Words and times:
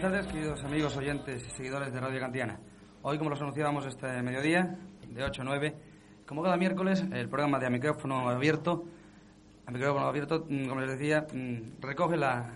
Buenas 0.00 0.12
tardes, 0.12 0.32
queridos 0.32 0.62
amigos 0.62 0.96
oyentes 0.96 1.44
y 1.44 1.50
seguidores 1.50 1.92
de 1.92 1.98
Radio 1.98 2.20
Cantiana. 2.20 2.60
Hoy, 3.02 3.18
como 3.18 3.30
los 3.30 3.40
anunciábamos 3.40 3.84
este 3.84 4.22
mediodía, 4.22 4.78
de 5.08 5.24
8 5.24 5.42
a 5.42 5.44
9, 5.44 5.74
como 6.24 6.40
cada 6.40 6.56
miércoles, 6.56 7.04
el 7.10 7.28
programa 7.28 7.58
de 7.58 7.66
A 7.66 7.70
Micrófono 7.70 8.28
Abierto, 8.28 8.84
A 9.66 9.72
Micrófono 9.72 10.06
Abierto, 10.06 10.46
mm, 10.48 10.68
como 10.68 10.82
les 10.82 10.90
decía, 10.90 11.26
mm, 11.34 11.80
recoge 11.80 12.16
la, 12.16 12.48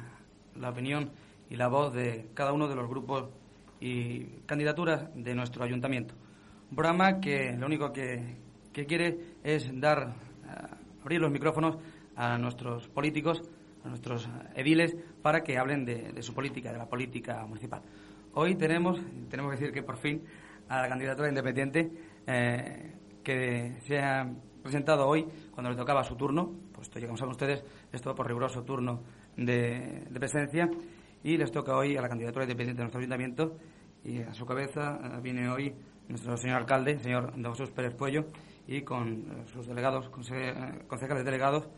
la 0.55 0.71
opinión 0.71 1.11
y 1.51 1.57
la 1.57 1.67
voz 1.67 1.93
de 1.93 2.29
cada 2.33 2.53
uno 2.53 2.69
de 2.69 2.77
los 2.77 2.89
grupos 2.89 3.29
y 3.81 4.23
candidaturas 4.47 5.09
de 5.13 5.35
nuestro 5.35 5.65
ayuntamiento. 5.65 6.15
Un 6.71 6.77
programa 6.77 7.19
que 7.19 7.57
lo 7.59 7.67
único 7.67 7.93
que, 7.93 8.37
que 8.73 8.87
quiere 8.87 9.19
es 9.43 9.69
dar, 9.81 10.15
eh, 10.47 10.75
abrir 11.03 11.21
los 11.21 11.33
micrófonos 11.33 11.77
a 12.15 12.39
nuestros 12.39 12.87
políticos, 12.87 13.43
a 13.85 13.89
nuestros 13.89 14.29
ediles, 14.55 14.97
para 15.23 15.43
que 15.43 15.59
hablen 15.59 15.85
de, 15.85 16.13
de 16.13 16.23
su 16.23 16.35
política, 16.35 16.73
de 16.73 16.79
la 16.79 16.89
política 16.89 17.45
municipal. 17.47 17.83
Hoy 18.35 18.57
tenemos, 18.57 19.01
tenemos 19.29 19.53
que 19.53 19.59
decir 19.59 19.75
que 19.75 19.83
por 19.83 19.99
fin, 19.99 20.23
a 20.69 20.83
la 20.83 20.89
candidatura 20.89 21.29
independiente 21.29 21.91
eh, 22.27 22.95
que 23.23 23.77
se 23.81 23.99
ha 23.99 24.31
presentado 24.63 25.07
hoy, 25.07 25.27
cuando 25.51 25.71
le 25.71 25.77
tocaba 25.77 26.03
su 26.05 26.17
turno, 26.17 26.53
puesto 26.73 26.99
ya 26.99 27.07
como 27.07 27.19
saben 27.19 27.33
ustedes, 27.33 27.65
esto 27.93 28.15
por 28.15 28.27
riguroso 28.27 28.63
turno 28.63 29.03
de, 29.37 30.07
de 30.09 30.21
presencia, 30.21 30.71
y 31.25 31.37
les 31.37 31.51
toca 31.51 31.77
hoy 31.77 31.97
a 31.97 32.03
la 32.03 32.09
candidatura 32.09 32.45
independiente 32.45 32.79
de 32.79 32.85
nuestro 32.85 33.01
ayuntamiento 33.01 33.57
y 34.05 34.21
a 34.21 34.35
su 34.35 34.45
cabeza 34.45 34.99
eh, 35.03 35.21
viene 35.23 35.49
hoy 35.49 35.75
nuestro 36.09 36.37
señor 36.37 36.57
alcalde, 36.57 36.99
señor 36.99 37.33
don 37.37 37.53
Jesús 37.53 37.71
Pérez 37.71 37.95
Puello, 37.95 38.27
y 38.67 38.83
con 38.83 39.13
eh, 39.13 39.47
sus 39.47 39.67
delegados, 39.67 40.07
eh, 40.33 40.85
concejales 40.87 41.25
delegados, 41.25 41.69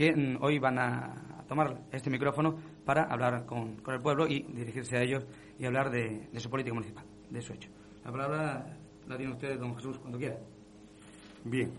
que 0.00 0.16
mm, 0.16 0.42
hoy 0.42 0.58
van 0.58 0.78
a, 0.78 1.44
tomar 1.46 1.78
este 1.92 2.08
micrófono 2.08 2.56
para 2.86 3.02
hablar 3.02 3.44
con, 3.44 3.82
el 3.86 4.00
pueblo 4.00 4.26
y 4.26 4.44
dirigirse 4.44 4.96
a 4.96 5.02
ellos 5.02 5.26
y 5.58 5.66
hablar 5.66 5.90
de, 5.90 6.26
su 6.38 6.48
política 6.48 6.72
municipal, 6.72 7.04
de 7.28 7.42
su 7.42 7.52
hecho. 7.52 7.68
La 8.02 8.10
palabra 8.10 8.78
la 9.06 9.16
tiene 9.18 9.32
usted, 9.32 9.58
don 9.58 9.76
Jesús, 9.76 9.98
cuando 9.98 10.16
quiera. 10.16 10.38
Bien. 11.44 11.70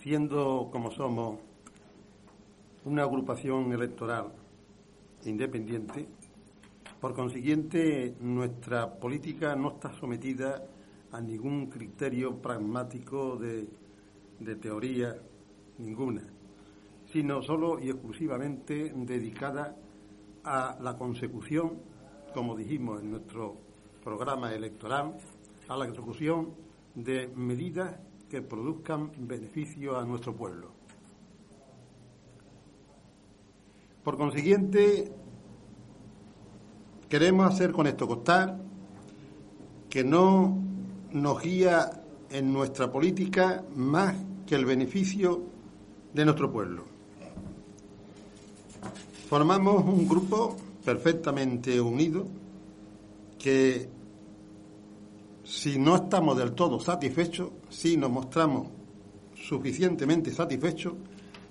Siendo 0.00 0.70
como 0.72 0.90
somos 0.90 1.38
una 2.86 3.02
agrupación 3.02 3.70
electoral 3.70 4.32
independiente, 5.26 6.08
por 6.98 7.14
consiguiente 7.14 8.14
nuestra 8.20 8.90
política 8.90 9.54
no 9.54 9.72
está 9.72 9.92
sometida 9.92 10.64
a 11.10 11.20
ningún 11.20 11.66
criterio 11.66 12.40
pragmático 12.40 13.36
de 13.36 14.56
teoría 14.56 15.14
ninguna, 15.78 16.22
sino 17.12 17.42
solo 17.42 17.78
y 17.78 17.90
exclusivamente 17.90 18.92
dedicada 18.94 19.76
a 20.44 20.76
la 20.80 20.96
consecución, 20.96 21.78
como 22.34 22.56
dijimos 22.56 23.02
en 23.02 23.10
nuestro 23.10 23.56
programa 24.02 24.52
electoral, 24.52 25.16
a 25.68 25.76
la 25.76 25.86
consecución 25.86 26.54
de 26.94 27.28
medidas 27.28 27.98
que 28.28 28.42
produzcan 28.42 29.12
beneficio 29.18 29.98
a 29.98 30.04
nuestro 30.04 30.34
pueblo. 30.34 30.72
Por 34.02 34.16
consiguiente, 34.16 35.12
queremos 37.08 37.52
hacer 37.52 37.72
con 37.72 37.86
esto 37.86 38.08
constar 38.08 38.58
que 39.88 40.02
no 40.02 40.58
nos 41.12 41.42
guía 41.42 42.02
en 42.30 42.52
nuestra 42.52 42.90
política 42.90 43.62
más 43.76 44.16
que 44.46 44.54
el 44.54 44.64
beneficio 44.64 45.51
de 46.12 46.24
nuestro 46.24 46.50
pueblo. 46.50 46.84
Formamos 49.28 49.84
un 49.84 50.06
grupo 50.06 50.56
perfectamente 50.84 51.80
unido 51.80 52.26
que 53.38 53.88
si 55.44 55.78
no 55.78 55.96
estamos 55.96 56.36
del 56.36 56.52
todo 56.52 56.78
satisfechos, 56.80 57.50
sí 57.68 57.96
nos 57.96 58.10
mostramos 58.10 58.68
suficientemente 59.34 60.30
satisfechos 60.30 60.94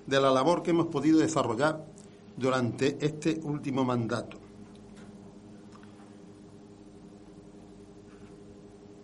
de 0.05 0.19
la 0.19 0.31
labor 0.31 0.63
que 0.63 0.71
hemos 0.71 0.87
podido 0.87 1.19
desarrollar 1.19 1.85
durante 2.37 2.97
este 3.05 3.39
último 3.43 3.83
mandato. 3.83 4.37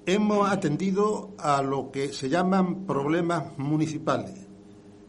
Hemos 0.05 0.49
atendido 0.49 1.31
a 1.37 1.61
lo 1.61 1.91
que 1.91 2.13
se 2.13 2.29
llaman 2.29 2.85
problemas 2.85 3.57
municipales. 3.57 4.46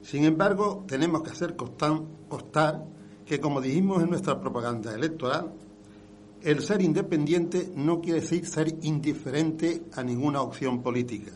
Sin 0.08 0.24
embargo, 0.24 0.86
tenemos 0.88 1.22
que 1.22 1.32
hacer 1.32 1.54
constar, 1.54 2.82
que, 3.26 3.38
como 3.40 3.60
dijimos 3.60 4.02
en 4.02 4.08
nuestra 4.08 4.40
propaganda 4.40 4.94
electoral, 4.94 5.52
el 6.40 6.62
ser 6.62 6.80
independiente 6.80 7.70
no 7.76 8.00
quiere 8.00 8.22
decir 8.22 8.46
ser 8.46 8.74
indiferente 8.84 9.82
a 9.92 10.02
ninguna 10.02 10.40
opción 10.40 10.82
política. 10.82 11.32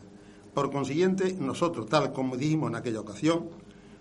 Por 0.54 0.72
consiguiente, 0.72 1.36
nosotros, 1.38 1.86
tal 1.86 2.14
como 2.14 2.38
dijimos 2.38 2.70
en 2.70 2.76
aquella 2.76 3.00
ocasión, 3.00 3.50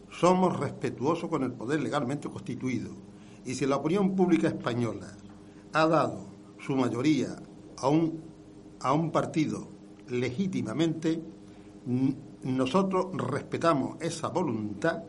somos 0.09 0.57
respetuosos 0.57 1.29
con 1.29 1.43
el 1.43 1.51
poder 1.51 1.81
legalmente 1.81 2.29
constituido. 2.29 2.91
Y 3.43 3.55
si 3.55 3.65
la 3.65 3.75
opinión 3.75 4.15
pública 4.15 4.47
española 4.47 5.17
ha 5.73 5.85
dado 5.85 6.27
su 6.59 6.77
mayoría 6.77 7.35
a 7.75 7.89
un, 7.89 8.21
a 8.79 8.93
un 8.93 9.11
partido 9.11 9.67
legítimamente, 10.07 11.21
nosotros 12.43 13.07
respetamos 13.13 14.01
esa 14.01 14.29
voluntad 14.29 15.03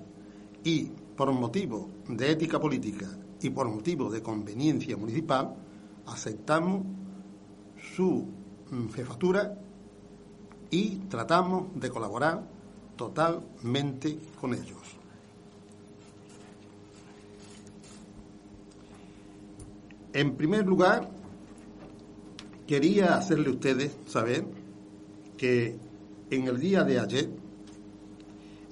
y, 0.65 0.85
por 1.17 1.33
motivo 1.33 1.89
de 2.09 2.31
ética 2.31 2.61
política 2.61 3.09
y 3.41 3.51
por 3.51 3.69
motivo 3.69 4.11
de 4.11 4.23
conveniencia 4.23 4.97
municipal, 4.97 5.55
aceptamos 6.07 6.85
su 7.97 8.27
mm, 8.71 8.89
jefatura 8.91 9.59
y 10.71 10.97
tratamos 11.09 11.69
de 11.75 11.91
colaborar 11.91 12.43
totalmente 12.97 14.19
con 14.41 14.55
ellos. 14.55 14.79
En 20.13 20.37
primer 20.37 20.67
lugar, 20.67 21.11
quería 22.67 23.17
hacerle 23.17 23.49
a 23.49 23.53
ustedes 23.53 23.97
saber 24.07 24.45
que 25.39 25.79
en 26.33 26.49
el 26.49 26.59
día 26.59 26.83
de 26.83 26.99
ayer 26.99 27.31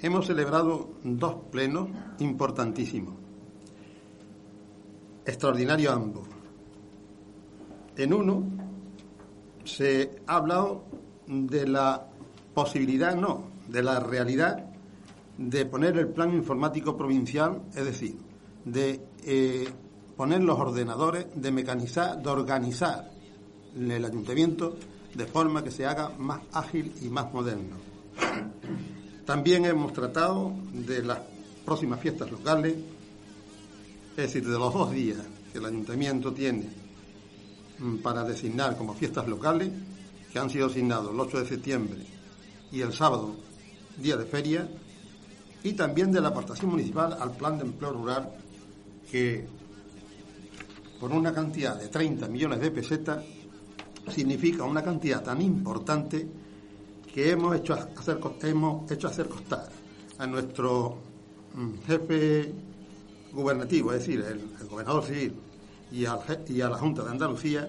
hemos 0.01 0.27
celebrado 0.27 0.95
dos 1.05 1.35
plenos 1.51 1.91
importantísimos, 2.19 3.15
extraordinarios 5.27 5.95
ambos. 5.95 6.27
En 7.99 8.15
uno 8.15 8.45
se 9.65 10.23
ha 10.27 10.37
hablado 10.37 10.85
de 11.27 11.69
la 11.69 12.07
posibilidad, 12.55 13.15
no, 13.15 13.51
de 13.69 13.83
la 13.83 14.01
realidad 14.01 14.65
de 15.37 15.67
poner 15.67 15.99
el 15.99 16.09
plan 16.09 16.33
informático 16.33 16.97
provincial, 16.97 17.63
es 17.75 17.85
decir, 17.85 18.17
de 18.65 19.03
eh, 19.25 19.69
poner 20.17 20.41
los 20.41 20.59
ordenadores, 20.59 21.27
de 21.35 21.53
mecanizar, 21.53 22.23
de 22.23 22.31
organizar 22.31 23.11
el 23.77 24.03
ayuntamiento 24.05 24.77
de 25.15 25.27
forma 25.27 25.63
que 25.65 25.71
se 25.71 25.87
haga 25.87 26.11
más 26.19 26.41
ágil 26.53 26.93
y 27.03 27.09
más 27.09 27.33
moderno. 27.33 27.77
También 29.25 29.65
hemos 29.65 29.93
tratado 29.93 30.53
de 30.73 31.03
las 31.03 31.21
próximas 31.65 32.01
fiestas 32.01 32.31
locales, 32.31 32.75
es 34.11 34.17
decir, 34.17 34.47
de 34.47 34.59
los 34.59 34.73
dos 34.73 34.91
días 34.93 35.19
que 35.53 35.59
el 35.59 35.67
ayuntamiento 35.67 36.33
tiene 36.33 36.65
mm, 37.79 37.97
para 37.99 38.25
designar 38.25 38.77
como 38.77 38.95
fiestas 38.95 39.29
locales, 39.29 39.71
que 40.33 40.39
han 40.39 40.51
sido 40.51 40.67
asignados 40.67 41.13
el 41.13 41.21
8 41.21 41.41
de 41.41 41.47
septiembre 41.47 42.01
y 42.73 42.81
el 42.81 42.93
sábado, 42.93 43.35
día 43.97 44.17
de 44.17 44.25
feria, 44.25 44.69
y 45.63 45.73
también 45.75 46.13
de 46.13 46.21
la 46.21 46.29
aportación 46.29 46.71
municipal 46.71 47.17
al 47.21 47.37
plan 47.37 47.59
de 47.59 47.65
empleo 47.65 47.93
rural, 47.93 48.33
que 49.11 49.47
por 50.99 51.11
una 51.13 51.33
cantidad 51.33 51.77
de 51.77 51.89
30 51.89 52.29
millones 52.29 52.61
de 52.61 52.71
pesetas 52.71 53.25
significa 54.11 54.65
una 54.65 54.83
cantidad 54.83 55.23
tan 55.23 55.41
importante 55.41 56.27
que 57.13 57.31
hemos 57.31 57.57
hecho 57.57 57.75
hacer, 57.75 58.19
hemos 58.43 58.91
hecho 58.91 59.09
hacer 59.09 59.29
costar 59.29 59.69
a 60.19 60.27
nuestro 60.27 60.99
mm, 61.55 61.87
jefe 61.87 62.53
gubernativo, 63.33 63.93
es 63.93 64.01
decir, 64.01 64.21
el, 64.21 64.69
gobernador 64.69 65.05
civil, 65.05 65.35
y, 65.93 66.03
y 66.03 66.61
a 66.61 66.69
la 66.69 66.77
Junta 66.77 67.03
de 67.03 67.11
Andalucía, 67.11 67.69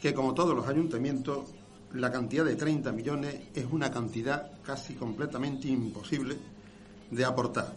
que 0.00 0.14
como 0.14 0.34
todos 0.34 0.54
los 0.54 0.66
ayuntamientos, 0.66 1.46
la 1.94 2.10
cantidad 2.10 2.44
de 2.44 2.56
30 2.56 2.92
millones 2.92 3.40
es 3.54 3.66
una 3.70 3.90
cantidad 3.90 4.50
casi 4.62 4.94
completamente 4.94 5.68
imposible 5.68 6.36
de 7.10 7.24
aportar. 7.24 7.74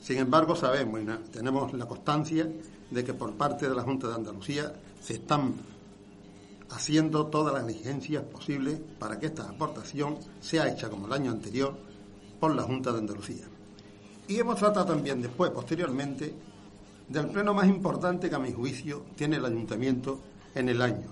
Sin 0.00 0.18
embargo, 0.18 0.54
sabemos 0.54 1.00
y 1.00 1.32
tenemos 1.32 1.72
la 1.72 1.86
constancia 1.86 2.48
de 2.90 3.04
que 3.04 3.12
por 3.12 3.34
parte 3.34 3.68
de 3.68 3.74
la 3.74 3.82
Junta 3.82 4.08
de 4.08 4.14
Andalucía 4.14 4.72
se 5.00 5.14
están 5.14 5.54
haciendo 6.70 7.26
todas 7.26 7.54
las 7.54 7.66
diligencias 7.66 8.22
posibles 8.24 8.80
para 8.98 9.18
que 9.18 9.26
esta 9.26 9.48
aportación 9.48 10.18
sea 10.40 10.68
hecha 10.68 10.88
como 10.88 11.06
el 11.06 11.12
año 11.12 11.30
anterior 11.30 11.76
por 12.40 12.54
la 12.54 12.62
Junta 12.62 12.92
de 12.92 12.98
Andalucía. 12.98 13.44
Y 14.28 14.38
hemos 14.38 14.58
tratado 14.58 14.86
también 14.86 15.22
después, 15.22 15.50
posteriormente, 15.52 16.34
del 17.08 17.28
pleno 17.28 17.54
más 17.54 17.68
importante 17.68 18.28
que 18.28 18.34
a 18.34 18.40
mi 18.40 18.52
juicio 18.52 19.04
tiene 19.14 19.36
el 19.36 19.44
ayuntamiento 19.44 20.20
en 20.54 20.68
el 20.68 20.82
año. 20.82 21.06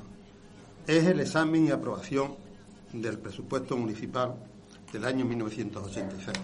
Es 0.87 1.05
el 1.07 1.21
examen 1.21 1.67
y 1.67 1.71
aprobación 1.71 2.35
del 2.93 3.19
presupuesto 3.19 3.77
municipal 3.77 4.35
del 4.93 5.05
año 5.05 5.25
1986. 5.25 6.37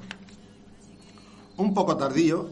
Un 1.56 1.74
poco 1.74 1.96
tardío, 1.96 2.48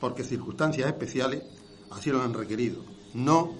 porque 0.00 0.24
circunstancias 0.24 0.88
especiales 0.88 1.44
así 1.90 2.10
lo 2.10 2.22
han 2.22 2.34
requerido, 2.34 2.82
no 3.14 3.52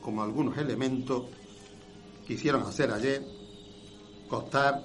como 0.00 0.22
algunos 0.22 0.58
elementos 0.58 1.24
quisieron 2.26 2.62
hacer 2.62 2.90
ayer, 2.90 3.24
constar 4.28 4.84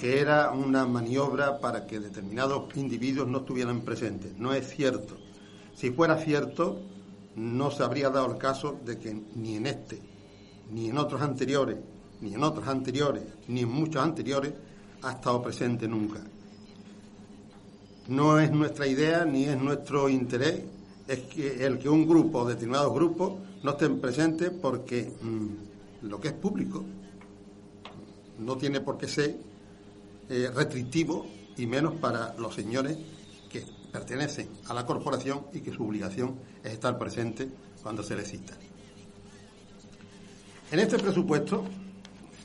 que 0.00 0.20
era 0.20 0.50
una 0.50 0.86
maniobra 0.86 1.58
para 1.58 1.86
que 1.86 1.98
determinados 1.98 2.74
individuos 2.76 3.28
no 3.28 3.38
estuvieran 3.38 3.80
presentes. 3.80 4.36
No 4.36 4.52
es 4.52 4.68
cierto. 4.68 5.16
Si 5.74 5.90
fuera 5.90 6.18
cierto, 6.18 6.80
no 7.34 7.70
se 7.70 7.82
habría 7.82 8.10
dado 8.10 8.32
el 8.32 8.38
caso 8.38 8.78
de 8.84 8.98
que 8.98 9.18
ni 9.34 9.56
en 9.56 9.66
este, 9.66 10.00
ni 10.70 10.88
en 10.90 10.98
otros 10.98 11.22
anteriores, 11.22 11.78
ni 12.20 12.34
en 12.34 12.42
otros 12.42 12.66
anteriores, 12.68 13.24
ni 13.48 13.60
en 13.60 13.70
muchos 13.70 14.02
anteriores, 14.02 14.52
ha 15.02 15.12
estado 15.12 15.42
presente 15.42 15.88
nunca. 15.88 16.20
No 18.08 18.38
es 18.38 18.50
nuestra 18.50 18.86
idea 18.86 19.24
ni 19.24 19.44
es 19.44 19.60
nuestro 19.60 20.08
interés 20.08 20.62
es 21.08 21.20
que 21.20 21.64
el 21.64 21.78
que 21.78 21.88
un 21.88 22.06
grupo 22.06 22.40
o 22.40 22.48
determinados 22.48 22.92
grupos 22.92 23.34
no 23.62 23.70
estén 23.72 24.00
presentes 24.00 24.50
porque 24.50 25.12
mm, 25.20 25.65
lo 26.08 26.20
que 26.20 26.28
es 26.28 26.34
público 26.34 26.84
no 28.38 28.56
tiene 28.56 28.80
por 28.80 28.98
qué 28.98 29.08
ser 29.08 29.36
eh, 30.28 30.50
restrictivo 30.54 31.26
y 31.56 31.66
menos 31.66 31.94
para 31.94 32.34
los 32.36 32.54
señores 32.54 32.98
que 33.50 33.64
pertenecen 33.92 34.48
a 34.68 34.74
la 34.74 34.84
corporación 34.84 35.46
y 35.52 35.60
que 35.60 35.72
su 35.72 35.84
obligación 35.84 36.36
es 36.62 36.72
estar 36.72 36.98
presente 36.98 37.48
cuando 37.82 38.02
se 38.02 38.16
les 38.16 38.28
cita. 38.28 38.54
En 40.70 40.80
este 40.80 40.98
presupuesto, 40.98 41.64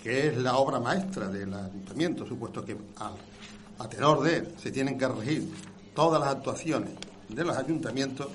que 0.04 0.28
es 0.28 0.38
la 0.38 0.58
obra 0.58 0.80
maestra 0.80 1.28
del 1.28 1.54
ayuntamiento, 1.54 2.26
supuesto 2.26 2.64
que 2.64 2.78
a 2.98 3.90
tenor 3.90 4.22
de 4.22 4.38
él 4.38 4.56
se 4.62 4.72
tienen 4.72 4.98
que 4.98 5.08
regir 5.08 5.52
todas 5.96 6.22
las 6.22 6.36
actuaciones 6.36 6.92
de 7.28 7.44
los 7.44 7.58
ayuntamientos 7.58 8.28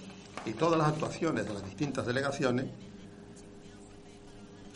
y 0.45 0.53
todas 0.53 0.79
las 0.79 0.89
actuaciones 0.89 1.47
de 1.47 1.55
las 1.55 1.65
distintas 1.65 2.07
delegaciones, 2.07 2.67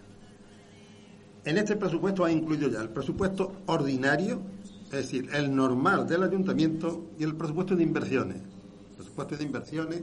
En 1.45 1.59
este 1.59 1.77
presupuesto 1.77 2.25
ha 2.25 2.33
incluido 2.33 2.71
ya 2.71 2.81
el 2.81 2.89
presupuesto 2.89 3.61
ordinario, 3.67 4.41
es 4.85 4.93
decir, 4.93 5.29
el 5.35 5.55
normal 5.55 6.09
del 6.09 6.23
ayuntamiento 6.23 7.11
y 7.19 7.25
el 7.25 7.37
presupuesto 7.37 7.77
de 7.77 7.83
inversiones. 7.83 8.39
El 8.39 8.97
presupuesto 8.97 9.37
de 9.37 9.45
inversiones, 9.45 10.03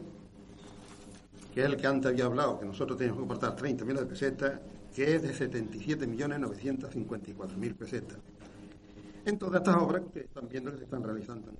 que 1.55 1.61
es 1.61 1.65
el 1.65 1.75
que 1.75 1.87
antes 1.87 2.11
había 2.11 2.25
hablado, 2.25 2.59
que 2.59 2.67
nosotros 2.67 2.99
teníamos 2.99 3.21
que 3.21 3.25
aportar 3.25 3.55
30 3.55 3.83
millones 3.83 4.03
de 4.03 4.09
pesetas 4.09 4.59
que 4.95 5.15
es 5.15 5.21
de 5.21 5.35
77.954.000 5.35 7.75
pesetas. 7.75 8.17
En 9.25 9.37
todas 9.37 9.61
estas 9.61 9.75
obras 9.75 10.03
que 10.13 10.21
están 10.21 10.47
viendo 10.47 10.71
que 10.71 10.77
se 10.77 10.85
están 10.85 11.03
realizando 11.03 11.51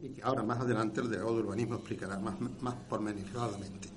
y 0.00 0.10
que 0.10 0.22
ahora 0.22 0.44
más 0.44 0.60
adelante 0.60 1.00
el 1.00 1.10
delegado 1.10 1.34
de 1.34 1.40
urbanismo 1.42 1.74
explicará 1.74 2.20
más, 2.20 2.36
más 2.60 2.76
pormenorizadamente. 2.88 3.88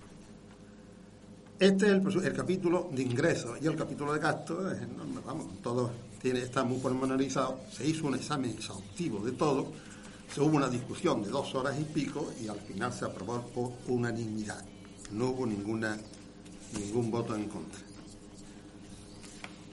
Este 1.60 1.86
es 1.86 1.92
el, 1.92 2.34
capítulo 2.34 2.90
de 2.92 3.04
ingresos 3.04 3.62
y 3.62 3.68
el 3.68 3.76
capítulo 3.76 4.14
de 4.14 4.20
gastos, 4.20 4.76
vamos, 5.24 5.62
todo 5.62 5.92
tiene, 6.20 6.42
está 6.42 6.64
muy 6.64 6.80
pormenorizado. 6.80 7.60
Se 7.72 7.88
hizo 7.88 8.08
un 8.08 8.16
examen 8.16 8.50
exhaustivo 8.50 9.24
de 9.24 9.34
todo, 9.34 9.72
se 10.34 10.42
hubo 10.42 10.58
una 10.58 10.70
discusión 10.70 11.22
de 11.22 11.30
dos 11.30 11.54
horas 11.54 11.80
y 11.80 11.84
pico 11.84 12.34
y 12.42 12.48
al 12.48 12.60
final 12.62 12.92
se 12.92 13.06
aprobó 13.06 13.42
por 13.42 13.74
unanimidad. 13.90 14.66
No 15.12 15.30
hubo 15.30 15.46
ninguna, 15.46 16.00
ningún 16.74 17.12
voto 17.12 17.36
en 17.36 17.48
contra. 17.48 17.91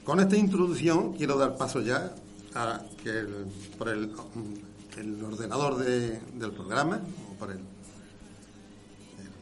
Con 0.08 0.20
esta 0.20 0.38
introducción 0.38 1.12
quiero 1.12 1.36
dar 1.36 1.58
paso 1.58 1.82
ya 1.82 2.14
a 2.54 2.80
que 3.02 3.10
el, 3.10 3.44
por 3.76 3.90
el, 3.90 4.10
ordenador 5.22 5.76
del 5.76 6.50
programa, 6.52 6.98
o 7.30 7.34
por 7.34 7.50
el, 7.50 7.60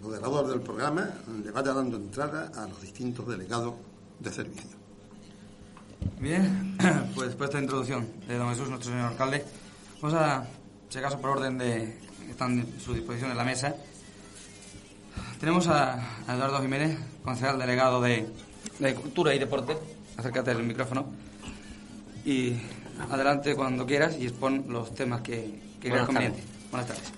ordenador 0.03 0.49
del 0.49 0.61
programa, 0.63 1.09
le 1.45 1.53
vaya 1.53 1.73
dando 1.73 1.97
entrada 1.99 2.51
a 2.57 2.67
los 2.67 2.83
distintos 2.83 3.29
delegados 3.29 3.75
de 4.19 4.33
servicio. 4.33 4.77
Bien, 6.19 6.77
pues 7.15 7.29
después 7.29 7.39
de 7.39 7.45
esta 7.45 7.61
introducción 7.61 8.09
de 8.27 8.37
don 8.37 8.49
Jesús, 8.49 8.69
nuestro 8.69 8.91
señor 8.91 9.13
alcalde, 9.13 9.45
vamos 10.03 10.19
a, 10.19 10.49
si 10.89 10.99
acaso 10.99 11.21
por 11.21 11.31
orden 11.31 11.59
de 11.59 11.97
están 12.29 12.59
en 12.59 12.81
su 12.81 12.93
disposición 12.93 13.31
en 13.31 13.37
la 13.37 13.45
mesa, 13.45 13.77
tenemos 15.39 15.69
a, 15.69 16.25
Eduardo 16.29 16.61
Jiménez, 16.61 16.99
concejal 17.23 17.57
delegado 17.57 18.03
de, 18.03 18.27
de 18.81 18.95
Cultura 18.97 19.33
y 19.33 19.39
Deporte 19.39 19.96
acércate 20.17 20.51
al 20.51 20.63
micrófono 20.63 21.07
y 22.25 22.55
adelante 23.11 23.55
cuando 23.55 23.87
quieras 23.87 24.17
y 24.19 24.27
expon 24.27 24.65
los 24.69 24.95
temas 24.95 25.21
que, 25.21 25.61
que 25.81 25.91
creas 25.91 26.07
conveniente. 26.07 26.43
Buenas 26.71 26.89
tardes. 26.89 27.13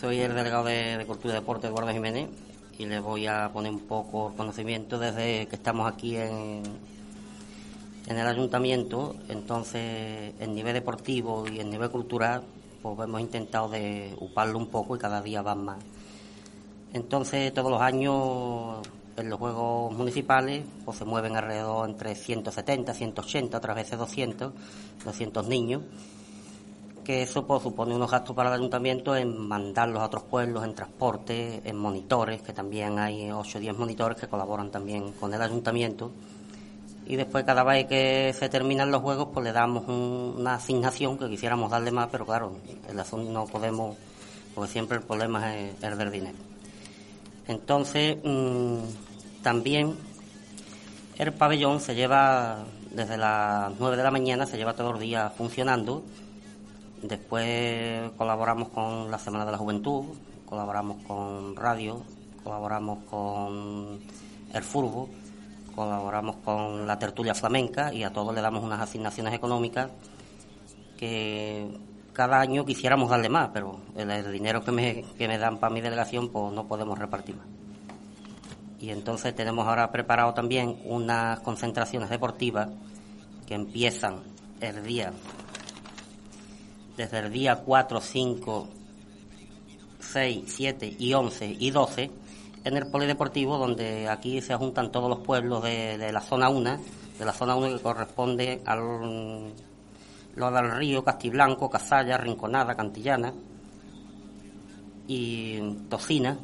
soy 0.00 0.20
el 0.20 0.34
delegado 0.34 0.64
de, 0.64 1.04
Cultura 1.06 1.34
y 1.34 1.36
Deporte, 1.36 1.66
Eduardo 1.66 1.92
Jiménez, 1.92 2.28
y 2.78 2.86
le 2.86 3.00
voy 3.00 3.26
a 3.26 3.50
poner 3.52 3.72
un 3.72 3.80
poco 3.80 4.32
conocimiento 4.36 4.98
desde 4.98 5.46
que 5.46 5.56
estamos 5.56 5.90
aquí 5.92 6.16
en, 6.16 6.62
en 8.06 8.18
el 8.18 8.26
ayuntamiento. 8.26 9.16
Entonces, 9.28 10.32
en 10.38 10.54
nivel 10.54 10.74
deportivo 10.74 11.46
y 11.48 11.60
en 11.60 11.70
nivel 11.70 11.90
cultural, 11.90 12.42
pues 12.80 12.98
hemos 13.00 13.20
intentado 13.20 13.68
de 13.68 14.16
uparlo 14.20 14.58
un 14.58 14.68
poco 14.68 14.96
y 14.96 14.98
cada 14.98 15.20
día 15.20 15.42
van 15.42 15.64
más. 15.64 15.78
Entonces, 16.94 17.52
todos 17.52 17.70
los 17.70 17.82
años 17.82 18.78
en 19.18 19.30
los 19.30 19.38
juegos 19.38 19.92
municipales 19.92 20.64
pues 20.84 20.98
se 20.98 21.04
mueven 21.04 21.36
alrededor 21.36 21.88
entre 21.88 22.14
170, 22.14 22.94
180, 22.94 23.58
otras 23.58 23.76
veces 23.76 23.98
200, 23.98 24.52
200 25.04 25.48
niños, 25.48 25.82
que 27.04 27.22
eso 27.22 27.46
pues, 27.46 27.62
supone 27.62 27.94
unos 27.94 28.10
gastos 28.10 28.36
para 28.36 28.50
el 28.50 28.56
ayuntamiento 28.56 29.16
en 29.16 29.48
mandarlos 29.48 30.02
a 30.02 30.06
otros 30.06 30.24
pueblos, 30.24 30.62
en 30.64 30.74
transporte, 30.74 31.62
en 31.64 31.76
monitores, 31.76 32.42
que 32.42 32.52
también 32.52 32.98
hay 32.98 33.30
8 33.30 33.58
o 33.58 33.60
10 33.60 33.78
monitores 33.78 34.18
que 34.18 34.28
colaboran 34.28 34.70
también 34.70 35.12
con 35.12 35.32
el 35.32 35.40
ayuntamiento. 35.40 36.12
Y 37.06 37.16
después 37.16 37.44
cada 37.44 37.64
vez 37.64 37.86
que 37.86 38.34
se 38.38 38.50
terminan 38.50 38.90
los 38.90 39.00
juegos, 39.00 39.28
pues 39.32 39.42
le 39.42 39.52
damos 39.52 39.88
una 39.88 40.56
asignación 40.56 41.16
que 41.16 41.30
quisiéramos 41.30 41.70
darle 41.70 41.90
más, 41.90 42.08
pero 42.12 42.26
claro, 42.26 42.58
el 42.86 43.00
asunto 43.00 43.32
no 43.32 43.46
podemos, 43.46 43.96
porque 44.54 44.70
siempre 44.70 44.98
el 44.98 45.04
problema 45.04 45.56
es 45.56 45.74
perder 45.76 46.10
dinero. 46.10 46.36
Entonces, 47.46 48.18
mm, 48.22 48.78
también 49.48 49.96
el 51.16 51.32
pabellón 51.32 51.80
se 51.80 51.94
lleva 51.94 52.66
desde 52.90 53.16
las 53.16 53.72
9 53.78 53.96
de 53.96 54.02
la 54.02 54.10
mañana, 54.10 54.44
se 54.44 54.58
lleva 54.58 54.74
todos 54.74 54.92
los 54.92 55.00
días 55.00 55.32
funcionando. 55.38 56.02
Después 57.00 58.10
colaboramos 58.18 58.68
con 58.68 59.10
la 59.10 59.18
Semana 59.18 59.46
de 59.46 59.52
la 59.52 59.56
Juventud, 59.56 60.04
colaboramos 60.44 61.02
con 61.06 61.56
Radio, 61.56 62.02
colaboramos 62.44 62.98
con 63.04 64.00
el 64.52 64.62
Furbo, 64.62 65.08
colaboramos 65.74 66.36
con 66.44 66.86
la 66.86 66.98
tertulia 66.98 67.34
flamenca 67.34 67.90
y 67.90 68.02
a 68.02 68.12
todos 68.12 68.34
le 68.34 68.42
damos 68.42 68.62
unas 68.62 68.82
asignaciones 68.82 69.32
económicas 69.32 69.88
que 70.98 71.68
cada 72.12 72.38
año 72.38 72.66
quisiéramos 72.66 73.08
darle 73.08 73.30
más, 73.30 73.48
pero 73.54 73.80
el, 73.96 74.30
dinero 74.30 74.62
que 74.62 74.72
me, 74.72 75.04
que 75.16 75.26
me 75.26 75.38
dan 75.38 75.56
para 75.56 75.72
mi 75.72 75.80
delegación 75.80 76.28
pues 76.28 76.52
no 76.52 76.68
podemos 76.68 76.98
repartir 76.98 77.34
más 77.34 77.57
y 78.80 78.90
entonces 78.90 79.34
tenemos 79.34 79.66
ahora 79.66 79.90
preparado 79.90 80.34
también 80.34 80.78
unas 80.84 81.40
concentraciones 81.40 82.10
deportivas 82.10 82.68
que 83.46 83.54
empiezan 83.54 84.20
el 84.60 84.84
día 84.84 85.12
desde 86.96 87.18
el 87.18 87.32
día 87.32 87.56
4, 87.56 88.00
5, 88.00 88.68
6, 90.00 90.42
7 90.46 90.96
y 90.98 91.14
11 91.14 91.56
y 91.58 91.70
12 91.70 92.10
en 92.64 92.76
el 92.76 92.86
polideportivo 92.90 93.56
donde 93.56 94.08
aquí 94.08 94.40
se 94.40 94.54
juntan 94.56 94.90
todos 94.90 95.08
los 95.08 95.20
pueblos 95.20 95.62
de, 95.62 96.10
la 96.12 96.20
zona 96.20 96.48
1, 96.48 96.78
de 97.18 97.24
la 97.24 97.32
zona 97.32 97.54
1 97.54 97.76
que 97.76 97.82
corresponde 97.82 98.62
al 98.66 99.52
lo 100.38 100.52
del 100.52 100.70
río, 100.70 101.02
Castiblanco, 101.02 101.68
Cazalla, 101.68 102.16
Rinconada, 102.16 102.76
Cantillana 102.76 103.32
y 105.08 105.58
Tocina. 105.88 106.38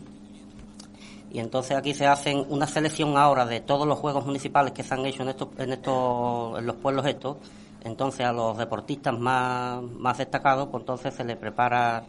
Y 1.35 1.41
entonces 1.41 1.77
aquí 1.77 1.95
se 1.95 2.07
hacen 2.07 2.47
una 2.49 2.65
selección 2.65 3.17
ahora 3.17 3.45
de 3.45 3.61
todos 3.61 3.89
los 3.89 3.99
juegos 3.99 4.25
municipales 4.25 4.73
que 4.73 4.85
se 4.85 4.95
han 4.95 5.05
hecho 5.05 5.25
en 5.25 5.31
estos, 5.31 5.49
en 5.59 5.73
estos, 5.73 6.63
los 6.63 6.77
pueblos 6.77 7.05
estos. 7.07 7.39
Entonces 7.83 8.25
a 8.25 8.33
los 8.33 8.57
deportistas 8.57 9.19
más, 9.19 9.83
más 9.83 10.17
destacados, 10.17 10.69
pues 10.71 10.83
entonces 10.83 11.13
se 11.13 11.25
les 11.25 11.37
prepara 11.37 12.05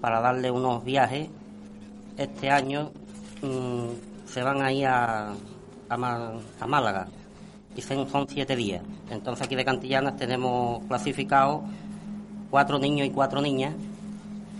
para 0.00 0.22
darle 0.22 0.50
unos 0.50 0.82
viajes. 0.82 1.28
Este 2.16 2.50
año 2.50 2.90
mm, 3.42 4.26
se 4.26 4.42
van 4.42 4.62
ahí 4.62 4.84
a, 4.84 5.34
a, 5.90 6.32
a 6.60 6.66
Málaga 6.66 7.08
y 7.76 7.82
son 7.82 8.26
siete 8.26 8.56
días. 8.56 8.82
Entonces 9.10 9.44
aquí 9.44 9.54
de 9.54 9.66
Cantillanas 9.66 10.16
tenemos 10.16 10.82
clasificados 10.86 11.60
cuatro 12.50 12.78
niños 12.78 13.06
y 13.06 13.10
cuatro 13.10 13.42
niñas 13.42 13.74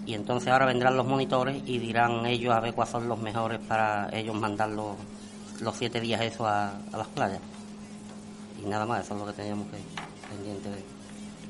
y 0.05 0.15
entonces 0.15 0.49
ahora 0.49 0.67
vendrán 0.67 0.97
los 0.97 1.07
monitores 1.07 1.63
y 1.67 1.79
dirán 1.79 2.27
ellos 2.27 2.53
a 2.53 2.61
ver 2.61 2.75
cuáles 2.75 2.93
son 2.93 3.09
los 3.09 3.21
mejores 3.21 3.61
para 3.61 4.09
ellos 4.13 4.35
mandar 4.35 4.71
los, 4.71 4.97
siete 5.75 6.01
días 6.01 6.21
eso 6.21 6.47
a, 6.47 6.73
las 6.93 7.07
playas. 7.09 7.41
Y 8.63 8.67
nada 8.67 8.85
más, 8.87 9.05
eso 9.05 9.15
es 9.15 9.21
lo 9.21 9.27
que 9.27 9.33
teníamos 9.33 9.67
que 9.69 9.79
pendiente 10.29 10.69
de. 10.71 10.85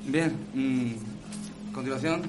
Bien, 0.04 0.47
mm, 0.54 1.71
a 1.71 1.75
continuación, 1.75 2.23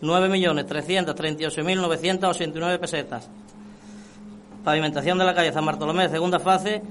9.338.989 0.00 2.78
pesetas. 2.78 3.28
Pavimentación 4.66 5.16
de 5.16 5.24
la 5.24 5.32
calle 5.32 5.52
San 5.52 5.64
Bartolomé, 5.64 6.08
segunda 6.08 6.40
fase, 6.40 6.82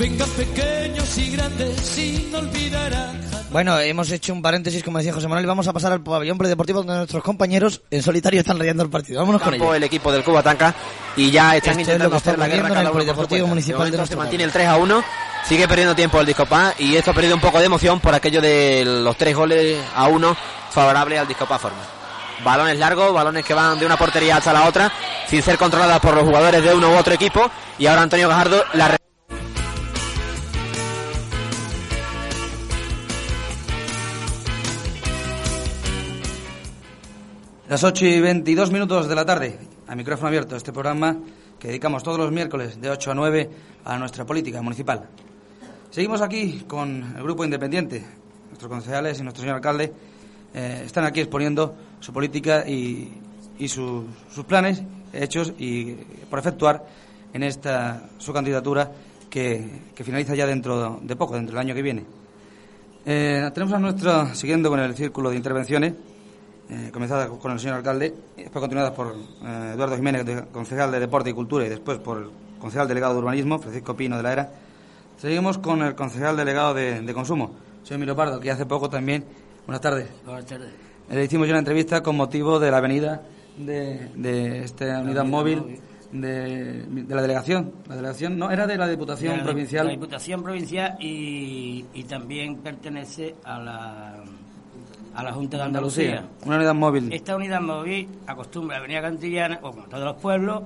Vengan 0.00 0.30
pequeños 0.30 1.18
y 1.18 1.30
grandes 1.30 1.78
sin 1.78 2.34
olvidar 2.34 2.90
Bueno, 3.50 3.78
hemos 3.80 4.10
hecho 4.10 4.32
un 4.32 4.40
paréntesis, 4.40 4.82
como 4.82 4.96
decía 4.96 5.12
José 5.12 5.28
Manuel, 5.28 5.44
y 5.44 5.48
vamos 5.48 5.68
a 5.68 5.74
pasar 5.74 5.92
al 5.92 6.02
pabellón 6.02 6.38
predeportivo 6.38 6.78
donde 6.78 6.94
nuestros 6.94 7.22
compañeros 7.22 7.82
en 7.90 8.02
solitario 8.02 8.40
están 8.40 8.58
rayando 8.58 8.82
el 8.82 8.88
partido. 8.88 9.20
Vámonos 9.20 9.42
con 9.42 9.52
ello. 9.52 9.74
el 9.74 9.82
equipo 9.82 10.10
del 10.10 10.24
Cuba 10.24 10.42
Tanca 10.42 10.74
y 11.18 11.30
ya 11.30 11.54
están 11.54 11.78
Esto 11.78 11.92
es 11.92 11.98
lo 11.98 12.06
intentando 12.06 12.10
que 12.12 12.16
está 12.16 12.30
hacer 12.30 12.38
la 12.38 12.46
guerra 12.46 12.68
ocurriendo 12.68 12.80
en 12.80 12.94
cada 12.94 13.10
el 13.10 13.26
cuenta. 13.26 13.46
Municipal 13.46 13.76
de 13.76 13.78
momento 13.78 13.96
nuestro 13.98 14.16
se 14.16 14.18
mantiene 14.18 14.44
el 14.44 14.52
3 14.52 14.68
a 14.68 14.76
1, 14.78 15.04
sigue 15.44 15.68
perdiendo 15.68 15.94
tiempo 15.94 16.18
el 16.18 16.26
Discopá 16.26 16.74
y 16.78 16.96
esto 16.96 17.10
ha 17.10 17.14
perdido 17.14 17.34
un 17.34 17.42
poco 17.42 17.58
de 17.58 17.66
emoción 17.66 18.00
por 18.00 18.14
aquello 18.14 18.40
de 18.40 18.84
los 18.86 19.14
tres 19.18 19.36
goles 19.36 19.84
a 19.94 20.08
uno 20.08 20.34
favorable 20.70 21.18
al 21.18 21.28
Discopá 21.28 21.58
Forma. 21.58 21.82
Balones 22.42 22.78
largos, 22.78 23.12
balones 23.12 23.44
que 23.44 23.52
van 23.52 23.78
de 23.78 23.84
una 23.84 23.98
portería 23.98 24.38
hasta 24.38 24.54
la 24.54 24.66
otra, 24.66 24.90
sin 25.28 25.42
ser 25.42 25.58
controladas 25.58 26.00
por 26.00 26.14
los 26.14 26.24
jugadores 26.24 26.64
de 26.64 26.72
uno 26.72 26.90
u 26.90 26.96
otro 26.96 27.12
equipo. 27.12 27.50
Y 27.78 27.86
ahora 27.86 28.00
Antonio 28.00 28.30
Gajardo 28.30 28.64
la 28.72 28.99
Las 37.70 37.84
8 37.84 38.04
y 38.04 38.20
22 38.20 38.72
minutos 38.72 39.08
de 39.08 39.14
la 39.14 39.24
tarde, 39.24 39.56
a 39.86 39.94
micrófono 39.94 40.26
abierto, 40.28 40.56
este 40.56 40.72
programa 40.72 41.16
que 41.56 41.68
dedicamos 41.68 42.02
todos 42.02 42.18
los 42.18 42.32
miércoles 42.32 42.80
de 42.80 42.90
8 42.90 43.12
a 43.12 43.14
9 43.14 43.50
a 43.84 43.96
nuestra 43.96 44.26
política 44.26 44.60
municipal. 44.60 45.08
Seguimos 45.90 46.20
aquí 46.20 46.64
con 46.66 47.14
el 47.16 47.22
grupo 47.22 47.44
independiente. 47.44 48.04
Nuestros 48.48 48.68
concejales 48.68 49.20
y 49.20 49.22
nuestro 49.22 49.42
señor 49.42 49.54
alcalde 49.56 49.92
eh, 50.52 50.82
están 50.84 51.04
aquí 51.04 51.20
exponiendo 51.20 51.76
su 52.00 52.12
política 52.12 52.68
y, 52.68 53.12
y 53.60 53.68
su- 53.68 54.04
sus 54.34 54.44
planes 54.46 54.82
hechos 55.12 55.52
y 55.56 55.92
por 56.28 56.40
efectuar 56.40 56.84
en 57.32 57.44
esta 57.44 58.08
su 58.18 58.32
candidatura 58.32 58.90
que, 59.28 59.90
finaliza 60.02 60.34
ya 60.34 60.44
dentro 60.46 60.98
de 61.02 61.14
poco, 61.14 61.36
dentro 61.36 61.54
del 61.54 61.60
año 61.66 61.74
que 61.76 61.82
viene. 61.82 62.04
Eh, 63.06 63.48
tenemos 63.54 63.72
a 63.74 63.78
nuestra, 63.78 64.34
siguiendo 64.34 64.70
con 64.70 64.80
el 64.80 64.96
círculo 64.96 65.30
de 65.30 65.36
intervenciones, 65.36 65.94
eh, 66.70 66.90
comenzada 66.92 67.28
con 67.28 67.52
el 67.52 67.58
señor 67.60 67.76
alcalde, 67.76 68.14
y 68.36 68.42
después 68.42 68.60
continuadas 68.60 68.92
por 68.92 69.14
eh, 69.14 69.72
Eduardo 69.74 69.96
Jiménez, 69.96 70.24
de- 70.24 70.44
concejal 70.46 70.90
de 70.92 71.00
Deporte 71.00 71.30
y 71.30 71.32
Cultura, 71.32 71.66
y 71.66 71.68
después 71.68 71.98
por 71.98 72.18
el 72.18 72.30
concejal 72.60 72.86
delegado 72.88 73.14
de 73.14 73.18
Urbanismo, 73.20 73.58
Francisco 73.58 73.96
Pino 73.96 74.16
de 74.16 74.22
la 74.22 74.32
Era. 74.32 74.52
Seguimos 75.18 75.58
con 75.58 75.82
el 75.82 75.94
concejal 75.94 76.36
delegado 76.36 76.72
de, 76.74 77.00
de 77.00 77.14
Consumo, 77.14 77.54
señor 77.82 77.96
Emilio 77.96 78.16
Pardo, 78.16 78.40
que 78.40 78.50
hace 78.50 78.66
poco 78.66 78.88
también. 78.88 79.24
Buenas 79.66 79.80
tardes. 79.82 80.08
Buenas 80.24 80.46
tardes. 80.46 80.70
Eh, 81.10 81.14
Le 81.14 81.24
hicimos 81.24 81.46
ya 81.46 81.52
una 81.54 81.58
entrevista 81.60 82.02
con 82.02 82.16
motivo 82.16 82.58
de 82.58 82.70
la 82.70 82.80
venida 82.80 83.22
de, 83.58 84.08
de 84.14 84.64
esta 84.64 85.00
unidad 85.00 85.24
móvil 85.24 85.80
de, 86.12 86.84
de 86.86 87.14
la 87.14 87.20
delegación. 87.22 87.72
La 87.88 87.96
delegación 87.96 88.38
no 88.38 88.50
era 88.50 88.66
de 88.66 88.76
la 88.78 88.88
Diputación 88.88 89.38
La- 89.38 89.44
Provincial. 89.44 89.86
La 89.86 89.92
Diputación 89.92 90.42
Provincial 90.42 90.96
y, 91.00 91.84
y 91.92 92.04
también 92.04 92.56
pertenece 92.58 93.34
a 93.44 93.58
la, 93.58 94.16
a 95.20 95.24
la 95.24 95.32
Junta 95.32 95.58
de 95.58 95.62
Andalucía. 95.64 96.24
Una 96.46 96.56
unidad 96.56 96.74
móvil. 96.74 97.12
Esta 97.12 97.36
unidad 97.36 97.60
móvil 97.60 98.08
acostumbra 98.26 98.78
a 98.78 98.80
venir 98.80 98.98
a 98.98 99.02
Cantillana, 99.02 99.58
o 99.62 99.70
como 99.70 99.84
todos 99.84 100.04
los 100.04 100.16
pueblos, 100.16 100.62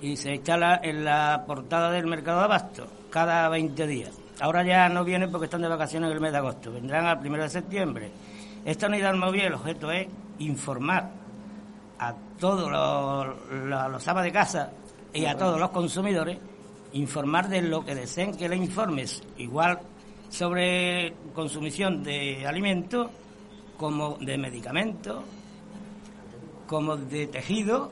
y 0.00 0.16
se 0.16 0.34
instala 0.34 0.80
en 0.82 1.04
la 1.04 1.44
portada 1.46 1.90
del 1.90 2.06
mercado 2.06 2.38
de 2.38 2.44
abasto 2.44 2.86
cada 3.10 3.48
20 3.48 3.86
días. 3.86 4.18
Ahora 4.40 4.64
ya 4.64 4.88
no 4.88 5.04
vienen 5.04 5.30
porque 5.30 5.44
están 5.44 5.62
de 5.62 5.68
vacaciones 5.68 6.08
en 6.08 6.16
el 6.16 6.20
mes 6.20 6.32
de 6.32 6.38
agosto, 6.38 6.72
vendrán 6.72 7.06
al 7.06 7.20
primero 7.20 7.42
de 7.42 7.50
septiembre. 7.50 8.10
Esta 8.64 8.86
unidad 8.86 9.14
móvil, 9.14 9.42
el 9.42 9.54
objeto 9.54 9.90
es 9.90 10.06
informar 10.38 11.10
a 11.98 12.14
todos 12.38 12.70
los, 12.70 13.62
los, 13.64 13.90
los 13.90 14.08
amas 14.08 14.24
de 14.24 14.32
casa 14.32 14.70
y 15.12 15.26
a 15.26 15.36
todos 15.36 15.58
los 15.58 15.70
consumidores, 15.70 16.38
informar 16.92 17.48
de 17.48 17.60
lo 17.62 17.84
que 17.84 17.94
deseen 17.94 18.34
que 18.34 18.48
le 18.48 18.56
informes, 18.56 19.22
igual 19.36 19.80
sobre 20.30 21.14
consumición 21.34 22.02
de 22.02 22.46
alimentos 22.46 23.10
como 23.78 24.18
de 24.20 24.36
medicamentos, 24.36 25.22
como 26.66 26.96
de 26.96 27.26
tejido 27.28 27.90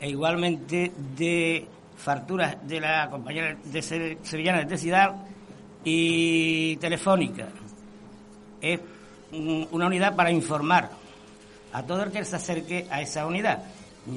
e 0.00 0.10
igualmente 0.10 0.92
de 1.16 1.66
farturas 1.96 2.56
de 2.66 2.80
la 2.80 3.08
compañía 3.08 3.56
de 3.64 3.82
Se- 3.82 4.18
Sevillana 4.22 4.58
Electricidad 4.58 5.14
y 5.84 6.76
Telefónica. 6.76 7.48
Es 8.60 8.80
una 9.70 9.86
unidad 9.86 10.16
para 10.16 10.30
informar 10.30 10.90
a 11.72 11.82
todo 11.82 12.02
el 12.04 12.10
que 12.10 12.24
se 12.24 12.36
acerque 12.36 12.86
a 12.90 13.00
esa 13.02 13.26
unidad. 13.26 13.62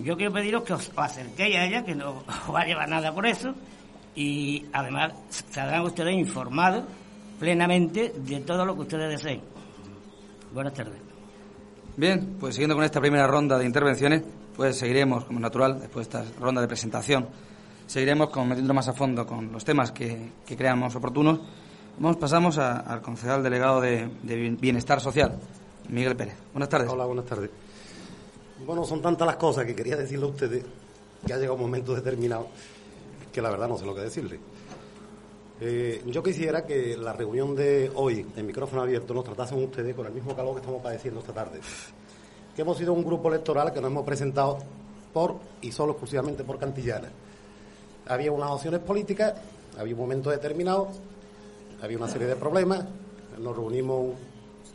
Yo 0.03 0.15
quiero 0.17 0.33
pediros 0.33 0.63
que 0.63 0.73
os 0.73 0.91
acerquéis 0.95 1.55
a 1.57 1.65
ella, 1.65 1.83
que 1.85 1.95
no 1.95 2.09
os 2.47 2.53
va 2.55 2.61
a 2.61 2.65
llevar 2.65 2.89
nada 2.89 3.13
por 3.13 3.25
eso, 3.27 3.53
y 4.15 4.65
además 4.73 5.13
saldrán 5.51 5.81
ustedes 5.83 6.15
informados 6.15 6.85
plenamente 7.39 8.13
de 8.17 8.39
todo 8.41 8.65
lo 8.65 8.73
que 8.75 8.81
ustedes 8.81 9.09
deseen. 9.21 9.41
Buenas 10.53 10.73
tardes. 10.73 10.99
Bien, 11.95 12.37
pues 12.39 12.55
siguiendo 12.55 12.75
con 12.75 12.83
esta 12.83 12.99
primera 12.99 13.27
ronda 13.27 13.57
de 13.57 13.65
intervenciones, 13.65 14.23
pues 14.55 14.77
seguiremos, 14.77 15.25
como 15.25 15.39
natural, 15.39 15.79
después 15.79 16.07
de 16.09 16.19
esta 16.19 16.39
ronda 16.39 16.61
de 16.61 16.67
presentación, 16.67 17.27
seguiremos 17.87 18.29
con, 18.29 18.47
metiendo 18.47 18.73
más 18.73 18.87
a 18.87 18.93
fondo 18.93 19.25
con 19.25 19.51
los 19.51 19.63
temas 19.65 19.91
que, 19.91 20.31
que 20.45 20.55
creamos 20.55 20.95
oportunos. 20.95 21.39
Vamos, 21.99 22.17
pasamos 22.17 22.57
a- 22.59 22.77
al 22.81 23.01
concejal 23.01 23.41
delegado 23.41 23.81
de, 23.81 24.07
de 24.23 24.49
Bienestar 24.59 25.01
Social, 25.01 25.39
Miguel 25.89 26.15
Pérez. 26.15 26.35
Buenas 26.53 26.69
tardes. 26.69 26.89
Hola, 26.89 27.05
buenas 27.05 27.25
tardes. 27.25 27.49
Bueno, 28.65 28.83
son 28.85 29.01
tantas 29.01 29.25
las 29.25 29.37
cosas 29.37 29.65
que 29.65 29.75
quería 29.75 29.95
decirle 29.95 30.25
a 30.25 30.29
ustedes 30.29 30.63
que 31.25 31.33
ha 31.33 31.37
llegado 31.37 31.55
un 31.55 31.61
momento 31.61 31.95
determinado 31.95 32.47
que 33.33 33.41
la 33.41 33.49
verdad 33.49 33.67
no 33.67 33.77
sé 33.77 33.85
lo 33.85 33.95
que 33.95 34.01
decirle. 34.01 34.39
Eh, 35.59 36.03
yo 36.05 36.21
quisiera 36.21 36.65
que 36.65 36.95
la 36.95 37.13
reunión 37.13 37.55
de 37.55 37.91
hoy, 37.95 38.25
en 38.35 38.45
micrófono 38.45 38.83
abierto, 38.83 39.13
nos 39.13 39.23
tratasen 39.23 39.63
ustedes 39.63 39.95
con 39.95 40.05
el 40.05 40.13
mismo 40.13 40.35
calor 40.35 40.53
que 40.53 40.59
estamos 40.59 40.81
padeciendo 40.81 41.19
esta 41.19 41.33
tarde. 41.33 41.59
Que 42.55 42.61
hemos 42.61 42.77
sido 42.77 42.93
un 42.93 43.03
grupo 43.03 43.29
electoral 43.29 43.73
que 43.73 43.81
nos 43.81 43.89
hemos 43.89 44.05
presentado 44.05 44.59
por 45.11 45.37
y 45.61 45.71
solo 45.71 45.93
exclusivamente 45.93 46.43
por 46.43 46.59
Cantillana. 46.59 47.09
Había 48.07 48.31
unas 48.31 48.51
opciones 48.51 48.81
políticas, 48.81 49.33
había 49.79 49.95
un 49.95 49.99
momento 49.99 50.29
determinado, 50.29 50.89
había 51.81 51.97
una 51.97 52.07
serie 52.07 52.27
de 52.27 52.35
problemas, 52.35 52.85
nos 53.39 53.55
reunimos 53.55 54.15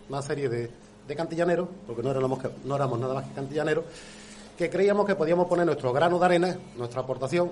una 0.09 0.21
serie 0.21 0.49
de, 0.49 0.71
cantillaneros, 1.15 1.69
porque 1.87 2.03
no 2.03 2.11
éramos 2.11 2.99
nada 2.99 3.15
más 3.15 3.29
que 3.29 3.35
cantillaneros, 3.35 3.85
que 4.57 4.71
creíamos 4.71 5.07
que 5.07 5.15
podíamos 5.15 5.47
poner 5.47 5.67
nuestro 5.67 5.93
grano 5.93 6.19
de 6.19 6.25
arena, 6.25 6.57
nuestra 6.79 7.03
aportación, 7.03 7.51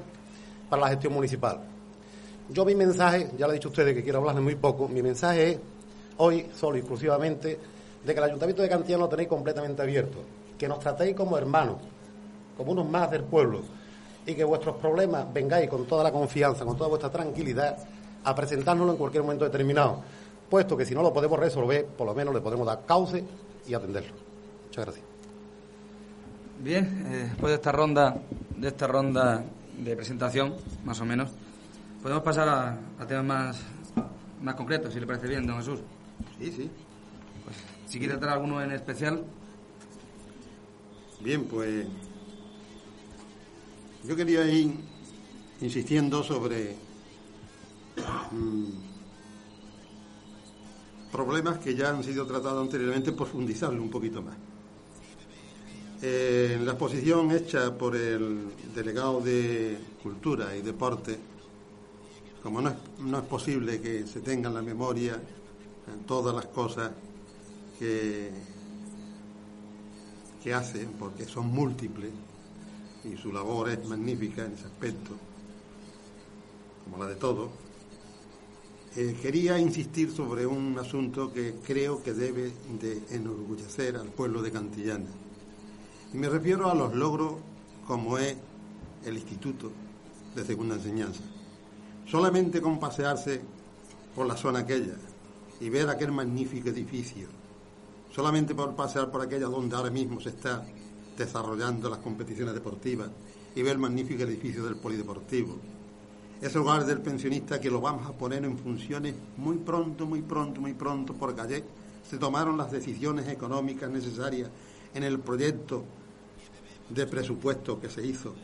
para 0.71 0.83
la 0.83 0.89
gestión 0.89 1.13
municipal. 1.13 1.61
Yo 2.53 2.65
mi 2.65 2.75
mensaje, 2.75 3.31
ya 3.39 3.47
le 3.47 3.53
he 3.53 3.55
dicho 3.55 3.69
a 3.69 3.71
ustedes 3.71 3.95
que 3.95 4.03
quiero 4.03 4.19
hablarles 4.19 4.43
muy 4.43 4.57
poco, 4.57 4.89
mi 4.89 5.03
mensaje 5.03 5.53
es 5.53 5.59
hoy, 6.17 6.47
solo 6.55 6.77
y 6.77 6.81
exclusivamente, 6.81 7.59
de 8.05 8.13
que 8.13 8.19
el 8.19 8.25
Ayuntamiento 8.25 8.63
de 8.63 8.69
Cantillana 8.69 9.05
lo 9.05 9.09
tenéis 9.09 9.29
completamente 9.29 9.83
abierto, 9.83 10.19
que 10.59 10.67
nos 10.67 10.81
tratéis 10.81 11.15
como 11.15 11.39
hermanos, 11.39 11.77
como 12.57 12.73
unos 12.73 12.89
más 12.89 13.09
del 13.11 13.23
pueblo, 13.23 13.61
y 14.27 14.35
que 14.35 14.43
vuestros 14.43 14.77
problemas 14.77 15.33
vengáis 15.33 15.69
con 15.71 15.87
toda 15.87 16.03
la 16.03 16.11
confianza, 16.11 16.65
con 16.65 16.77
toda 16.77 16.89
vuestra 16.89 17.11
tranquilidad, 17.11 17.77
a 18.25 18.35
presentárnoslo 18.35 18.93
en 18.93 18.99
cualquier 18.99 19.23
momento 19.23 19.45
determinado, 19.45 20.03
puesto 20.49 20.77
que 20.77 20.85
si 20.85 20.95
no 20.95 21.03
lo 21.03 21.13
podemos 21.13 21.39
resolver, 21.39 21.87
por 21.87 22.07
lo 22.07 22.15
menos 22.15 22.35
le 22.35 22.41
podemos 22.41 22.67
dar 22.67 22.85
cauce 22.85 23.25
y 23.67 23.75
atenderlo. 23.75 24.13
Muchas 24.67 24.85
gracias. 24.85 25.07
Bien, 26.59 27.07
eh, 27.07 27.29
después 27.29 27.51
de 27.51 27.55
esta 27.55 27.73
ronda, 27.73 28.17
de 28.57 28.69
esta 28.69 28.87
ronda 28.89 29.45
de 29.79 29.97
presentación, 29.97 30.57
más 30.85 31.01
o 31.01 31.07
menos, 31.07 31.31
podemos 32.03 32.23
pasar 32.23 32.49
a, 32.49 32.79
a 32.99 33.07
temas 33.07 33.25
más, 33.25 33.61
más 34.43 34.55
concretos, 34.55 34.93
si 34.93 35.01
le 35.01 35.07
parece 35.07 35.29
bien, 35.29 35.47
don 35.47 35.59
Jesús. 35.59 35.81
Sí, 36.39 36.53
sí. 36.53 36.71
Si 37.87 37.99
quiere 37.99 38.15
tratar 38.15 38.37
alguno 38.37 38.63
en 38.63 38.73
especial, 38.73 39.25
Bien, 41.23 41.45
pues 41.45 41.87
yo 44.05 44.17
quería 44.17 44.47
ir 44.47 44.73
insistiendo 45.61 46.23
sobre 46.23 46.77
mm, 48.33 48.65
problemas 51.13 51.59
que 51.59 51.75
ya 51.75 51.91
han 51.91 52.03
sido 52.03 52.27
tratados 52.27 52.63
anteriormente, 52.63 53.13
profundizarlo 53.13 53.83
un 53.83 53.91
poquito 53.91 54.23
más. 54.23 54.35
Eh, 56.01 56.55
en 56.55 56.65
la 56.65 56.73
exposición 56.73 57.31
hecha 57.33 57.77
por 57.77 57.95
el 57.95 58.47
delegado 58.75 59.21
de 59.21 59.77
Cultura 60.03 60.57
y 60.57 60.63
Deporte, 60.63 61.19
como 62.43 62.61
no 62.61 62.71
es, 62.71 62.77
no 63.01 63.19
es 63.19 63.25
posible 63.25 63.81
que 63.81 64.07
se 64.07 64.21
tenga 64.21 64.49
en 64.49 64.55
la 64.55 64.63
memoria 64.63 65.15
eh, 65.15 65.21
todas 66.07 66.35
las 66.35 66.47
cosas 66.47 66.93
que, 67.79 68.31
que 70.43 70.55
hace, 70.55 70.87
porque 70.99 71.25
son 71.25 71.49
múltiples 71.49 72.11
y 73.05 73.17
su 73.17 73.33
labor 73.33 73.71
es 73.71 73.87
magnífica 73.87 74.45
en 74.45 74.53
ese 74.53 74.67
aspecto, 74.67 75.17
como 76.85 77.03
la 77.03 77.11
de 77.11 77.17
todos, 77.17 77.51
eh, 78.97 79.17
quería 79.23 79.59
insistir 79.59 80.11
sobre 80.11 80.47
un 80.47 80.77
asunto 80.79 81.33
que 81.33 81.55
creo 81.65 82.03
que 82.03 82.13
debe 82.13 82.53
de 82.81 83.01
enorgullecer 83.11 83.97
al 83.97 84.09
pueblo 84.09 84.43
de 84.43 84.51
Cantillana. 84.51 85.07
Y 86.13 86.19
me 86.19 86.29
refiero 86.29 86.69
a 86.69 86.75
los 86.75 86.95
logros 86.95 87.35
como 87.87 88.19
es 88.19 88.37
el 89.05 89.15
Instituto 89.15 89.71
de 90.35 90.45
Segunda 90.45 90.75
Enseñanza. 90.75 91.23
Solamente 92.11 92.61
con 92.61 92.81
pasearse 92.81 93.41
por 94.17 94.27
la 94.27 94.37
zona 94.37 94.61
aquella 94.61 94.97
y 95.61 95.69
ver 95.69 95.89
aquel 95.89 96.11
magnífico 96.11 96.69
edificio, 96.69 97.29
solamente 98.13 98.53
por 98.53 98.75
pasar 98.75 99.13
por 99.13 99.23
aquella 99.23 99.47
donde 99.47 99.77
ahora 99.77 99.91
mismo 99.91 100.21
se 100.21 100.31
está 100.31 100.67
desarrollando 101.17 101.89
las 101.89 102.01
competiciones 102.01 102.55
deportivas 102.55 103.11
y 103.55 103.63
ver 103.63 103.75
el 103.75 103.79
magnífico 103.79 104.25
edificio 104.25 104.65
del 104.65 104.75
polideportivo. 104.75 105.57
Ese 106.41 106.59
hogar 106.59 106.85
del 106.85 107.01
pensionista 107.01 107.61
que 107.61 107.71
lo 107.71 107.81
vamos 107.81 108.05
a 108.09 108.13
poner 108.13 108.45
en 108.45 108.59
funciones 108.59 109.15
muy 109.37 109.59
pronto, 109.59 110.05
muy 110.05 110.23
pronto, 110.23 110.61
muy 110.61 110.73
pronto, 110.73 111.15
porque 111.15 111.43
ayer 111.43 111.65
se 112.09 112.19
tomaron 112.19 112.57
las 112.59 112.73
decisiones 112.73 113.29
económicas 113.29 113.89
necesarias 113.89 114.51
en 114.95 115.05
el 115.05 115.21
proyecto 115.21 115.85
de 116.89 117.07
presupuesto 117.07 117.79
que 117.79 117.89
se 117.89 118.05
hizo 118.05 118.35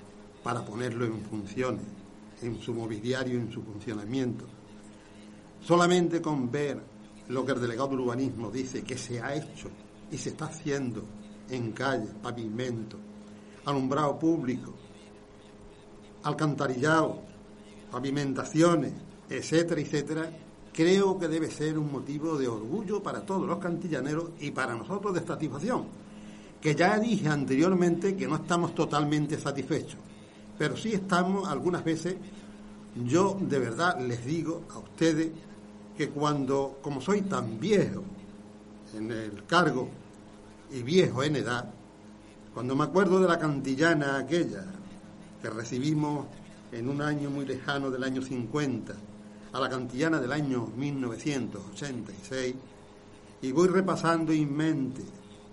para 0.44 0.64
ponerlo 0.64 1.04
en 1.04 1.20
funciones, 1.22 2.05
en 2.42 2.60
su 2.60 2.74
mobiliario, 2.74 3.38
en 3.38 3.50
su 3.50 3.62
funcionamiento. 3.62 4.44
Solamente 5.60 6.20
con 6.20 6.50
ver 6.50 6.80
lo 7.28 7.44
que 7.44 7.52
el 7.52 7.60
delegado 7.60 7.88
de 7.88 7.96
urbanismo 7.96 8.50
dice 8.50 8.82
que 8.84 8.96
se 8.96 9.20
ha 9.20 9.34
hecho 9.34 9.68
y 10.10 10.18
se 10.18 10.30
está 10.30 10.46
haciendo 10.46 11.02
en 11.50 11.72
calles, 11.72 12.10
pavimento, 12.22 12.98
alumbrado 13.64 14.18
público, 14.18 14.74
alcantarillado, 16.22 17.20
pavimentaciones, 17.90 18.92
etcétera, 19.28 19.80
etcétera, 19.80 20.30
creo 20.72 21.18
que 21.18 21.28
debe 21.28 21.50
ser 21.50 21.78
un 21.78 21.90
motivo 21.90 22.36
de 22.36 22.48
orgullo 22.48 23.02
para 23.02 23.24
todos 23.24 23.46
los 23.46 23.58
cantillaneros 23.58 24.30
y 24.40 24.50
para 24.50 24.74
nosotros 24.74 25.14
de 25.14 25.26
satisfacción. 25.26 25.84
Que 26.60 26.74
ya 26.74 26.98
dije 26.98 27.28
anteriormente 27.28 28.16
que 28.16 28.26
no 28.26 28.36
estamos 28.36 28.74
totalmente 28.74 29.38
satisfechos, 29.38 29.98
pero 30.58 30.76
sí 30.76 30.92
estamos 30.92 31.48
algunas 31.48 31.84
veces, 31.84 32.16
yo 33.04 33.36
de 33.40 33.58
verdad 33.58 34.00
les 34.00 34.24
digo 34.24 34.62
a 34.70 34.78
ustedes 34.78 35.30
que 35.96 36.10
cuando, 36.10 36.78
como 36.82 37.00
soy 37.00 37.22
tan 37.22 37.58
viejo 37.58 38.02
en 38.94 39.10
el 39.10 39.44
cargo 39.44 39.88
y 40.70 40.82
viejo 40.82 41.22
en 41.22 41.36
edad, 41.36 41.70
cuando 42.54 42.74
me 42.74 42.84
acuerdo 42.84 43.20
de 43.20 43.28
la 43.28 43.38
cantillana 43.38 44.18
aquella 44.18 44.64
que 45.42 45.50
recibimos 45.50 46.26
en 46.72 46.88
un 46.88 47.02
año 47.02 47.30
muy 47.30 47.44
lejano 47.44 47.90
del 47.90 48.02
año 48.04 48.22
50, 48.22 48.94
a 49.52 49.60
la 49.60 49.68
cantillana 49.68 50.20
del 50.20 50.32
año 50.32 50.66
1986, 50.76 52.54
y 53.42 53.52
voy 53.52 53.68
repasando 53.68 54.32
en 54.32 54.54
mente 54.54 55.02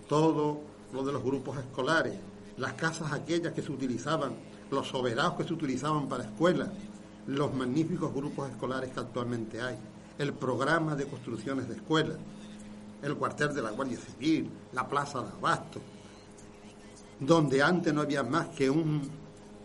todo 0.07 0.61
lo 0.93 1.03
de 1.03 1.11
los 1.13 1.23
grupos 1.23 1.57
escolares, 1.57 2.15
las 2.57 2.73
casas 2.73 3.11
aquellas 3.11 3.53
que 3.53 3.61
se 3.61 3.71
utilizaban, 3.71 4.33
los 4.73 4.87
soberados 4.87 5.35
que 5.35 5.43
se 5.43 5.53
utilizaban 5.53 6.07
para 6.07 6.23
escuelas, 6.23 6.69
los 7.27 7.53
magníficos 7.53 8.13
grupos 8.13 8.49
escolares 8.49 8.91
que 8.91 8.99
actualmente 8.99 9.61
hay, 9.61 9.77
el 10.17 10.33
programa 10.33 10.95
de 10.95 11.05
construcciones 11.05 11.67
de 11.69 11.75
escuelas, 11.75 12.17
el 13.01 13.15
cuartel 13.15 13.53
de 13.53 13.61
la 13.61 13.71
Guardia 13.71 13.97
Civil, 13.97 14.49
la 14.73 14.87
plaza 14.87 15.21
de 15.21 15.29
Abasto, 15.29 15.79
donde 17.19 17.61
antes 17.61 17.93
no 17.93 18.01
había 18.01 18.23
más 18.23 18.47
que 18.49 18.69
un, 18.69 19.01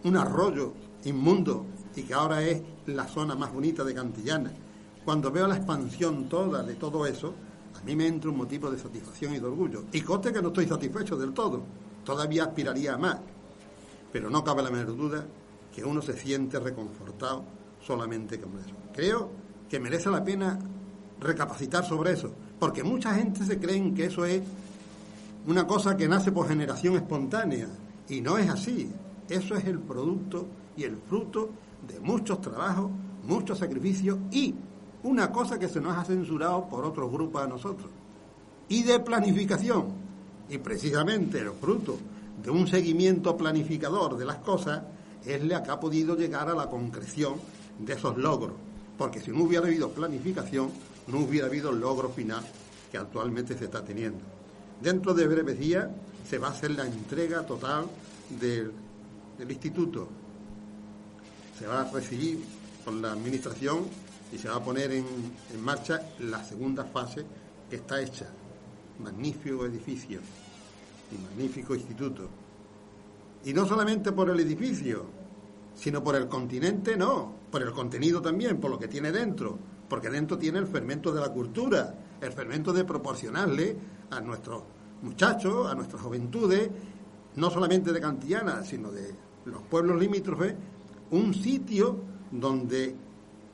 un 0.04 0.16
arroyo 0.16 0.72
inmundo 1.04 1.66
y 1.96 2.02
que 2.02 2.14
ahora 2.14 2.42
es 2.42 2.62
la 2.86 3.06
zona 3.06 3.34
más 3.34 3.52
bonita 3.52 3.84
de 3.84 3.94
Cantillana. 3.94 4.52
Cuando 5.04 5.30
veo 5.30 5.46
la 5.46 5.56
expansión 5.56 6.28
toda 6.28 6.62
de 6.62 6.74
todo 6.74 7.06
eso, 7.06 7.34
a 7.80 7.84
mí 7.84 7.96
me 7.96 8.06
entra 8.06 8.30
un 8.30 8.36
motivo 8.36 8.70
de 8.70 8.78
satisfacción 8.78 9.34
y 9.34 9.38
de 9.38 9.46
orgullo. 9.46 9.84
Y 9.92 10.00
coste 10.00 10.32
que 10.32 10.42
no 10.42 10.48
estoy 10.48 10.66
satisfecho 10.66 11.16
del 11.16 11.32
todo, 11.32 11.62
todavía 12.04 12.44
aspiraría 12.44 12.94
a 12.94 12.98
más. 12.98 13.18
Pero 14.12 14.30
no 14.30 14.42
cabe 14.44 14.62
la 14.62 14.70
menor 14.70 14.96
duda 14.96 15.26
que 15.74 15.84
uno 15.84 16.02
se 16.02 16.16
siente 16.16 16.58
reconfortado 16.58 17.44
solamente 17.80 18.40
con 18.40 18.58
eso. 18.58 18.74
Creo 18.92 19.30
que 19.68 19.78
merece 19.78 20.10
la 20.10 20.24
pena 20.24 20.58
recapacitar 21.20 21.84
sobre 21.84 22.12
eso, 22.12 22.32
porque 22.58 22.82
mucha 22.82 23.14
gente 23.14 23.44
se 23.44 23.58
cree 23.58 23.92
que 23.94 24.06
eso 24.06 24.24
es 24.24 24.42
una 25.46 25.66
cosa 25.66 25.96
que 25.96 26.08
nace 26.08 26.32
por 26.32 26.48
generación 26.48 26.94
espontánea, 26.94 27.68
y 28.08 28.20
no 28.20 28.38
es 28.38 28.48
así. 28.48 28.90
Eso 29.28 29.54
es 29.54 29.64
el 29.64 29.78
producto 29.78 30.46
y 30.76 30.84
el 30.84 30.96
fruto 30.96 31.50
de 31.86 32.00
muchos 32.00 32.40
trabajos, 32.40 32.90
muchos 33.26 33.58
sacrificios 33.58 34.18
y 34.30 34.54
una 35.02 35.30
cosa 35.30 35.58
que 35.58 35.68
se 35.68 35.80
nos 35.80 35.96
ha 35.96 36.04
censurado 36.04 36.68
por 36.68 36.84
otros 36.84 37.10
grupos 37.10 37.42
a 37.42 37.46
nosotros, 37.46 37.90
y 38.68 38.82
de 38.82 39.00
planificación. 39.00 40.08
Y 40.48 40.58
precisamente 40.58 41.40
el 41.40 41.50
fruto 41.50 41.98
de 42.42 42.50
un 42.50 42.66
seguimiento 42.66 43.36
planificador 43.36 44.16
de 44.16 44.24
las 44.24 44.36
cosas 44.38 44.82
es 45.24 45.44
la 45.44 45.62
que 45.62 45.70
ha 45.70 45.80
podido 45.80 46.16
llegar 46.16 46.48
a 46.48 46.54
la 46.54 46.68
concreción 46.68 47.34
de 47.78 47.94
esos 47.94 48.16
logros 48.16 48.68
porque 48.98 49.20
si 49.20 49.30
no 49.30 49.44
hubiera 49.44 49.64
habido 49.64 49.90
planificación, 49.90 50.70
no 51.06 51.20
hubiera 51.20 51.46
habido 51.46 51.70
el 51.70 51.78
logro 51.78 52.10
final 52.10 52.44
que 52.90 52.98
actualmente 52.98 53.56
se 53.56 53.66
está 53.66 53.82
teniendo. 53.82 54.18
Dentro 54.82 55.14
de 55.14 55.26
breves 55.26 55.58
días 55.58 55.88
se 56.28 56.38
va 56.38 56.48
a 56.48 56.50
hacer 56.50 56.72
la 56.72 56.84
entrega 56.84 57.46
total 57.46 57.86
del, 58.28 58.72
instituto. 59.48 60.08
Se 61.56 61.66
va 61.66 61.82
a 61.82 61.92
recibir 61.92 62.42
con 62.84 63.00
la 63.00 63.12
administración 63.12 63.86
y 64.32 64.38
se 64.38 64.48
va 64.48 64.56
a 64.56 64.64
poner 64.64 64.90
en, 64.90 65.06
en 65.54 65.60
marcha 65.62 66.02
la 66.18 66.42
segunda 66.44 66.84
fase 66.84 67.24
que 67.70 67.76
está 67.76 68.00
hecha. 68.00 68.26
Magnífico 68.98 69.64
edificio 69.64 70.20
y 71.10 71.18
magnífico 71.18 71.74
instituto. 71.74 72.28
Y 73.44 73.52
no 73.52 73.66
solamente 73.66 74.12
por 74.12 74.30
el 74.30 74.40
edificio, 74.40 75.06
sino 75.74 76.02
por 76.02 76.16
el 76.16 76.28
continente, 76.28 76.96
no, 76.96 77.32
por 77.50 77.62
el 77.62 77.72
contenido 77.72 78.20
también, 78.20 78.58
por 78.58 78.70
lo 78.70 78.78
que 78.78 78.88
tiene 78.88 79.12
dentro, 79.12 79.58
porque 79.88 80.10
dentro 80.10 80.36
tiene 80.36 80.58
el 80.58 80.66
fermento 80.66 81.12
de 81.12 81.20
la 81.20 81.30
cultura, 81.30 81.94
el 82.20 82.32
fermento 82.32 82.72
de 82.72 82.84
proporcionarle 82.84 83.76
a 84.10 84.20
nuestros 84.20 84.62
muchachos, 85.02 85.70
a 85.70 85.74
nuestras 85.74 86.02
juventudes, 86.02 86.68
no 87.36 87.50
solamente 87.50 87.92
de 87.92 88.00
Cantillana, 88.00 88.64
sino 88.64 88.90
de 88.90 89.14
los 89.44 89.62
pueblos 89.62 89.98
limítrofes, 89.98 90.54
un 91.10 91.32
sitio 91.32 92.00
donde 92.32 92.94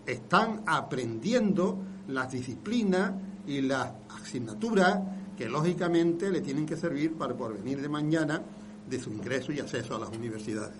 están 0.06 0.62
aprendiendo 0.66 1.78
las 2.08 2.32
disciplinas 2.32 3.12
y 3.46 3.60
las 3.60 3.92
asignaturas 4.08 4.98
que 5.36 5.48
lógicamente 5.48 6.30
le 6.30 6.40
tienen 6.40 6.66
que 6.66 6.76
servir 6.76 7.14
para 7.14 7.32
el 7.32 7.38
porvenir 7.38 7.80
de 7.80 7.88
mañana 7.88 8.42
de 8.88 9.00
su 9.00 9.10
ingreso 9.10 9.52
y 9.52 9.60
acceso 9.60 9.96
a 9.96 9.98
las 9.98 10.10
universidades. 10.10 10.76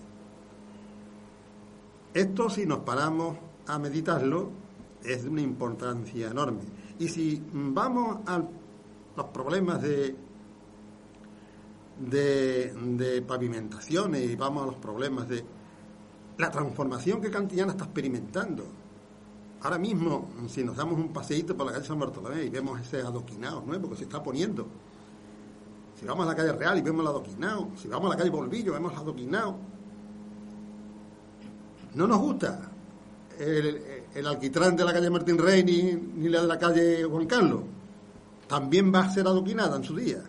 Esto, 2.13 2.49
si 2.49 2.65
nos 2.65 2.79
paramos 2.79 3.37
a 3.67 3.77
meditarlo, 3.77 4.49
es 5.03 5.23
de 5.23 5.29
una 5.29 5.41
importancia 5.41 6.29
enorme. 6.29 6.61
Y 6.99 7.09
si 7.09 7.41
vamos 7.51 8.19
a 8.25 8.41
los 9.15 9.25
problemas 9.27 9.81
de, 9.81 10.15
de, 11.99 13.21
pavimentaciones 13.21 14.29
y 14.29 14.35
vamos 14.35 14.63
a 14.63 14.65
los 14.67 14.75
problemas 14.75 15.27
de 15.27 15.43
la 16.37 16.51
transformación 16.51 17.21
que 17.21 17.29
Cantillana 17.29 17.71
está 17.73 17.85
experimentando. 17.85 18.65
Ahora 19.65 19.79
mismo, 19.79 20.29
si 20.47 20.63
nos 20.63 20.77
damos 20.77 20.99
un 20.99 21.11
paseíto 21.11 21.57
por 21.57 21.65
la 21.65 21.71
calle 21.71 21.87
San 21.87 21.97
Bartolomé 21.97 22.43
y 22.43 22.49
vemos 22.49 22.79
ese 22.79 23.01
adoquinado 23.01 23.63
nuevo 23.65 23.89
que 23.89 23.95
se 23.95 24.03
está 24.03 24.21
poniendo, 24.21 24.67
si 25.99 26.05
vamos 26.05 26.23
a 26.23 26.29
la 26.29 26.35
calle 26.35 26.51
Real 26.51 26.77
y 26.77 26.81
vemos 26.81 27.01
el 27.01 27.07
adoquinado, 27.07 27.69
si 27.75 27.87
vamos 27.87 28.05
a 28.05 28.09
la 28.11 28.17
calle 28.17 28.29
Bolvillo 28.29 28.73
vemos 28.73 28.93
el 28.93 28.99
adoquinado, 28.99 29.57
no 31.95 32.05
nos 32.05 32.19
gusta 32.19 32.69
el, 33.39 34.27
alquitrán 34.27 34.75
de 34.75 34.85
la 34.85 34.93
calle 34.93 35.09
Martín 35.09 35.39
Rey 35.39 35.63
ni, 35.63 36.29
la 36.29 36.41
de 36.41 36.47
la 36.47 36.59
calle 36.59 37.03
Juan 37.05 37.25
Carlos. 37.25 37.61
También 38.47 38.93
va 38.93 38.99
a 38.99 39.09
ser 39.09 39.25
adoquinada 39.25 39.77
en 39.77 39.83
su 39.83 39.95
día. 39.95 40.21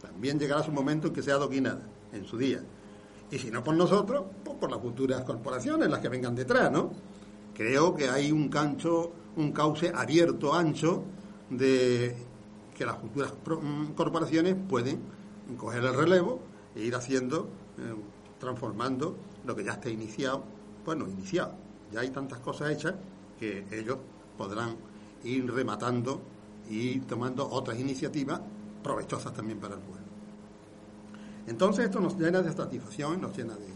También 0.00 0.38
llegará 0.38 0.62
su 0.62 0.70
momento 0.70 1.08
en 1.08 1.14
que 1.14 1.22
sea 1.22 1.34
adoquinada 1.34 1.82
en 2.12 2.24
su 2.24 2.38
día. 2.38 2.62
Y 3.28 3.38
si 3.40 3.50
no 3.50 3.64
por 3.64 3.74
nosotros, 3.74 4.22
pues 4.44 4.56
por 4.56 4.70
las 4.70 4.80
futuras 4.80 5.24
corporaciones, 5.24 5.90
las 5.90 5.98
que 5.98 6.08
vengan 6.08 6.36
detrás, 6.36 6.70
¿no? 6.70 6.92
Creo 7.54 7.94
que 7.94 8.08
hay 8.08 8.32
un 8.32 8.48
cancho, 8.48 9.12
un 9.36 9.52
cauce 9.52 9.92
abierto, 9.94 10.54
ancho, 10.54 11.04
de 11.50 12.16
que 12.76 12.84
las 12.84 12.98
futuras 12.98 13.32
mm, 13.32 13.92
corporaciones 13.92 14.56
pueden 14.68 15.00
coger 15.56 15.84
el 15.84 15.94
relevo 15.94 16.40
e 16.74 16.82
ir 16.82 16.94
haciendo, 16.94 17.48
eh, 17.78 17.94
transformando 18.40 19.16
lo 19.46 19.54
que 19.54 19.62
ya 19.62 19.72
está 19.72 19.88
iniciado 19.88 20.44
bueno, 20.84 21.08
iniciado. 21.08 21.54
Ya 21.92 22.00
hay 22.00 22.10
tantas 22.10 22.38
cosas 22.40 22.70
hechas 22.70 22.94
que 23.38 23.64
ellos 23.70 23.98
podrán 24.36 24.76
ir 25.24 25.50
rematando 25.50 26.20
y 26.68 27.00
tomando 27.00 27.48
otras 27.48 27.78
iniciativas 27.78 28.40
provechosas 28.82 29.32
también 29.32 29.58
para 29.58 29.74
el 29.74 29.80
pueblo. 29.80 30.04
Entonces 31.46 31.86
esto 31.86 32.00
nos 32.00 32.18
llena 32.18 32.42
de 32.42 32.52
satisfacción, 32.52 33.20
nos 33.20 33.36
llena 33.36 33.54
de, 33.54 33.66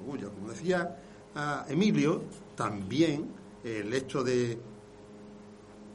orgullo. 0.00 0.32
Como 0.32 0.50
decía 0.50 0.96
ah, 1.34 1.64
Emilio, 1.68 2.22
también 2.56 3.26
el 3.64 3.92
hecho 3.92 4.22
de... 4.22 4.58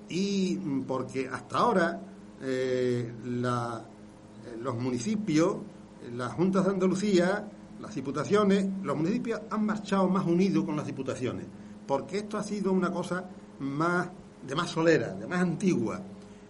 Y 0.10 0.58
porque 0.88 1.28
hasta 1.28 1.58
ahora 1.58 2.02
eh, 2.42 3.12
eh, 3.24 4.58
los 4.62 4.76
municipios, 4.78 5.58
las 6.16 6.34
juntas 6.34 6.66
de 6.66 6.72
Andalucía, 6.72 7.50
las 7.82 7.96
diputaciones, 7.96 8.68
los 8.84 8.96
municipios 8.96 9.42
han 9.50 9.66
marchado 9.66 10.08
más 10.08 10.26
unidos 10.26 10.64
con 10.64 10.76
las 10.76 10.86
diputaciones, 10.86 11.48
porque 11.88 12.20
esto 12.20 12.38
ha 12.38 12.44
sido 12.44 12.72
una 12.72 12.92
cosa 12.92 13.26
más 13.60 14.10
de 14.48 14.56
más 14.56 14.70
solera, 14.70 15.14
de 15.14 15.28
más 15.28 15.40
antigua. 15.40 16.02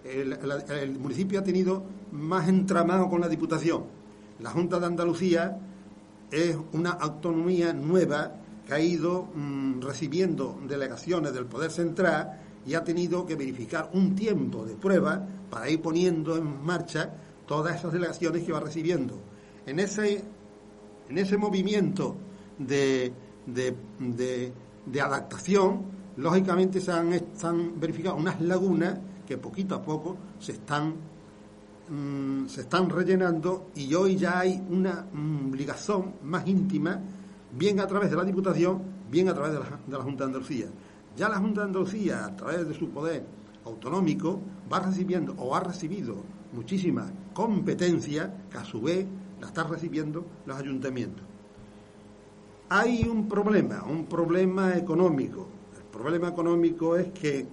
El 0.03 0.99
municipio 0.99 1.39
ha 1.39 1.43
tenido 1.43 1.83
más 2.11 2.47
entramado 2.47 3.09
con 3.09 3.21
la 3.21 3.27
Diputación. 3.27 3.85
La 4.39 4.51
Junta 4.51 4.79
de 4.79 4.85
Andalucía 4.85 5.57
es 6.31 6.55
una 6.73 6.91
autonomía 6.91 7.73
nueva 7.73 8.31
que 8.65 8.73
ha 8.73 8.79
ido 8.79 9.27
mm, 9.33 9.81
recibiendo 9.81 10.59
delegaciones 10.67 11.33
del 11.33 11.45
Poder 11.45 11.71
Central 11.71 12.41
y 12.65 12.73
ha 12.73 12.83
tenido 12.83 13.25
que 13.25 13.35
verificar 13.35 13.89
un 13.93 14.15
tiempo 14.15 14.65
de 14.65 14.75
prueba 14.75 15.25
para 15.49 15.69
ir 15.69 15.81
poniendo 15.81 16.35
en 16.35 16.63
marcha 16.65 17.13
todas 17.47 17.75
esas 17.77 17.93
delegaciones 17.93 18.43
que 18.43 18.51
va 18.51 18.59
recibiendo. 18.59 19.19
En 19.67 19.79
ese, 19.79 20.23
en 21.09 21.17
ese 21.17 21.37
movimiento 21.37 22.15
de, 22.57 23.13
de- 23.45 23.75
de- 23.99 24.53
adaptación, 25.01 25.81
lógicamente 26.17 26.81
se 26.81 26.91
han, 26.91 27.11
han 27.43 27.79
verificado 27.79 28.15
unas 28.15 28.41
lagunas 28.41 28.97
que 29.27 29.37
poquito 29.37 29.75
a 29.75 29.81
poco 29.83 30.17
se 30.39 30.53
están 30.53 30.95
mm, 31.89 32.47
se 32.47 32.61
están 32.61 32.89
rellenando 32.89 33.67
y 33.75 33.93
hoy 33.93 34.15
ya 34.15 34.39
hay 34.39 34.61
una 34.69 35.05
mm, 35.11 35.53
ligación 35.53 36.15
más 36.23 36.47
íntima, 36.47 36.99
bien 37.57 37.79
a 37.79 37.87
través 37.87 38.11
de 38.11 38.17
la 38.17 38.23
Diputación, 38.23 38.81
bien 39.09 39.29
a 39.29 39.33
través 39.33 39.53
de 39.53 39.59
la, 39.59 40.03
Junta 40.03 40.23
de 40.23 40.27
Andalucía. 40.27 40.67
Ya 41.15 41.29
la 41.29 41.37
Junta 41.37 41.61
de 41.61 41.67
Andalucía, 41.67 42.25
a 42.25 42.35
través 42.35 42.67
de 42.67 42.73
su 42.73 42.89
poder 42.89 43.25
autonómico, 43.65 44.41
va 44.71 44.79
recibiendo 44.79 45.33
o 45.37 45.55
ha 45.55 45.61
recibido 45.61 46.17
muchísima 46.53 47.09
competencia 47.33 48.45
que 48.49 48.57
a 48.57 48.65
su 48.65 48.81
vez 48.81 49.05
la 49.39 49.47
están 49.47 49.69
recibiendo 49.69 50.25
los 50.45 50.57
ayuntamientos. 50.57 51.25
Hay 52.69 53.07
un 53.07 53.27
problema, 53.27 53.83
un 53.83 54.05
problema 54.05 54.75
económico. 54.75 55.47
El 55.77 55.83
problema 55.83 56.29
económico 56.29 56.97
es 56.97 57.11
que 57.11 57.47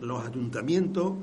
los 0.00 0.24
ayuntamientos 0.24 1.14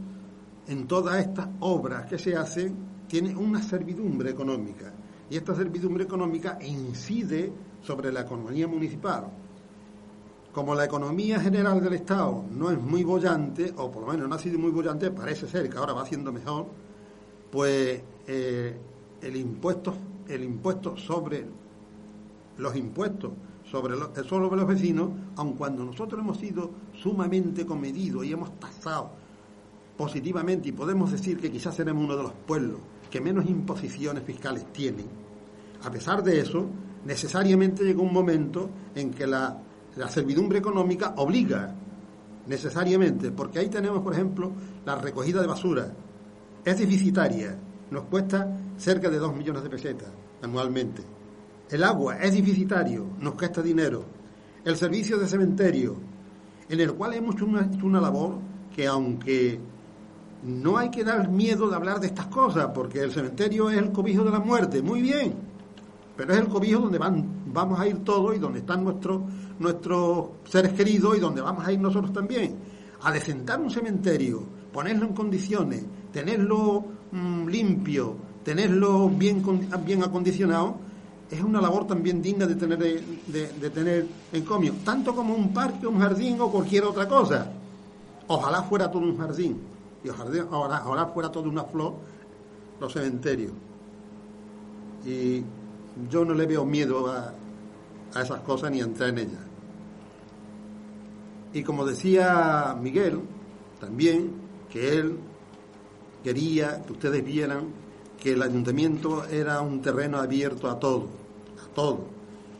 en 0.68 0.88
todas 0.88 1.20
estas 1.20 1.48
obras 1.60 2.08
que 2.08 2.18
se 2.18 2.36
hacen 2.36 2.76
tienen 3.08 3.38
una 3.38 3.62
servidumbre 3.62 4.30
económica 4.30 4.94
y 5.30 5.38
esta 5.38 5.56
servidumbre 5.56 6.04
económica 6.04 6.58
incide 6.62 7.52
sobre 7.82 8.12
la 8.12 8.22
economía 8.22 8.68
municipal. 8.68 9.28
Como 10.52 10.76
la 10.76 10.86
economía 10.86 11.40
general 11.40 11.82
del 11.82 11.94
Estado 11.94 12.44
no 12.52 12.72
es 12.72 12.80
muy 12.80 13.04
bollante, 13.04 13.74
o 13.78 13.92
por 13.92 14.04
lo 14.04 14.12
menos 14.12 14.28
no 14.28 14.36
ha 14.36 14.40
sido 14.40 14.58
muy 14.58 14.72
bollante, 14.72 15.12
parece 15.12 15.48
ser 15.48 15.70
que 15.70 15.78
ahora 15.78 15.94
va 15.94 16.02
haciendo 16.02 16.32
mejor, 16.32 16.68
pues 17.52 18.02
eh, 18.28 18.78
el 19.22 19.36
impuesto, 19.36 19.94
el 20.28 20.44
impuesto 20.44 20.98
sobre 20.98 21.46
los 22.58 22.76
impuestos 22.76 23.32
sobre 23.70 23.96
los, 23.96 24.10
sobre 24.28 24.56
los 24.56 24.68
vecinos, 24.68 25.10
aun 25.36 25.54
cuando 25.54 25.86
nosotros 25.86 26.20
hemos 26.20 26.38
sido 26.38 26.72
sumamente 26.94 27.66
comedidos 27.66 28.26
y 28.26 28.32
hemos 28.32 28.60
tasado 28.60 29.12
positivamente 29.98 30.70
y 30.70 30.72
podemos 30.72 31.12
decir 31.12 31.38
que 31.40 31.52
quizás 31.52 31.76
seremos 31.76 32.04
uno 32.04 32.16
de 32.16 32.24
los 32.24 32.32
pueblos 32.32 32.80
que 33.12 33.22
menos 33.22 33.46
imposiciones 33.48 34.24
fiscales 34.24 34.72
tienen, 34.72 35.08
a 35.84 35.92
pesar 35.92 36.24
de 36.24 36.40
eso, 36.40 36.66
necesariamente 37.06 37.84
llega 37.84 38.02
un 38.02 38.14
momento 38.14 38.70
en 38.96 39.12
que 39.12 39.28
la, 39.28 39.58
servidumbre 40.10 40.60
económica 40.60 41.14
obliga, 41.18 41.76
necesariamente, 42.48 43.32
porque 43.32 43.60
ahí 43.60 43.70
tenemos, 43.70 44.02
por 44.02 44.14
ejemplo, 44.14 44.52
la 44.86 44.96
recogida 44.96 45.42
de 45.42 45.48
basura. 45.48 45.92
Es 46.64 46.78
deficitaria, 46.78 47.58
nos 47.92 48.06
cuesta 48.06 48.48
cerca 48.78 49.10
de 49.10 49.18
2 49.18 49.36
millones 49.36 49.64
de 49.64 49.70
pesetas 49.70 50.10
anualmente. 50.42 51.04
El 51.70 51.84
agua 51.84 52.18
es 52.18 52.34
deficitario, 52.34 53.06
nos 53.20 53.36
cuesta 53.36 53.62
dinero. 53.62 54.06
El 54.64 54.76
servicio 54.76 55.18
de 55.18 55.28
cementerio, 55.28 55.98
en 56.68 56.80
el 56.80 56.94
cual 56.94 57.14
hemos 57.14 57.36
hecho 57.36 57.46
una, 57.46 57.62
hecho 57.62 57.86
una 57.86 58.02
labor 58.02 58.40
que 58.76 58.88
aunque 58.88 59.60
no 60.44 60.78
hay 60.78 60.90
que 60.90 61.04
dar 61.04 61.30
miedo 61.30 61.70
de 61.70 61.76
hablar 61.76 62.00
de 62.00 62.08
estas 62.08 62.28
cosas, 62.28 62.70
porque 62.74 63.02
el 63.02 63.12
cementerio 63.12 63.70
es 63.70 63.78
el 63.78 63.92
cobijo 63.92 64.24
de 64.24 64.32
la 64.32 64.40
muerte, 64.40 64.82
muy 64.82 65.02
bien, 65.02 65.49
pero 66.20 66.34
es 66.34 66.40
el 66.42 66.50
cobijo 66.50 66.82
donde 66.82 66.98
van, 66.98 67.44
vamos 67.46 67.80
a 67.80 67.88
ir 67.88 68.04
todos 68.04 68.36
y 68.36 68.40
donde 68.40 68.60
están 68.60 68.84
nuestros, 68.84 69.22
nuestros 69.58 70.32
seres 70.44 70.74
queridos 70.74 71.16
y 71.16 71.22
donde 71.22 71.40
vamos 71.40 71.66
a 71.66 71.72
ir 71.72 71.80
nosotros 71.80 72.12
también. 72.12 72.58
A 73.04 73.14
decentar 73.14 73.58
un 73.62 73.72
cementerio, 73.72 74.44
ponerlo 74.74 75.06
en 75.06 75.14
condiciones, 75.14 75.82
tenerlo 76.12 76.84
mm, 77.14 77.48
limpio, 77.48 78.18
tenerlo 78.44 79.08
bien, 79.08 79.42
bien 79.86 80.04
acondicionado, 80.04 80.76
es 81.32 81.42
una 81.42 81.62
labor 81.62 81.88
también 81.88 82.22
digna 82.22 82.46
de 82.46 82.56
tener, 82.56 82.78
de, 82.78 83.54
de 83.58 83.70
tener 83.70 84.06
encomio, 84.34 84.74
tanto 84.84 85.16
como 85.16 85.34
un 85.34 85.54
parque, 85.54 85.88
un 85.88 86.02
jardín 86.02 86.42
o 86.42 86.52
cualquier 86.52 86.84
otra 86.84 87.08
cosa. 87.08 87.50
Ojalá 88.28 88.64
fuera 88.64 88.92
todo 88.92 89.04
un 89.04 89.18
jardín 89.18 89.58
y 90.04 90.10
ojalá, 90.10 90.46
ojalá, 90.52 91.06
fuera 91.06 91.32
todo 91.32 91.48
una 91.48 91.64
flor 91.64 91.94
los 92.82 92.92
cementerios. 92.92 93.54
Y 95.06 95.46
yo 96.10 96.24
no 96.26 96.34
le 96.34 96.46
veo 96.46 96.66
miedo 96.66 97.08
a, 97.08 97.34
a 98.14 98.22
esas 98.22 98.42
cosas 98.42 98.72
ni 98.72 98.82
a 98.82 98.86
entrar 98.86 99.10
en 99.10 99.18
ellas. 99.20 99.42
Y 101.54 101.64
como 101.64 101.86
decía 101.86 102.78
Miguel, 102.80 103.22
también 103.80 104.32
que 104.70 104.98
él 104.98 105.18
quería 106.24 106.84
que 106.84 106.94
ustedes 106.94 107.26
vieran 107.26 107.68
que 108.20 108.34
el 108.34 108.44
ayuntamiento 108.44 109.26
era 109.26 109.62
un 109.62 109.82
terreno 109.82 110.18
abierto 110.18 110.70
a 110.70 110.78
todo, 110.78 111.08
a 111.64 111.74
todo. 111.74 112.02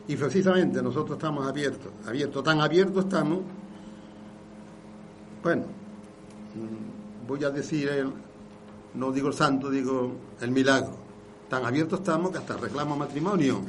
Y 0.08 0.16
precisamente 0.16 0.82
nosotros 0.82 1.18
estamos 1.18 1.46
abiertos, 1.46 1.92
abiertos, 2.06 2.42
tan 2.42 2.60
abiertos 2.60 3.04
estamos, 3.04 3.40
bueno, 5.42 5.62
mm, 5.62 7.28
voy 7.28 7.44
a 7.44 7.50
decir, 7.50 7.88
no 8.94 9.12
digo 9.12 9.28
el 9.28 9.34
santo, 9.34 9.70
digo 9.70 10.12
el 10.40 10.50
milagro. 10.50 11.09
Tan 11.50 11.64
abiertos 11.64 11.98
estamos 11.98 12.30
que 12.30 12.38
hasta 12.38 12.56
reclamo 12.56 12.96
matrimonio. 12.96 13.60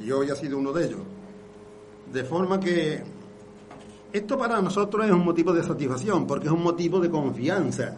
Y 0.00 0.12
hoy 0.12 0.30
ha 0.30 0.36
sido 0.36 0.58
uno 0.58 0.72
de 0.72 0.86
ellos. 0.86 1.00
De 2.12 2.22
forma 2.22 2.60
que 2.60 3.02
esto 4.12 4.38
para 4.38 4.62
nosotros 4.62 5.04
es 5.04 5.10
un 5.10 5.24
motivo 5.24 5.52
de 5.52 5.64
satisfacción, 5.64 6.24
porque 6.24 6.46
es 6.46 6.52
un 6.52 6.62
motivo 6.62 7.00
de 7.00 7.10
confianza. 7.10 7.96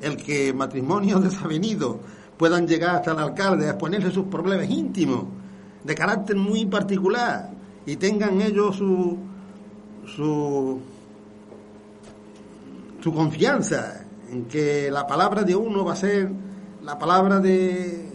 El 0.00 0.16
que 0.16 0.54
matrimonios 0.54 1.22
desavenidos 1.24 1.98
puedan 2.38 2.66
llegar 2.66 2.96
hasta 2.96 3.12
el 3.12 3.18
alcalde 3.18 3.66
a 3.66 3.72
exponerle 3.72 4.10
sus 4.10 4.24
problemas 4.24 4.70
íntimos, 4.70 5.24
de 5.84 5.94
carácter 5.94 6.34
muy 6.34 6.64
particular, 6.64 7.50
y 7.84 7.96
tengan 7.96 8.40
ellos 8.40 8.76
su, 8.76 9.18
su, 10.16 10.80
su 13.02 13.12
confianza 13.12 14.06
en 14.30 14.46
que 14.46 14.90
la 14.90 15.06
palabra 15.06 15.42
de 15.42 15.54
uno 15.54 15.84
va 15.84 15.92
a 15.92 15.96
ser 15.96 16.45
la 16.86 16.96
palabra 16.96 17.40
de 17.40 18.08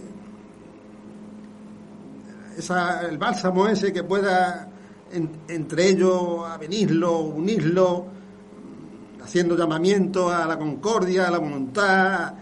esa, 2.57 3.01
el 3.07 3.17
bálsamo 3.17 3.67
ese 3.67 3.91
que 3.91 4.03
pueda 4.03 4.69
en- 5.11 5.29
entre 5.49 5.89
ellos 5.89 6.45
avenirlo, 6.49 7.19
unirlo, 7.19 8.05
haciendo 9.21 9.57
llamamiento 9.57 10.29
a 10.29 10.45
la 10.45 10.57
concordia, 10.57 11.27
a 11.27 11.31
la 11.31 11.39
voluntad, 11.39 12.33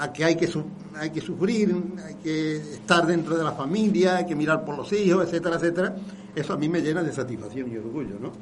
a, 0.00 0.10
que 0.14 0.24
hay 0.24 0.34
que, 0.36 0.48
hay 0.94 1.10
que 1.10 1.20
sufrir, 1.20 1.76
hay 2.06 2.14
que 2.14 2.56
estar 2.56 3.06
dentro 3.06 3.36
de 3.36 3.44
la 3.44 3.52
familia, 3.52 4.16
hay 4.16 4.26
que 4.26 4.34
mirar 4.34 4.64
por 4.64 4.78
los 4.78 4.90
hijos, 4.94 5.24
etcétera, 5.26 5.56
etcétera. 5.56 5.94
Eso 6.34 6.54
a 6.54 6.56
mí 6.56 6.70
me 6.70 6.80
llena 6.80 7.02
de 7.02 7.12
satisfacción 7.12 7.70
y 7.70 7.76
orgullo, 7.76 8.18
¿no? 8.18 8.32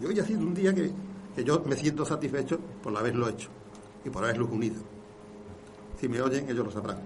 Y 0.00 0.06
hoy 0.06 0.20
ha 0.20 0.24
sido 0.24 0.38
un 0.40 0.54
día 0.54 0.72
que, 0.72 0.92
que 1.34 1.42
yo 1.42 1.60
me 1.66 1.74
siento 1.74 2.04
satisfecho 2.04 2.60
por 2.82 2.96
haberlo 2.96 3.28
hecho 3.28 3.48
y 4.04 4.10
por 4.10 4.22
haberlos 4.22 4.48
unido. 4.50 4.76
Si 6.00 6.08
me 6.08 6.20
oyen, 6.22 6.48
ellos 6.48 6.64
lo 6.66 6.70
sabrán. 6.72 6.96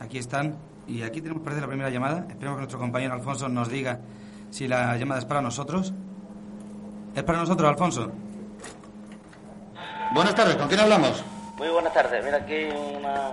Aquí 0.00 0.18
están. 0.18 0.56
Y 0.86 1.02
aquí 1.02 1.20
tenemos 1.20 1.42
parece 1.42 1.60
la 1.60 1.66
primera 1.66 1.90
llamada. 1.90 2.24
Esperemos 2.28 2.56
que 2.56 2.60
nuestro 2.60 2.78
compañero 2.78 3.12
Alfonso 3.14 3.48
nos 3.48 3.68
diga 3.68 3.98
si 4.50 4.68
la 4.68 4.96
llamada 4.96 5.20
es 5.20 5.26
para 5.26 5.42
nosotros. 5.42 5.92
¿Es 7.14 7.22
para 7.24 7.38
nosotros, 7.40 7.68
Alfonso? 7.68 8.10
Buenas 10.14 10.34
tardes, 10.34 10.56
¿con 10.56 10.68
quién 10.68 10.80
hablamos? 10.80 11.22
Muy 11.58 11.68
buenas 11.68 11.92
tardes. 11.92 12.24
Mira 12.24 12.38
aquí 12.38 12.68
una- 12.96 13.32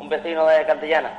un 0.00 0.08
vecino 0.08 0.46
de 0.46 0.64
Cantillana 0.66 1.10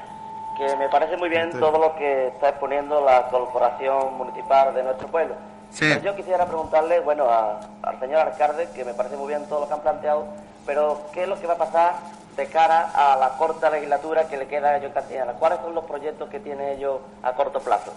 que 0.58 0.76
me 0.78 0.90
parece 0.90 1.18
muy 1.18 1.30
bien 1.30 1.52
todo 1.52 1.78
lo 1.80 1.96
que 1.96 2.28
está 2.28 2.50
exponiendo 2.50 3.04
la 3.06 3.28
corporación 3.28 4.18
municipal 4.18 4.74
de 4.74 4.84
nuestro 4.84 5.08
pueblo. 5.08 5.36
Sí. 5.70 5.86
Pero 5.90 6.02
yo 6.02 6.16
quisiera 6.16 6.46
preguntarle, 6.46 7.00
bueno, 7.00 7.26
a- 7.30 7.60
al 7.82 8.00
señor 8.00 8.20
alcalde, 8.28 8.70
que 8.76 8.84
me 8.86 8.94
parece 8.94 9.16
muy 9.18 9.28
bien 9.30 9.46
todo 9.48 9.62
lo 9.62 9.68
que 9.68 9.74
han 9.74 9.82
planteado, 9.82 10.26
pero 10.66 11.08
¿qué 11.14 11.24
es 11.24 11.30
lo 11.30 11.40
que 11.40 11.48
va 11.48 11.54
a 11.54 11.58
pasar 11.58 11.94
de 12.36 12.48
cara 12.48 12.92
a 12.94 13.16
la 13.16 13.38
corta 13.38 13.70
legislatura 13.70 14.28
que 14.28 14.38
le 14.38 14.48
queda 14.48 14.70
a 14.70 14.78
ellos 14.78 14.88
en 14.88 14.94
Cantillana? 14.94 15.34
¿Cuáles 15.34 15.60
son 15.60 15.76
los 15.76 15.86
proyectos 15.86 16.30
que 16.30 16.40
tiene 16.40 16.74
ellos 16.74 17.00
a 17.22 17.34
corto 17.34 17.60
plazo? 17.60 17.94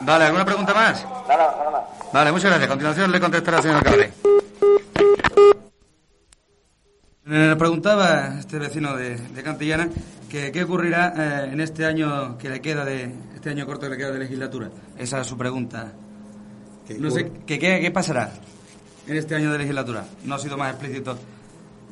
Vale, 0.00 0.24
¿alguna 0.24 0.44
pregunta 0.44 0.74
más? 0.74 1.04
Nada, 1.28 1.54
nada 1.58 1.70
más. 1.70 1.82
Vale, 2.12 2.32
muchas 2.32 2.50
gracias. 2.50 2.66
A 2.66 2.70
continuación 2.70 3.12
le 3.12 3.20
contestará 3.20 3.56
al 3.58 3.62
señor 3.62 3.78
alcalde. 3.78 4.12
Le 7.24 7.56
preguntaba 7.56 8.38
este 8.38 8.58
vecino 8.58 8.96
de, 8.96 9.16
de 9.16 9.42
Cantillana 9.42 9.88
que 10.30 10.52
qué 10.52 10.62
ocurrirá 10.62 11.12
eh, 11.16 11.50
en 11.52 11.60
este 11.60 11.84
año 11.84 12.38
que 12.38 12.48
le 12.48 12.60
queda 12.60 12.84
de 12.84 13.12
este 13.34 13.50
año 13.50 13.66
corto 13.66 13.86
que 13.86 13.90
le 13.90 13.96
queda 13.96 14.12
de 14.12 14.18
legislatura. 14.20 14.70
Esa 14.96 15.20
es 15.20 15.26
su 15.26 15.36
pregunta. 15.36 15.92
No 16.98 17.10
sé, 17.10 17.32
¿qué, 17.44 17.58
qué, 17.58 17.80
qué 17.80 17.90
pasará 17.90 18.30
en 19.08 19.16
este 19.16 19.34
año 19.34 19.50
de 19.50 19.58
legislatura? 19.58 20.04
No 20.24 20.36
ha 20.36 20.38
sido 20.38 20.56
más 20.56 20.70
explícito. 20.70 21.18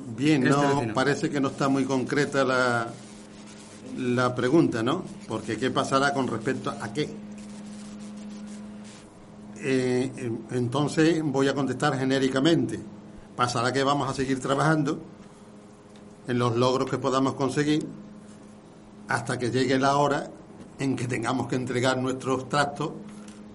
Bien, 0.07 0.47
este 0.47 0.87
no, 0.87 0.95
parece 0.95 1.31
que 1.31 1.41
no 1.41 1.49
está 1.49 1.69
muy 1.69 1.85
concreta 1.85 2.45
la, 2.45 2.89
la 3.97 4.35
pregunta, 4.35 4.83
¿no? 4.83 5.05
Porque 5.27 5.57
¿qué 5.57 5.71
pasará 5.71 6.13
con 6.13 6.29
respecto 6.29 6.71
a 6.71 6.93
qué? 6.93 7.09
Eh, 9.57 10.31
entonces 10.51 11.23
voy 11.25 11.49
a 11.49 11.55
contestar 11.55 11.99
genéricamente. 11.99 12.79
Pasará 13.35 13.73
que 13.73 13.83
vamos 13.83 14.09
a 14.09 14.15
seguir 14.15 14.41
trabajando 14.41 15.01
en 16.29 16.39
los 16.39 16.55
logros 16.55 16.91
que 16.91 16.99
podamos 16.99 17.35
conseguir 17.35 17.87
hasta 19.09 19.39
que 19.39 19.51
llegue 19.51 19.79
la 19.79 19.97
hora 19.97 20.31
en 20.79 20.97
que 20.97 21.07
tengamos 21.07 21.47
que 21.47 21.57
entregar 21.57 21.99
nuestros 21.99 22.49
tractos 22.49 22.91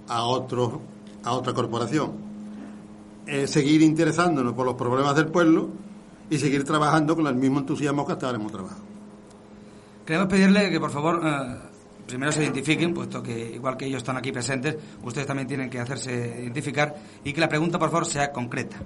a 0.07 0.23
otro, 0.23 0.81
a 1.23 1.33
otra 1.33 1.53
corporación. 1.53 2.11
Eh, 3.27 3.45
seguir 3.45 3.83
interesándonos 3.83 4.53
por 4.53 4.65
los 4.65 4.75
problemas 4.75 5.15
del 5.15 5.27
pueblo 5.27 5.69
y 6.29 6.37
seguir 6.37 6.63
trabajando 6.63 7.15
con 7.15 7.27
el 7.27 7.35
mismo 7.35 7.59
entusiasmo 7.59 8.05
que 8.05 8.13
hasta 8.13 8.27
ahora 8.27 8.37
hemos 8.37 8.51
trabajado. 8.51 8.81
Queremos 10.05 10.27
pedirle 10.27 10.69
que, 10.69 10.79
por 10.79 10.91
favor, 10.91 11.21
eh, 11.23 11.55
primero 12.07 12.31
se 12.31 12.43
identifiquen, 12.43 12.93
puesto 12.93 13.21
que, 13.21 13.51
igual 13.55 13.77
que 13.77 13.85
ellos 13.85 13.97
están 13.97 14.17
aquí 14.17 14.31
presentes, 14.31 14.75
ustedes 15.03 15.27
también 15.27 15.47
tienen 15.47 15.69
que 15.69 15.79
hacerse 15.79 16.11
identificar 16.43 16.95
y 17.23 17.31
que 17.33 17.41
la 17.41 17.49
pregunta, 17.49 17.77
por 17.77 17.89
favor, 17.89 18.05
sea 18.05 18.31
concreta. 18.31 18.77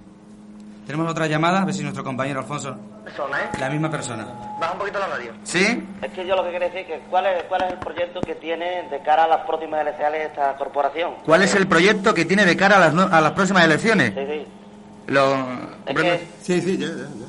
Tenemos 0.86 1.10
otra 1.10 1.28
llamada, 1.28 1.62
a 1.62 1.66
ver 1.66 1.74
si 1.74 1.82
nuestro 1.82 2.04
compañero 2.04 2.42
Alfonso, 2.42 2.76
Persona, 3.06 3.40
¿eh? 3.40 3.50
la 3.58 3.70
misma 3.70 3.90
persona. 3.90 4.26
Baja 4.60 4.74
un 4.74 4.80
poquito 4.80 5.00
la 5.00 5.08
radio. 5.08 5.32
¿Sí? 5.44 5.82
Es 6.02 6.12
que 6.12 6.28
yo 6.28 6.36
lo 6.36 6.44
que 6.44 6.50
quiero 6.50 6.66
decir 6.66 6.80
es 6.82 6.88
que 6.88 7.00
¿cuál 7.10 7.26
es, 7.28 7.44
cuál 7.44 7.64
es 7.64 7.72
el 7.72 7.80
proyecto 7.80 8.20
que 8.20 8.36
tiene 8.36 8.90
de 8.90 9.00
cara 9.02 9.24
a 9.24 9.28
las 9.30 9.46
próximas 9.48 9.80
elecciones 9.80 10.20
de 10.20 10.26
esta 10.26 10.58
corporación. 10.58 11.14
¿Cuál 11.26 11.44
es 11.44 11.56
el 11.56 11.68
proyecto 11.68 12.14
que 12.14 12.26
tiene 12.26 12.46
de 12.46 12.58
cara 12.58 12.76
a 12.76 12.80
las, 12.82 12.94
no- 12.94 13.08
a 13.10 13.22
las 13.22 13.32
próximas 13.32 13.64
elecciones? 13.64 14.14
Sí, 14.14 14.20
sí. 14.30 14.46
Lo, 15.08 15.36
Es 15.86 15.96
que, 15.96 16.28
Sí, 16.42 16.62
sí, 16.62 16.78
ya, 16.78 16.88
ya, 16.88 16.96
ya. 16.96 17.23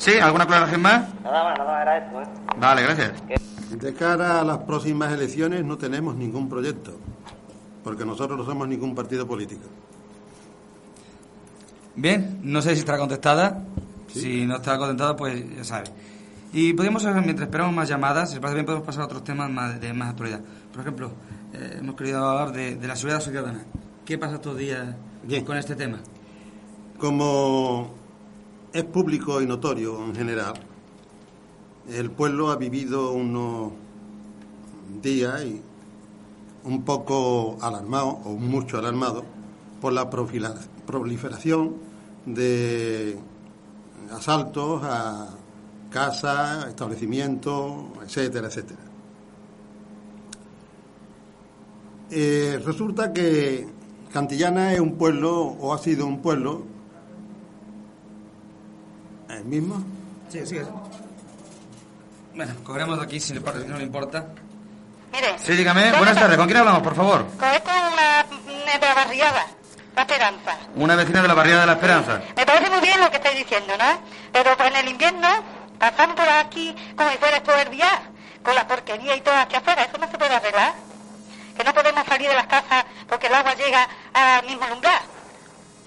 ¿Sí? 0.00 0.12
¿Alguna 0.18 0.44
aclaración 0.44 0.80
más? 0.80 1.02
nada 1.22 1.44
más, 1.44 1.58
nada 1.58 1.72
más 1.72 1.82
era 1.82 1.98
esto, 1.98 2.22
¿eh? 2.22 2.24
Vale, 2.58 2.82
gracias. 2.82 3.12
De 3.70 3.94
cara 3.94 4.40
a 4.40 4.44
las 4.44 4.58
próximas 4.58 5.12
elecciones 5.12 5.62
no 5.62 5.76
tenemos 5.76 6.16
ningún 6.16 6.48
proyecto, 6.48 6.98
porque 7.84 8.06
nosotros 8.06 8.38
no 8.38 8.46
somos 8.46 8.66
ningún 8.66 8.94
partido 8.94 9.26
político. 9.26 9.68
Bien, 11.96 12.40
no 12.42 12.62
sé 12.62 12.72
si 12.74 12.80
estará 12.80 12.96
contestada. 12.96 13.62
Si 14.08 14.46
no 14.46 14.56
está 14.56 14.78
contestada, 14.78 15.14
pues 15.14 15.44
ya 15.54 15.64
sabe. 15.64 15.84
Y 16.54 16.72
podemos, 16.72 17.04
mientras 17.04 17.42
esperamos 17.42 17.74
más 17.74 17.86
llamadas, 17.86 18.30
si 18.30 18.40
parece 18.40 18.54
bien, 18.54 18.66
podemos 18.66 18.86
pasar 18.86 19.02
a 19.02 19.04
otros 19.04 19.22
temas 19.22 19.50
más, 19.50 19.78
de 19.78 19.92
más 19.92 20.08
actualidad. 20.08 20.40
Por 20.72 20.80
ejemplo, 20.80 21.12
eh, 21.52 21.76
hemos 21.78 21.94
querido 21.94 22.26
hablar 22.26 22.52
de, 22.56 22.76
de 22.76 22.88
la 22.88 22.96
seguridad 22.96 23.20
ciudadana. 23.20 23.64
¿Qué 24.06 24.16
pasa 24.16 24.36
estos 24.36 24.56
días 24.56 24.96
Bien. 25.24 25.44
con 25.44 25.58
este 25.58 25.76
tema? 25.76 25.98
Como 26.98 27.99
es 28.72 28.84
público 28.84 29.40
y 29.40 29.46
notorio 29.46 30.04
en 30.04 30.14
general, 30.14 30.54
el 31.88 32.10
pueblo 32.10 32.50
ha 32.50 32.56
vivido 32.56 33.12
unos 33.12 33.72
días 35.02 35.44
y 35.44 35.60
un 36.64 36.84
poco 36.84 37.56
alarmado, 37.60 38.08
o 38.24 38.36
mucho 38.36 38.78
alarmado, 38.78 39.24
por 39.80 39.92
la 39.92 40.08
proliferación 40.10 41.74
de 42.26 43.18
asaltos 44.12 44.82
a 44.84 45.28
casas, 45.90 46.68
establecimientos, 46.68 47.72
etcétera, 48.04 48.48
etcétera. 48.48 48.80
Eh, 52.10 52.60
resulta 52.64 53.12
que 53.12 53.66
Cantillana 54.12 54.74
es 54.74 54.80
un 54.80 54.96
pueblo, 54.96 55.40
o 55.40 55.72
ha 55.72 55.78
sido 55.78 56.06
un 56.06 56.20
pueblo, 56.20 56.62
el 59.40 59.46
mismo, 59.46 59.82
Sí, 60.30 60.46
sí. 60.46 60.60
Bueno, 62.34 62.54
cogeremos 62.62 62.98
de 62.98 63.04
aquí 63.04 63.18
si 63.18 63.34
le 63.34 63.40
parece, 63.40 63.64
si 63.64 63.70
no 63.70 63.76
le 63.78 63.82
importa. 63.84 64.26
Mire, 65.12 65.36
Sí, 65.38 65.52
dígame. 65.54 65.90
Buenas 65.92 66.16
tardes. 66.16 66.36
¿Con 66.36 66.46
quién 66.46 66.58
hablamos, 66.58 66.82
por 66.82 66.94
favor? 66.94 67.26
conozco 67.36 67.70
una, 67.92 68.24
una 68.46 68.94
barriada, 68.94 69.46
la 69.96 70.02
esperanza. 70.02 70.56
Una 70.76 70.94
vecina 70.94 71.22
de 71.22 71.28
la 71.28 71.34
barriada 71.34 71.60
de 71.62 71.66
la 71.66 71.72
Esperanza. 71.72 72.20
Me 72.36 72.46
parece 72.46 72.70
muy 72.70 72.80
bien 72.80 73.00
lo 73.00 73.10
que 73.10 73.16
estáis 73.16 73.36
diciendo, 73.38 73.72
¿no? 73.76 74.00
Pero 74.32 74.56
pues 74.56 74.68
en 74.70 74.76
el 74.76 74.88
invierno 74.88 75.28
pasamos 75.80 76.14
por 76.14 76.28
aquí 76.28 76.74
como 76.96 77.10
si 77.10 77.18
fuera 77.18 77.64
día, 77.64 78.02
con 78.44 78.54
la 78.54 78.68
porquería 78.68 79.16
y 79.16 79.20
todo 79.22 79.34
hacia 79.34 79.58
afuera. 79.58 79.82
Eso 79.82 79.98
no 79.98 80.08
se 80.08 80.16
puede 80.16 80.34
arreglar. 80.34 80.74
Que 81.56 81.64
no 81.64 81.74
podemos 81.74 82.06
salir 82.06 82.28
de 82.28 82.34
las 82.36 82.46
casas 82.46 82.84
porque 83.08 83.26
el 83.26 83.34
agua 83.34 83.54
llega 83.54 83.88
al 84.14 84.46
mismo 84.46 84.66
lugar. 84.68 85.00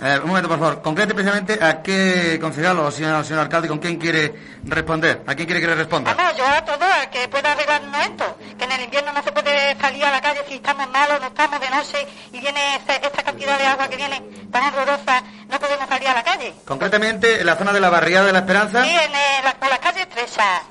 Eh, 0.03 0.19
un 0.19 0.27
momento, 0.27 0.49
por 0.49 0.59
favor. 0.59 0.81
Concrete 0.81 1.13
precisamente 1.13 1.63
a 1.63 1.81
qué 1.81 2.37
concejal 2.41 2.77
o 2.79 2.91
señor, 2.91 3.23
señor 3.23 3.43
alcalde, 3.43 3.69
con 3.69 3.79
quién 3.79 3.95
quiere 3.97 4.35
responder. 4.65 5.23
¿A 5.25 5.33
quién 5.33 5.45
quiere 5.47 5.61
que 5.61 5.67
le 5.67 5.75
responda? 5.75 6.13
Vamos, 6.13 6.35
yo 6.35 6.45
a 6.45 6.61
todo, 6.65 6.83
a 6.83 7.09
que 7.09 7.29
pueda 7.29 7.53
arreglarnos 7.53 8.01
esto. 8.01 8.37
Que 8.57 8.65
en 8.65 8.71
el 8.73 8.81
invierno 8.81 9.13
no 9.13 9.23
se 9.23 9.31
puede 9.31 9.79
salir 9.79 10.03
a 10.03 10.11
la 10.11 10.19
calle 10.19 10.41
si 10.49 10.55
estamos 10.55 10.89
malos, 10.89 11.21
no 11.21 11.27
estamos 11.27 11.57
de 11.61 11.69
noche 11.69 12.05
y 12.33 12.39
viene 12.41 12.75
esta, 12.75 12.95
esta 12.95 13.23
cantidad 13.23 13.57
de 13.57 13.65
agua 13.65 13.87
que 13.87 13.95
viene 13.95 14.21
tan 14.51 14.73
horrorosa, 14.73 15.23
no 15.49 15.57
podemos 15.57 15.87
salir 15.87 16.07
a 16.09 16.13
la 16.15 16.23
calle. 16.23 16.53
Concretamente, 16.65 17.39
en 17.39 17.45
la 17.45 17.55
zona 17.55 17.71
de 17.71 17.79
la 17.79 17.89
barriada 17.89 18.25
de 18.25 18.33
la 18.33 18.39
Esperanza. 18.39 18.83
Sí, 18.83 18.89
en 18.89 19.11
la, 19.45 19.53
por 19.57 19.69
las 19.69 19.79
calles 19.79 20.01
estrechas. 20.01 20.63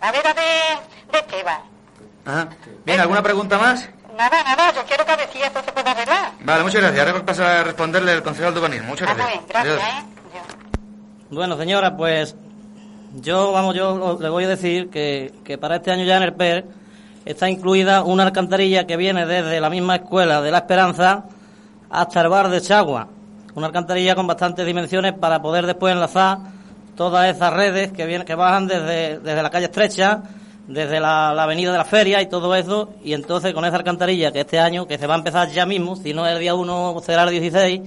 A 0.00 0.12
ver, 0.12 0.24
a 0.24 0.34
de, 0.34 1.12
de 1.12 1.18
Esteban. 1.18 1.60
Ajá. 2.24 2.48
Bien, 2.84 3.00
¿alguna 3.00 3.22
pregunta 3.22 3.58
más? 3.58 3.88
Nada, 4.18 4.42
nada, 4.42 4.74
yo 4.74 4.82
quiero 4.84 5.04
que 5.06 5.12
a 5.12 5.16
ver 5.16 5.28
si 5.32 5.40
esto 5.40 5.60
se 5.64 5.70
puede 5.72 5.88
arreglar. 5.90 6.32
Vale, 6.44 6.62
muchas 6.64 6.82
gracias. 6.82 7.06
Ahora 7.06 7.24
pasa 7.24 7.60
a 7.60 7.64
responderle 7.64 8.12
el 8.14 8.22
concejal 8.22 8.52
de 8.52 8.58
urbanismo. 8.60 8.88
Muchas 8.88 9.08
Ah, 9.08 9.14
gracias. 9.14 9.32
bien, 9.38 9.46
gracias, 9.48 9.78
Adiós. 9.78 9.88
¿eh? 9.88 11.24
Bueno, 11.30 11.56
señora, 11.56 11.96
pues 11.96 12.34
yo, 13.14 13.52
vamos, 13.52 13.74
yo 13.76 14.18
le 14.20 14.28
voy 14.28 14.44
a 14.44 14.48
decir 14.48 14.90
que, 14.90 15.32
que 15.44 15.56
para 15.56 15.76
este 15.76 15.92
año 15.92 16.04
ya 16.04 16.16
en 16.16 16.24
el 16.24 16.34
PER 16.34 16.64
está 17.24 17.48
incluida 17.48 18.02
una 18.02 18.24
alcantarilla 18.24 18.86
que 18.86 18.96
viene 18.96 19.24
desde 19.24 19.60
la 19.60 19.70
misma 19.70 19.96
escuela 19.96 20.40
de 20.42 20.50
La 20.50 20.58
Esperanza 20.58 21.24
hasta 21.90 22.20
el 22.20 22.28
bar 22.28 22.48
de 22.48 22.60
Chagua. 22.60 23.08
Una 23.54 23.68
alcantarilla 23.68 24.14
con 24.16 24.26
bastantes 24.26 24.66
dimensiones 24.66 25.12
para 25.12 25.40
poder 25.40 25.64
después 25.66 25.92
enlazar 25.92 26.38
todas 26.96 27.34
esas 27.34 27.52
redes 27.52 27.92
que, 27.92 28.04
vienen, 28.06 28.26
que 28.26 28.34
bajan 28.34 28.66
desde, 28.66 29.20
desde 29.20 29.42
la 29.42 29.50
calle 29.50 29.66
estrecha, 29.66 30.22
desde 30.68 31.00
la, 31.00 31.32
la 31.34 31.44
avenida 31.44 31.72
de 31.72 31.78
la 31.78 31.84
feria 31.84 32.22
y 32.22 32.28
todo 32.28 32.54
eso. 32.54 32.90
Y 33.02 33.14
entonces 33.14 33.52
con 33.54 33.64
esa 33.64 33.76
alcantarilla 33.76 34.30
que 34.30 34.40
este 34.40 34.60
año, 34.60 34.86
que 34.86 34.98
se 34.98 35.06
va 35.06 35.14
a 35.14 35.18
empezar 35.18 35.48
ya 35.50 35.66
mismo, 35.66 35.96
si 35.96 36.12
no 36.14 36.26
el 36.26 36.38
día 36.38 36.54
1 36.54 37.00
será 37.04 37.24
el 37.24 37.30
16, 37.30 37.80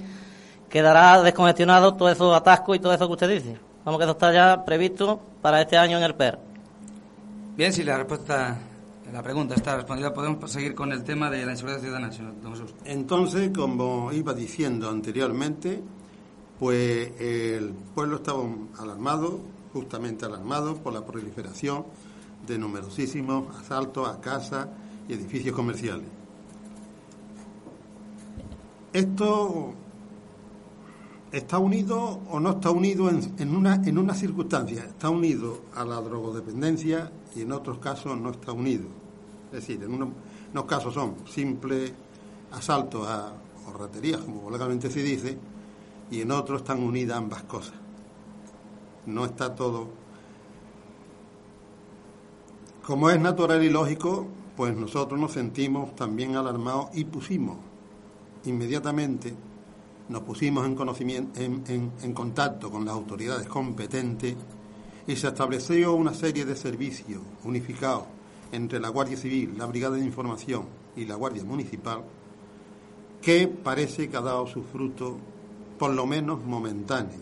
quedará 0.69 1.21
descongestionado 1.21 1.93
todo 1.93 2.09
esos 2.09 2.35
atascos 2.35 2.75
y 2.75 2.79
todo 2.79 2.93
eso 2.93 3.07
que 3.07 3.13
usted 3.13 3.29
dice. 3.29 3.57
Vamos 3.85 3.99
que 3.99 4.03
eso 4.03 4.13
está 4.13 4.33
ya 4.33 4.65
previsto 4.65 5.19
para 5.41 5.61
este 5.61 5.77
año 5.77 5.97
en 5.97 6.03
el 6.03 6.15
PER. 6.15 6.39
Bien, 7.55 7.71
si 7.71 7.83
la 7.83 7.97
respuesta, 7.97 8.57
la 9.11 9.21
pregunta 9.21 9.55
está 9.55 9.75
respondida, 9.75 10.13
podemos 10.13 10.51
seguir 10.51 10.73
con 10.73 10.91
el 10.91 11.03
tema 11.03 11.29
de 11.29 11.45
la 11.45 11.51
inseguridad 11.51 11.81
ciudadana, 11.81 12.11
señor 12.11 12.41
Don 12.41 12.53
Jesús. 12.53 12.73
Entonces, 12.85 13.51
como 13.55 14.11
iba 14.11 14.33
diciendo 14.33 14.89
anteriormente, 14.89 15.81
pues 16.59 17.11
el 17.19 17.73
pueblo 17.93 18.17
estaba 18.17 18.43
alarmado, 18.79 19.39
justamente 19.73 20.25
alarmado 20.25 20.77
por 20.77 20.93
la 20.93 21.05
proliferación 21.05 21.85
de 22.51 22.57
numerosísimos 22.57 23.55
asaltos 23.55 24.07
a 24.07 24.19
casas 24.19 24.67
y 25.07 25.13
edificios 25.13 25.55
comerciales. 25.55 26.05
Esto 28.93 29.73
está 31.31 31.57
unido 31.59 32.19
o 32.29 32.39
no 32.39 32.51
está 32.51 32.71
unido 32.71 33.09
en, 33.09 33.55
una, 33.55 33.75
en 33.75 33.97
una 33.97 34.13
circunstancia, 34.13 34.83
está 34.83 35.09
unido 35.09 35.61
a 35.75 35.85
la 35.85 36.01
drogodependencia 36.01 37.11
y 37.35 37.41
en 37.41 37.53
otros 37.53 37.79
casos 37.79 38.17
no 38.17 38.31
está 38.31 38.51
unido. 38.51 38.87
Es 39.45 39.61
decir, 39.61 39.81
en 39.83 39.93
unos, 39.93 40.65
casos 40.65 40.93
son 40.93 41.15
simples 41.27 41.93
asaltos 42.51 43.07
a 43.07 43.33
o 43.67 44.25
como 44.25 44.41
vulgarmente 44.41 44.89
se 44.89 45.01
dice, 45.01 45.37
y 46.09 46.21
en 46.21 46.31
otros 46.31 46.61
están 46.61 46.83
unidas 46.83 47.17
ambas 47.17 47.43
cosas. 47.43 47.75
No 49.05 49.23
está 49.25 49.55
todo. 49.55 50.00
Como 52.91 53.09
es 53.09 53.21
natural 53.21 53.63
y 53.63 53.69
lógico, 53.69 54.27
pues 54.57 54.75
nosotros 54.75 55.17
nos 55.17 55.31
sentimos 55.31 55.95
también 55.95 56.35
alarmados 56.35 56.89
y 56.93 57.05
pusimos 57.05 57.55
inmediatamente, 58.43 59.33
nos 60.09 60.23
pusimos 60.23 60.65
en, 60.67 62.13
contacto 62.13 62.69
con 62.69 62.83
las 62.83 62.93
autoridades 62.93 63.47
competentes 63.47 64.35
y 65.07 65.15
se 65.15 65.29
estableció 65.29 65.93
una 65.93 66.13
serie 66.13 66.43
de 66.43 66.53
servicios 66.53 67.21
unificados 67.45 68.03
entre 68.51 68.77
la 68.81 68.89
Guardia 68.89 69.15
Civil, 69.15 69.57
la 69.57 69.67
Brigada 69.67 69.95
de 69.95 70.03
Información 70.03 70.65
y 70.93 71.05
la 71.05 71.15
Guardia 71.15 71.45
Municipal, 71.45 72.03
que 73.21 73.47
parece 73.47 74.09
que 74.09 74.17
ha 74.17 74.21
dado 74.21 74.45
su 74.47 74.63
fruto, 74.63 75.15
por 75.79 75.93
lo 75.93 76.05
menos 76.05 76.43
momentáneo. 76.43 77.21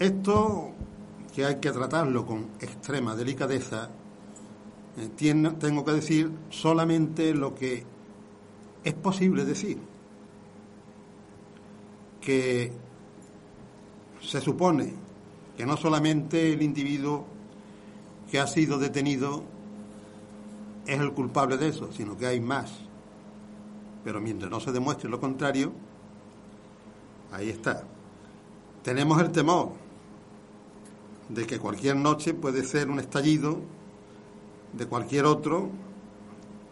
Esto, 0.00 0.72
que 1.38 1.44
hay 1.44 1.60
que 1.60 1.70
tratarlo 1.70 2.26
con 2.26 2.48
extrema 2.58 3.14
delicadeza, 3.14 3.90
eh, 4.96 5.08
tengo 5.60 5.84
que 5.84 5.92
decir 5.92 6.32
solamente 6.50 7.32
lo 7.32 7.54
que 7.54 7.84
es 8.82 8.94
posible 8.94 9.44
decir 9.44 9.78
que 12.20 12.72
se 14.20 14.40
supone 14.40 14.92
que 15.56 15.64
no 15.64 15.76
solamente 15.76 16.54
el 16.54 16.60
individuo 16.60 17.24
que 18.28 18.40
ha 18.40 18.48
sido 18.48 18.76
detenido 18.76 19.44
es 20.88 20.98
el 20.98 21.12
culpable 21.12 21.56
de 21.56 21.68
eso, 21.68 21.92
sino 21.92 22.18
que 22.18 22.26
hay 22.26 22.40
más. 22.40 22.72
Pero 24.02 24.20
mientras 24.20 24.50
no 24.50 24.58
se 24.58 24.72
demuestre 24.72 25.08
lo 25.08 25.20
contrario, 25.20 25.70
ahí 27.30 27.48
está. 27.48 27.84
Tenemos 28.82 29.20
el 29.20 29.30
temor 29.30 29.86
de 31.28 31.46
que 31.46 31.58
cualquier 31.58 31.96
noche 31.96 32.34
puede 32.34 32.64
ser 32.64 32.88
un 32.88 33.00
estallido 33.00 33.60
de 34.72 34.86
cualquier 34.86 35.24
otro 35.24 35.70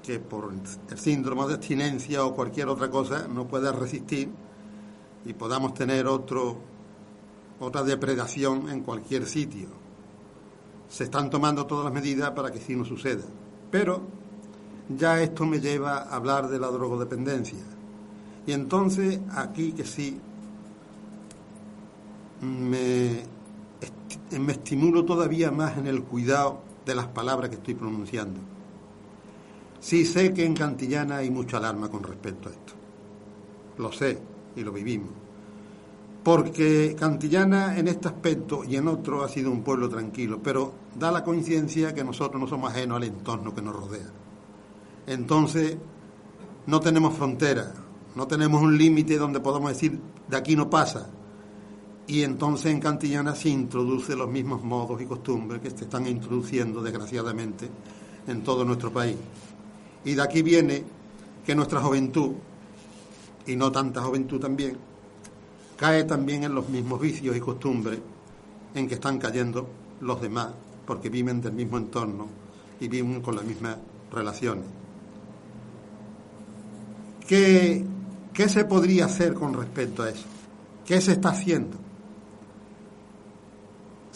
que 0.02 0.18
por 0.20 0.52
el 0.90 0.98
síndrome 0.98 1.46
de 1.48 1.54
abstinencia 1.54 2.24
o 2.24 2.34
cualquier 2.34 2.68
otra 2.68 2.88
cosa 2.90 3.26
no 3.26 3.46
pueda 3.48 3.72
resistir 3.72 4.30
y 5.24 5.32
podamos 5.32 5.74
tener 5.74 6.06
otro, 6.06 6.56
otra 7.58 7.82
depredación 7.82 8.68
en 8.70 8.82
cualquier 8.82 9.26
sitio. 9.26 9.68
Se 10.88 11.04
están 11.04 11.28
tomando 11.28 11.66
todas 11.66 11.84
las 11.84 11.92
medidas 11.92 12.30
para 12.30 12.52
que 12.52 12.60
sí 12.60 12.76
no 12.76 12.84
suceda. 12.84 13.24
Pero 13.70 14.02
ya 14.88 15.20
esto 15.20 15.44
me 15.44 15.58
lleva 15.58 15.98
a 15.98 16.14
hablar 16.14 16.48
de 16.48 16.60
la 16.60 16.68
drogodependencia. 16.68 17.58
Y 18.46 18.52
entonces 18.52 19.18
aquí 19.34 19.72
que 19.72 19.84
sí 19.84 20.20
me, 22.40 23.24
me 24.38 24.52
estimulo 24.52 25.04
todavía 25.04 25.50
más 25.50 25.78
en 25.78 25.86
el 25.86 26.02
cuidado 26.02 26.60
de 26.84 26.94
las 26.94 27.06
palabras 27.06 27.50
que 27.50 27.56
estoy 27.56 27.74
pronunciando. 27.74 28.40
Sí 29.80 30.04
sé 30.04 30.32
que 30.32 30.44
en 30.44 30.54
Cantillana 30.54 31.18
hay 31.18 31.30
mucha 31.30 31.58
alarma 31.58 31.88
con 31.88 32.02
respecto 32.02 32.48
a 32.48 32.52
esto. 32.52 32.72
Lo 33.78 33.92
sé 33.92 34.18
y 34.56 34.62
lo 34.62 34.72
vivimos. 34.72 35.10
Porque 36.24 36.96
Cantillana 36.98 37.78
en 37.78 37.86
este 37.86 38.08
aspecto 38.08 38.64
y 38.64 38.76
en 38.76 38.88
otro 38.88 39.22
ha 39.22 39.28
sido 39.28 39.50
un 39.50 39.62
pueblo 39.62 39.88
tranquilo, 39.88 40.40
pero 40.42 40.72
da 40.98 41.12
la 41.12 41.22
coincidencia 41.22 41.94
que 41.94 42.02
nosotros 42.02 42.40
no 42.40 42.48
somos 42.48 42.72
ajenos 42.72 42.96
al 42.96 43.04
entorno 43.04 43.54
que 43.54 43.62
nos 43.62 43.76
rodea. 43.76 44.10
Entonces, 45.06 45.76
no 46.66 46.80
tenemos 46.80 47.14
frontera, 47.14 47.72
no 48.16 48.26
tenemos 48.26 48.60
un 48.60 48.76
límite 48.76 49.18
donde 49.18 49.38
podamos 49.38 49.70
decir, 49.70 50.00
de 50.28 50.36
aquí 50.36 50.56
no 50.56 50.68
pasa. 50.68 51.10
Y 52.08 52.22
entonces 52.22 52.66
en 52.72 52.80
Cantillana 52.80 53.34
se 53.34 53.48
introduce 53.48 54.14
los 54.14 54.28
mismos 54.28 54.62
modos 54.62 55.00
y 55.02 55.06
costumbres 55.06 55.60
que 55.60 55.70
se 55.70 55.84
están 55.84 56.06
introduciendo, 56.06 56.80
desgraciadamente, 56.80 57.68
en 58.26 58.42
todo 58.42 58.64
nuestro 58.64 58.92
país. 58.92 59.16
Y 60.04 60.14
de 60.14 60.22
aquí 60.22 60.42
viene 60.42 60.84
que 61.44 61.54
nuestra 61.54 61.80
juventud, 61.80 62.32
y 63.46 63.56
no 63.56 63.72
tanta 63.72 64.02
juventud 64.02 64.38
también, 64.38 64.76
cae 65.76 66.04
también 66.04 66.44
en 66.44 66.54
los 66.54 66.68
mismos 66.68 67.00
vicios 67.00 67.36
y 67.36 67.40
costumbres 67.40 67.98
en 68.74 68.86
que 68.88 68.94
están 68.94 69.18
cayendo 69.18 69.68
los 70.00 70.20
demás, 70.20 70.48
porque 70.86 71.08
viven 71.08 71.40
del 71.40 71.54
mismo 71.54 71.76
entorno 71.76 72.28
y 72.78 72.86
viven 72.86 73.20
con 73.20 73.34
las 73.34 73.44
mismas 73.44 73.78
relaciones. 74.12 74.64
¿Qué, 77.26 77.84
¿Qué 78.32 78.48
se 78.48 78.64
podría 78.64 79.06
hacer 79.06 79.34
con 79.34 79.54
respecto 79.54 80.04
a 80.04 80.10
eso? 80.10 80.24
¿Qué 80.84 81.00
se 81.00 81.12
está 81.12 81.30
haciendo? 81.30 81.85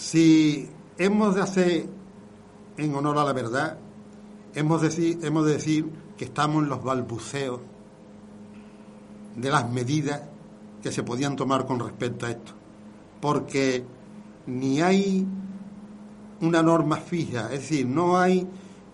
Si 0.01 0.67
hemos 0.97 1.35
de 1.35 1.43
hacer 1.43 1.87
en 2.79 2.95
honor 2.95 3.19
a 3.19 3.25
la 3.25 3.35
verdad, 3.35 3.77
hemos 4.55 4.81
de 4.81 5.53
decir, 5.53 5.91
que 6.17 6.25
estamos 6.25 6.63
en 6.63 6.71
los 6.71 6.83
balbuceos 6.83 7.61
de 9.37 9.51
las 9.51 9.71
medidas 9.71 10.23
que 10.83 10.91
se 10.91 11.03
podían 11.03 11.37
tomar 11.37 11.67
con 11.67 11.79
respecto 11.79 12.25
a 12.25 12.31
esto. 12.31 12.53
Porque 13.21 13.85
ni 14.47 14.81
hay 14.81 15.27
una 16.41 16.63
norma 16.63 16.97
fija, 16.97 17.53
es 17.53 17.61
decir, 17.61 17.87
no 17.87 18.17
hay 18.17 18.49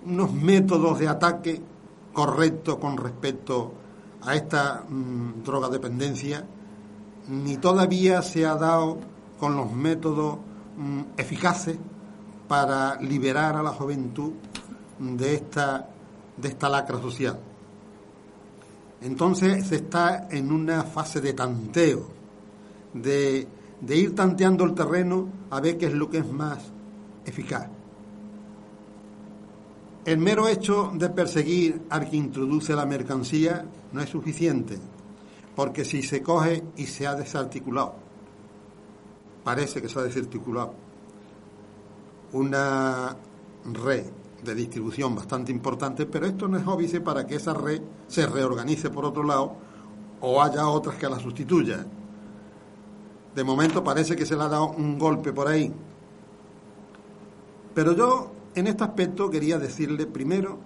unos 0.04 0.32
métodos 0.32 0.98
de 0.98 1.07
ataque 1.07 1.62
correctos 2.12 2.78
con 2.78 2.96
respecto 2.96 3.74
a 4.22 4.34
esta 4.34 4.84
mm, 4.88 5.44
drogadependencia, 5.44 6.44
ni 7.28 7.59
todavía 7.59 8.22
se 8.22 8.44
ha 8.44 8.57
dado 8.57 8.98
con 9.38 9.57
los 9.57 9.72
métodos 9.72 10.38
mm, 10.77 11.01
eficaces 11.16 11.77
para 12.49 13.01
liberar 13.01 13.57
a 13.57 13.62
la 13.62 13.70
juventud 13.70 14.33
de 14.99 15.35
esta, 15.35 15.89
de 16.37 16.49
esta 16.49 16.68
lacra 16.68 17.01
social. 17.01 17.39
Entonces 19.01 19.66
se 19.66 19.77
está 19.77 20.29
en 20.31 20.51
una 20.51 20.83
fase 20.85 21.20
de 21.20 21.33
tanteo, 21.33 22.07
de, 22.95 23.47
de 23.81 23.97
ir 23.97 24.14
tanteando 24.14 24.64
el 24.64 24.74
terreno 24.74 25.29
a 25.51 25.61
ver 25.61 25.77
qué 25.77 25.87
es 25.87 25.93
lo 25.93 26.09
que 26.09 26.18
es 26.18 26.31
más 26.31 26.59
eficaz. 27.24 27.68
El 30.05 30.18
mero 30.18 30.47
hecho 30.47 30.93
de 30.95 31.09
perseguir 31.11 31.83
al 31.91 32.09
que 32.09 32.16
introduce 32.16 32.74
la 32.74 32.87
mercancía 32.87 33.66
no 33.93 34.01
es 34.01 34.09
suficiente, 34.09 34.79
porque 35.57 35.85
si 35.85 36.03
se 36.03 36.22
coge 36.22 36.62
y 36.77 36.87
se 36.87 37.09
ha 37.09 37.16
desarticulado, 37.16 38.05
parece 39.47 39.80
que 39.80 39.88
se 39.88 39.97
ha 39.97 40.03
desarticulado, 40.03 40.74
una 42.32 43.16
red 43.64 44.07
de 44.42 44.55
distribución 44.57 45.14
bastante 45.14 45.53
importante, 45.53 46.05
pero 46.05 46.26
esto 46.26 46.49
no 46.49 46.59
es 46.59 46.66
óbice 46.66 47.01
para 47.01 47.28
que 47.28 47.36
esa 47.36 47.55
red 47.55 47.80
se 48.09 48.26
reorganice 48.26 48.90
por 48.90 49.05
otro 49.05 49.22
lado 49.22 49.55
o 50.20 50.42
haya 50.42 50.66
otras 50.66 50.97
que 50.97 51.09
la 51.09 51.20
sustituyan. 51.20 51.86
De 53.36 53.44
momento 53.44 53.84
parece 53.84 54.16
que 54.16 54.26
se 54.26 54.34
le 54.34 54.42
ha 54.42 54.49
dado 54.49 54.70
un 54.70 54.99
golpe 54.99 55.32
por 55.32 55.47
ahí. 55.47 55.72
Pero 57.72 57.92
yo 57.92 58.32
en 58.57 58.66
este 58.66 58.82
aspecto 58.82 59.30
quería 59.30 59.61
decirle 59.61 60.07
primero 60.07 60.59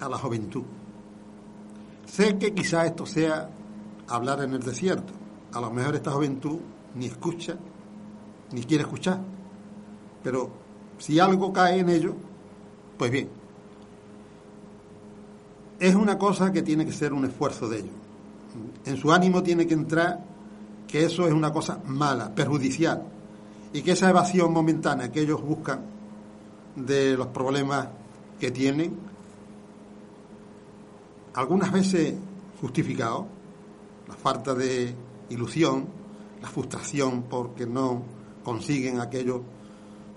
a 0.00 0.08
la 0.08 0.16
juventud. 0.16 0.64
Sé 2.06 2.38
que 2.38 2.54
quizá 2.54 2.86
esto 2.86 3.04
sea 3.04 3.50
hablar 4.08 4.42
en 4.42 4.54
el 4.54 4.62
desierto. 4.62 5.12
A 5.52 5.60
lo 5.60 5.70
mejor 5.70 5.96
esta 5.96 6.12
juventud 6.12 6.60
ni 6.94 7.04
escucha, 7.04 7.58
ni 8.52 8.62
quiere 8.62 8.84
escuchar. 8.84 9.20
Pero 10.22 10.50
si 10.98 11.18
algo 11.20 11.52
cae 11.52 11.80
en 11.80 11.88
ello, 11.88 12.14
pues 12.98 13.10
bien, 13.10 13.28
es 15.78 15.94
una 15.94 16.18
cosa 16.18 16.52
que 16.52 16.62
tiene 16.62 16.84
que 16.84 16.92
ser 16.92 17.12
un 17.12 17.24
esfuerzo 17.24 17.68
de 17.68 17.78
ellos. 17.78 17.94
En 18.84 18.96
su 18.96 19.12
ánimo 19.12 19.42
tiene 19.42 19.66
que 19.66 19.74
entrar 19.74 20.24
que 20.88 21.04
eso 21.04 21.26
es 21.26 21.32
una 21.32 21.52
cosa 21.52 21.80
mala, 21.86 22.34
perjudicial, 22.34 23.02
y 23.72 23.82
que 23.82 23.92
esa 23.92 24.08
evasión 24.08 24.52
momentánea 24.52 25.12
que 25.12 25.20
ellos 25.20 25.42
buscan 25.42 25.80
de 26.76 27.16
los 27.16 27.26
problemas 27.28 27.88
que 28.40 28.50
tienen, 28.50 28.96
algunas 31.34 31.72
veces 31.72 32.14
justificado, 32.60 33.26
la 34.08 34.14
falta 34.14 34.54
de 34.54 34.94
ilusión, 35.28 35.86
la 36.40 36.48
frustración 36.48 37.24
porque 37.24 37.66
no 37.66 38.02
consiguen 38.46 39.00
aquellos 39.00 39.40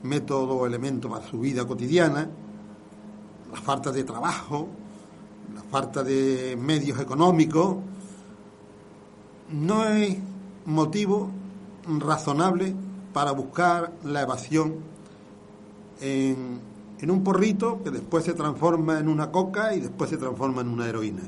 métodos 0.03 0.51
o 0.51 0.67
elementos 0.67 1.09
para 1.09 1.25
su 1.25 1.39
vida 1.39 1.65
cotidiana, 1.65 2.29
la 3.51 3.59
falta 3.59 3.91
de 3.91 4.03
trabajo, 4.03 4.67
la 5.55 5.63
falta 5.63 6.03
de 6.03 6.55
medios 6.55 6.99
económicos, 6.99 7.77
no 9.51 9.83
es 9.85 10.15
motivo 10.67 11.31
razonable 11.87 12.75
para 13.13 13.31
buscar 13.31 13.93
la 14.03 14.21
evasión 14.21 14.75
en, 15.99 16.59
en, 16.99 17.09
un 17.09 17.23
porrito 17.23 17.81
que 17.83 17.89
después 17.89 18.25
se 18.25 18.35
transforma 18.35 18.99
en 18.99 19.09
una 19.09 19.31
coca 19.31 19.73
y 19.73 19.79
después 19.79 20.07
se 20.07 20.17
transforma 20.17 20.61
en 20.61 20.67
una 20.67 20.87
heroína, 20.87 21.23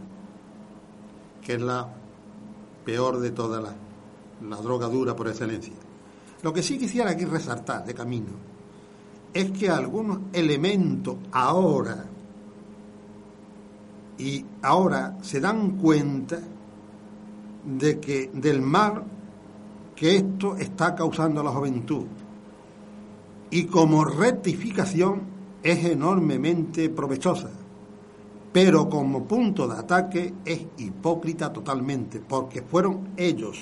que 1.41 1.55
es 1.55 1.61
la 1.63 1.87
peor 2.85 3.19
de 3.21 3.31
todas 3.31 3.63
las 3.63 3.73
la 4.47 4.57
droga 4.57 4.87
dura 4.87 5.15
por 5.15 5.27
excelencia. 5.27 5.73
Lo 6.43 6.53
que 6.53 6.63
sí 6.63 6.77
quisiera 6.77 7.11
aquí 7.11 7.25
resaltar 7.25 7.85
de 7.85 7.93
camino 7.93 8.31
es 9.33 9.51
que 9.51 9.69
algunos 9.69 10.19
elementos 10.33 11.17
ahora 11.31 12.05
y 14.17 14.45
ahora 14.61 15.17
se 15.21 15.39
dan 15.39 15.77
cuenta 15.77 16.39
de 17.63 17.99
que 17.99 18.29
del 18.33 18.61
mal 18.61 19.03
que 19.95 20.17
esto 20.17 20.55
está 20.57 20.95
causando 20.95 21.41
a 21.41 21.43
la 21.43 21.51
juventud. 21.51 22.05
Y 23.51 23.65
como 23.65 24.03
rectificación 24.03 25.21
es 25.63 25.85
enormemente 25.85 26.89
provechosa 26.89 27.51
pero 28.51 28.89
como 28.89 29.23
punto 29.23 29.67
de 29.67 29.79
ataque 29.79 30.33
es 30.43 30.65
hipócrita 30.77 31.53
totalmente 31.53 32.19
porque 32.19 32.61
fueron 32.61 33.09
ellos 33.15 33.57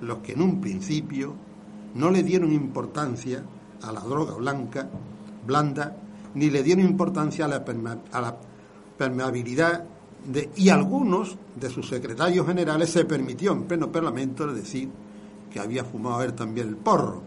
los 0.00 0.18
que 0.18 0.32
en 0.32 0.42
un 0.42 0.60
principio 0.60 1.34
no 1.94 2.10
le 2.10 2.22
dieron 2.22 2.52
importancia 2.52 3.44
a 3.82 3.92
la 3.92 4.00
droga 4.00 4.34
blanca 4.34 4.88
blanda 5.46 5.96
ni 6.34 6.50
le 6.50 6.62
dieron 6.62 6.84
importancia 6.84 7.44
a 7.44 7.48
la, 7.48 8.36
permeabilidad 8.96 9.84
de, 10.26 10.50
y 10.56 10.68
algunos 10.68 11.36
de 11.56 11.68
sus 11.68 11.88
secretarios 11.88 12.46
generales 12.46 12.90
se 12.90 13.04
permitió 13.04 13.52
en 13.52 13.64
pleno 13.64 13.90
parlamento 13.90 14.46
decir 14.46 14.88
que 15.52 15.60
había 15.60 15.84
fumado 15.84 16.22
él 16.22 16.32
también 16.34 16.68
el 16.68 16.76
porro. 16.76 17.22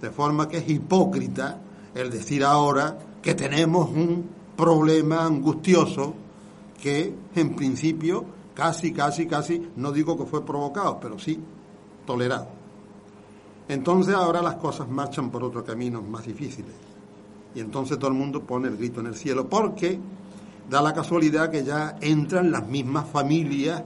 De 0.00 0.10
forma 0.10 0.48
que 0.48 0.58
es 0.58 0.68
hipócrita 0.68 1.60
el 1.94 2.10
decir 2.10 2.44
ahora 2.44 2.98
que 3.22 3.34
tenemos 3.34 3.90
un 3.90 4.24
problema 4.56 5.24
angustioso 5.24 6.14
que 6.80 7.14
en 7.34 7.54
principio 7.54 8.24
casi, 8.54 8.92
casi, 8.92 9.26
casi, 9.26 9.70
no 9.76 9.92
digo 9.92 10.16
que 10.16 10.24
fue 10.24 10.44
provocado, 10.44 10.98
pero 11.00 11.18
sí 11.18 11.38
tolerado. 12.06 12.57
Entonces 13.68 14.14
ahora 14.14 14.40
las 14.40 14.54
cosas 14.56 14.88
marchan 14.88 15.30
por 15.30 15.44
otro 15.44 15.62
camino 15.62 16.00
más 16.02 16.24
difíciles. 16.24 16.72
Y 17.54 17.60
entonces 17.60 17.98
todo 17.98 18.10
el 18.10 18.16
mundo 18.16 18.42
pone 18.42 18.68
el 18.68 18.76
grito 18.76 19.00
en 19.00 19.08
el 19.08 19.14
cielo, 19.14 19.48
porque 19.48 19.98
da 20.68 20.80
la 20.82 20.94
casualidad 20.94 21.50
que 21.50 21.64
ya 21.64 21.96
entran 22.00 22.50
las 22.50 22.66
mismas 22.66 23.08
familias 23.08 23.82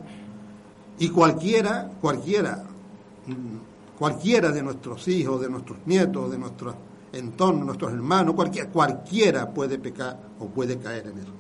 y 0.99 1.09
cualquiera, 1.09 1.91
cualquiera, 2.01 2.64
mm, 3.26 3.99
cualquiera 3.99 4.51
de 4.51 4.62
nuestros 4.62 5.07
hijos, 5.09 5.41
de 5.41 5.49
nuestros 5.49 5.78
nietos, 5.87 6.30
de 6.30 6.39
nuestro 6.39 6.74
entorno, 7.12 7.64
nuestros 7.64 7.93
hermanos, 7.93 8.35
cualquiera, 8.35 8.68
cualquiera 8.70 9.51
puede 9.51 9.78
pecar 9.78 10.18
o 10.39 10.47
puede 10.47 10.78
caer 10.78 11.09
en 11.09 11.18
eso. 11.18 11.33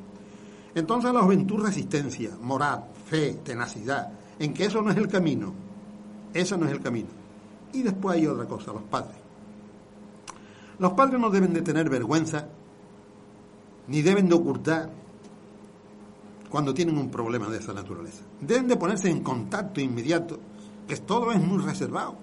Entonces 0.74 1.12
la 1.12 1.20
juventud 1.20 1.62
resistencia, 1.62 2.30
moral, 2.40 2.84
fe, 3.06 3.34
tenacidad, 3.44 4.12
en 4.38 4.54
que 4.54 4.64
eso 4.64 4.80
no 4.82 4.90
es 4.90 4.96
el 4.96 5.08
camino, 5.08 5.52
ese 6.32 6.56
no 6.56 6.66
es 6.66 6.72
el 6.72 6.80
camino. 6.80 7.21
Y 7.72 7.82
después 7.82 8.16
hay 8.16 8.26
otra 8.26 8.46
cosa, 8.46 8.72
los 8.72 8.82
padres. 8.82 9.16
Los 10.78 10.92
padres 10.92 11.20
no 11.20 11.30
deben 11.30 11.52
de 11.52 11.62
tener 11.62 11.88
vergüenza, 11.88 12.48
ni 13.88 14.02
deben 14.02 14.28
de 14.28 14.34
ocultar 14.34 14.90
cuando 16.50 16.74
tienen 16.74 16.98
un 16.98 17.10
problema 17.10 17.48
de 17.48 17.58
esa 17.58 17.72
naturaleza. 17.72 18.24
Deben 18.40 18.68
de 18.68 18.76
ponerse 18.76 19.08
en 19.08 19.22
contacto 19.22 19.80
inmediato, 19.80 20.38
que 20.86 20.96
todo 20.96 21.32
es 21.32 21.40
muy 21.40 21.62
reservado. 21.62 22.16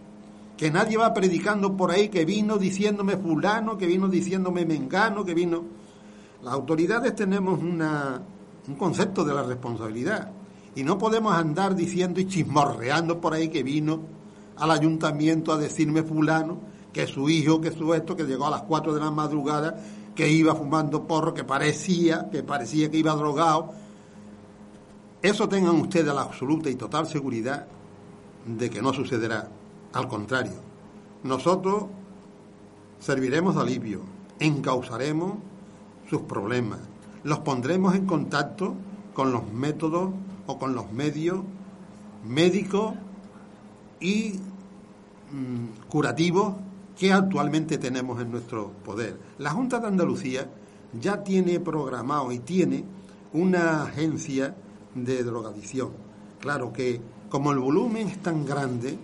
Que 0.55 0.69
nadie 0.69 0.97
va 0.97 1.13
predicando 1.13 1.75
por 1.75 1.89
ahí 1.89 2.09
que 2.09 2.25
vino 2.25 2.57
diciéndome 2.57 3.17
fulano, 3.17 3.77
que 3.77 3.87
vino 3.87 4.07
diciéndome 4.07 4.65
mengano, 4.65 5.23
que 5.23 5.33
vino... 5.33 5.63
Las 6.43 6.53
autoridades 6.53 7.15
tenemos 7.15 7.59
una, 7.61 8.21
un 8.67 8.75
concepto 8.75 9.25
de 9.25 9.33
la 9.33 9.43
responsabilidad 9.43 10.31
y 10.75 10.83
no 10.83 10.97
podemos 10.97 11.33
andar 11.33 11.75
diciendo 11.75 12.19
y 12.19 12.27
chismorreando 12.27 13.19
por 13.19 13.33
ahí 13.33 13.49
que 13.49 13.63
vino 13.63 13.99
al 14.60 14.72
ayuntamiento 14.72 15.51
a 15.51 15.57
decirme 15.57 16.03
fulano 16.03 16.60
que 16.93 17.07
su 17.07 17.30
hijo, 17.30 17.62
que 17.62 17.72
su 17.72 17.93
esto, 17.93 18.16
que 18.16 18.24
llegó 18.24 18.47
a 18.47 18.51
las 18.51 18.64
4 18.64 18.93
de 18.93 18.99
la 18.99 19.12
madrugada, 19.12 19.80
que 20.16 20.30
iba 20.30 20.55
fumando 20.55 21.07
porro, 21.07 21.34
que 21.34 21.43
parecía, 21.43 22.30
que 22.30 22.43
parecía 22.43 22.89
que 22.91 22.97
iba 22.97 23.14
drogado. 23.14 23.72
Eso 25.22 25.47
tengan 25.47 25.76
ustedes 25.76 26.14
la 26.14 26.24
absoluta 26.24 26.70
y 26.70 26.76
total 26.76 27.07
seguridad 27.07 27.68
de 28.45 28.70
que 28.70 28.82
no 28.82 28.93
sucederá. 28.93 29.49
Al 29.93 30.07
contrario, 30.07 30.53
nosotros 31.24 31.86
serviremos 32.99 33.55
de 33.55 33.62
alivio, 33.62 34.01
encauzaremos 34.39 35.36
sus 36.10 36.22
problemas, 36.22 36.80
los 37.24 37.39
pondremos 37.39 37.95
en 37.95 38.05
contacto 38.05 38.76
con 39.14 39.32
los 39.32 39.51
métodos 39.51 40.12
o 40.47 40.57
con 40.57 40.74
los 40.74 40.91
medios 40.91 41.41
médicos 42.26 42.93
y 43.99 44.39
mm, 45.31 45.87
curativos 45.89 46.55
que 46.97 47.13
actualmente 47.13 47.77
tenemos 47.77 48.21
en 48.21 48.31
nuestro 48.31 48.71
poder. 48.83 49.17
La 49.37 49.51
Junta 49.51 49.79
de 49.79 49.87
Andalucía 49.87 50.49
ya 50.99 51.23
tiene 51.23 51.59
programado 51.59 52.31
y 52.31 52.39
tiene 52.39 52.83
una 53.33 53.83
agencia 53.83 54.55
de 54.95 55.23
drogadicción. 55.23 55.91
Claro 56.39 56.73
que 56.73 56.99
como 57.29 57.51
el 57.51 57.59
volumen 57.59 58.07
es 58.07 58.21
tan 58.21 58.45
grande, 58.45 58.97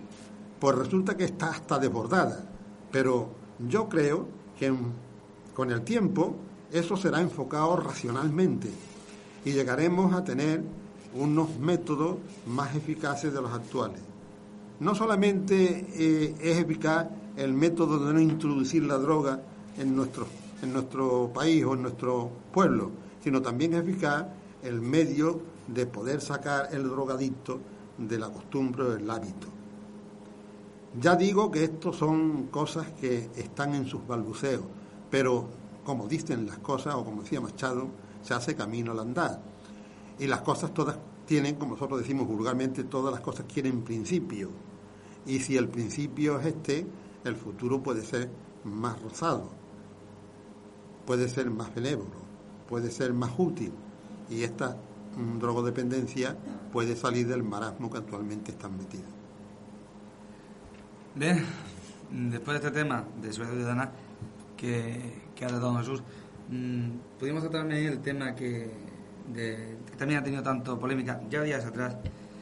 pues 0.58 0.76
resulta 0.76 1.16
que 1.16 1.24
está 1.24 1.50
hasta 1.50 1.78
desbordada. 1.78 2.44
Pero 2.90 3.30
yo 3.66 3.88
creo 3.88 4.26
que 4.58 4.74
con 5.54 5.70
el 5.70 5.82
tiempo 5.82 6.36
eso 6.72 6.96
será 6.96 7.20
enfocado 7.20 7.76
racionalmente 7.76 8.68
y 9.44 9.52
llegaremos 9.52 10.12
a 10.12 10.24
tener 10.24 10.62
unos 11.14 11.56
métodos 11.58 12.16
más 12.46 12.74
eficaces 12.74 13.32
de 13.32 13.40
los 13.40 13.52
actuales. 13.52 14.00
No 14.80 14.94
solamente 14.94 15.86
eh, 15.94 16.34
es 16.40 16.58
eficaz 16.58 17.06
el 17.36 17.52
método 17.52 18.06
de 18.06 18.12
no 18.12 18.20
introducir 18.20 18.84
la 18.84 18.98
droga 18.98 19.40
en 19.78 19.96
nuestro, 19.96 20.26
en 20.62 20.72
nuestro 20.72 21.30
país 21.32 21.64
o 21.64 21.74
en 21.74 21.82
nuestro 21.82 22.30
pueblo, 22.52 22.90
sino 23.22 23.40
también 23.40 23.74
es 23.74 23.80
eficaz 23.80 24.26
el 24.62 24.80
medio 24.80 25.40
de 25.66 25.86
poder 25.86 26.20
sacar 26.20 26.68
el 26.72 26.84
drogadicto 26.84 27.60
de 27.98 28.18
la 28.18 28.28
costumbre 28.28 28.84
o 28.84 28.90
del 28.90 29.10
hábito. 29.10 29.48
Ya 31.00 31.16
digo 31.16 31.50
que 31.50 31.64
esto 31.64 31.92
son 31.92 32.46
cosas 32.46 32.88
que 33.00 33.30
están 33.36 33.74
en 33.74 33.86
sus 33.86 34.06
balbuceos, 34.06 34.64
pero 35.10 35.46
como 35.84 36.08
dicen 36.08 36.46
las 36.46 36.58
cosas, 36.58 36.94
o 36.94 37.04
como 37.04 37.22
decía 37.22 37.40
Machado, 37.40 37.88
se 38.22 38.34
hace 38.34 38.54
camino 38.54 38.92
al 38.92 39.00
andar. 39.00 39.40
Y 40.18 40.26
las 40.26 40.40
cosas 40.40 40.72
todas 40.72 40.96
tienen, 41.26 41.56
como 41.56 41.74
nosotros 41.74 42.00
decimos 42.00 42.26
vulgarmente, 42.26 42.84
todas 42.84 43.12
las 43.12 43.20
cosas 43.20 43.46
quieren 43.52 43.82
principio. 43.82 44.50
Y 45.26 45.40
si 45.40 45.56
el 45.56 45.68
principio 45.68 46.38
es 46.40 46.46
este, 46.46 46.86
el 47.24 47.36
futuro 47.36 47.82
puede 47.82 48.02
ser 48.02 48.30
más 48.64 49.00
rosado, 49.02 49.50
puede 51.04 51.28
ser 51.28 51.50
más 51.50 51.74
benévolo, 51.74 52.20
puede 52.68 52.90
ser 52.90 53.12
más 53.12 53.32
útil. 53.36 53.72
Y 54.30 54.42
esta 54.42 54.76
drogodependencia 55.38 56.36
puede 56.72 56.94
salir 56.94 57.26
del 57.26 57.42
marasmo 57.42 57.90
que 57.90 57.98
actualmente 57.98 58.52
están 58.52 58.76
metidos. 58.76 59.10
Bien, 61.14 61.44
después 62.10 62.60
de 62.60 62.66
este 62.66 62.78
tema 62.78 63.04
de 63.20 63.32
seguridad 63.32 63.54
ciudadana 63.54 63.90
que, 64.56 65.30
que 65.34 65.44
ha 65.44 65.48
tratado 65.48 65.78
Jesús, 65.78 66.02
mm, 66.50 66.90
pudimos 67.18 67.42
tratar 67.42 67.72
el 67.72 68.00
tema 68.00 68.34
que, 68.34 68.70
que, 69.34 69.76
también 69.96 70.20
ha 70.20 70.22
tenido 70.22 70.42
tanto 70.42 70.78
polémica 70.78 71.20
ya 71.30 71.42
días 71.42 71.64
atrás, 71.64 71.96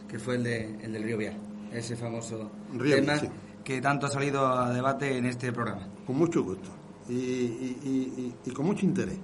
que 0.09 0.19
fue 0.19 0.37
el, 0.37 0.43
de, 0.43 0.65
el 0.83 0.93
del 0.93 1.03
río 1.05 1.19
Vial, 1.19 1.37
ese 1.75 1.97
famoso 1.97 2.51
tema 2.79 3.15
que 3.63 3.81
tanto 3.81 4.07
ha 4.07 4.11
salido 4.11 4.47
a 4.47 4.73
debate 4.73 5.17
en 5.17 5.27
este 5.27 5.53
programa. 5.53 5.89
Con 6.07 6.17
mucho 6.17 6.43
gusto 6.43 6.71
y, 7.09 8.33
y 8.45 8.51
con 8.53 8.67
mucho 8.67 8.87
interés. 8.87 9.19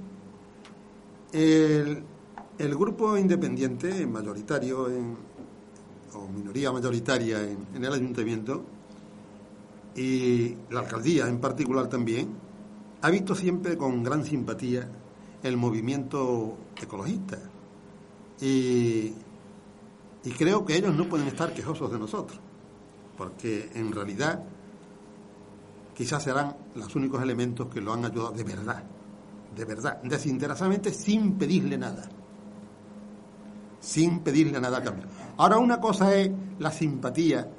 El, 1.33 2.03
el 2.61 2.75
grupo 2.75 3.17
independiente 3.17 4.07
mayoritario 4.07 4.91
en, 4.91 5.17
o 6.13 6.29
minoría 6.29 6.71
mayoritaria 6.71 7.39
en, 7.43 7.83
el 7.83 7.91
ayuntamiento 7.91 8.63
y 9.97 10.57
la 10.69 10.81
alcaldía 10.81 11.27
en 11.27 11.41
particular 11.41 11.89
también 11.89 12.29
ha 13.01 13.11
visto 13.11 13.35
siempre 13.35 13.79
con 13.79 14.03
gran 14.03 14.27
simpatía 14.27 14.87
el 15.43 15.57
movimiento 15.57 16.59
ecologista 16.81 17.39
y, 18.43 19.15
y 20.25 20.31
creo 20.33 20.65
que 20.65 20.77
ellos 20.77 20.95
no 20.95 21.09
pueden 21.09 21.27
estar 21.29 21.53
quejosos 21.53 21.91
de 21.91 21.99
nosotros 21.99 22.39
porque 23.17 23.71
en 23.75 23.93
realidad 23.93 24.43
quizás 25.95 26.23
serán 26.23 26.57
los 26.75 26.95
únicos 26.97 27.23
elementos 27.23 27.69
que 27.69 27.81
lo 27.81 27.93
han 27.93 28.05
ayudado 28.05 28.33
de 28.33 28.45
verdad, 28.45 28.83
de 29.55 29.65
verdad, 29.65 30.03
desinteresadamente, 30.03 30.93
sin 30.93 31.35
pedirle 31.35 31.77
nada 31.77 32.09
sin 33.81 34.21
pedirle 34.21 34.61
nada 34.61 34.79
a 34.79 34.83
cambio. 34.83 35.07
Ahora 35.39 35.59
una 35.59 35.81
cosa 35.81 36.15
es 36.15 36.31
la 36.59 36.71
simpatía 36.71 37.51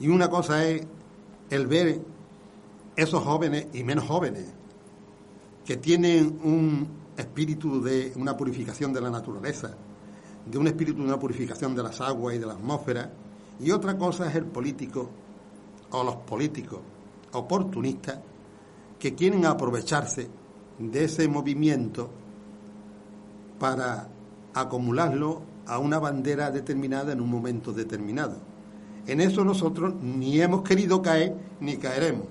y 0.00 0.08
una 0.08 0.28
cosa 0.28 0.64
es 0.66 0.86
el 1.48 1.66
ver 1.66 2.02
esos 2.96 3.22
jóvenes 3.22 3.68
y 3.72 3.84
menos 3.84 4.04
jóvenes 4.04 4.52
que 5.64 5.76
tienen 5.76 6.40
un 6.42 6.88
espíritu 7.16 7.80
de 7.82 8.12
una 8.16 8.36
purificación 8.36 8.92
de 8.92 9.00
la 9.00 9.10
naturaleza, 9.10 9.76
de 10.46 10.58
un 10.58 10.66
espíritu 10.66 10.98
de 10.98 11.06
una 11.06 11.18
purificación 11.18 11.74
de 11.74 11.82
las 11.82 12.00
aguas 12.00 12.34
y 12.34 12.38
de 12.38 12.46
la 12.46 12.54
atmósfera, 12.54 13.10
y 13.60 13.70
otra 13.70 13.96
cosa 13.96 14.28
es 14.28 14.34
el 14.34 14.46
político 14.46 15.08
o 15.90 16.04
los 16.04 16.16
políticos 16.16 16.80
oportunistas 17.32 18.18
que 18.98 19.14
quieren 19.14 19.46
aprovecharse 19.46 20.28
de 20.78 21.04
ese 21.04 21.28
movimiento 21.28 22.10
para 23.58 24.08
acumularlo 24.54 25.42
a 25.66 25.78
una 25.78 25.98
bandera 25.98 26.50
determinada 26.50 27.12
en 27.12 27.20
un 27.20 27.30
momento 27.30 27.72
determinado. 27.72 28.36
En 29.06 29.20
eso 29.20 29.44
nosotros 29.44 29.94
ni 30.02 30.40
hemos 30.40 30.62
querido 30.62 31.02
caer 31.02 31.34
ni 31.60 31.76
caeremos. 31.76 32.26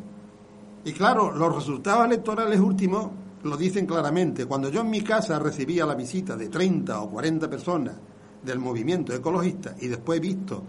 Y 0.86 0.94
claro, 0.94 1.32
los 1.32 1.56
resultados 1.56 2.06
electorales 2.06 2.60
últimos 2.60 3.10
lo 3.44 3.58
dicen 3.58 3.86
claramente. 3.86 4.46
Cuando 4.46 4.70
yo 4.70 4.82
en 4.82 4.90
mi 4.90 5.02
casa 5.02 5.40
recibía 5.40 5.86
la 5.86 5.96
visita 5.96 6.36
de 6.36 6.50
30 6.50 7.02
o 7.02 7.10
40 7.10 7.50
personas 7.50 7.96
del 8.44 8.60
movimiento 8.60 9.14
ecologista 9.14 9.76
y 9.80 9.88
después 9.88 10.18
he 10.18 10.22
visto 10.22 10.64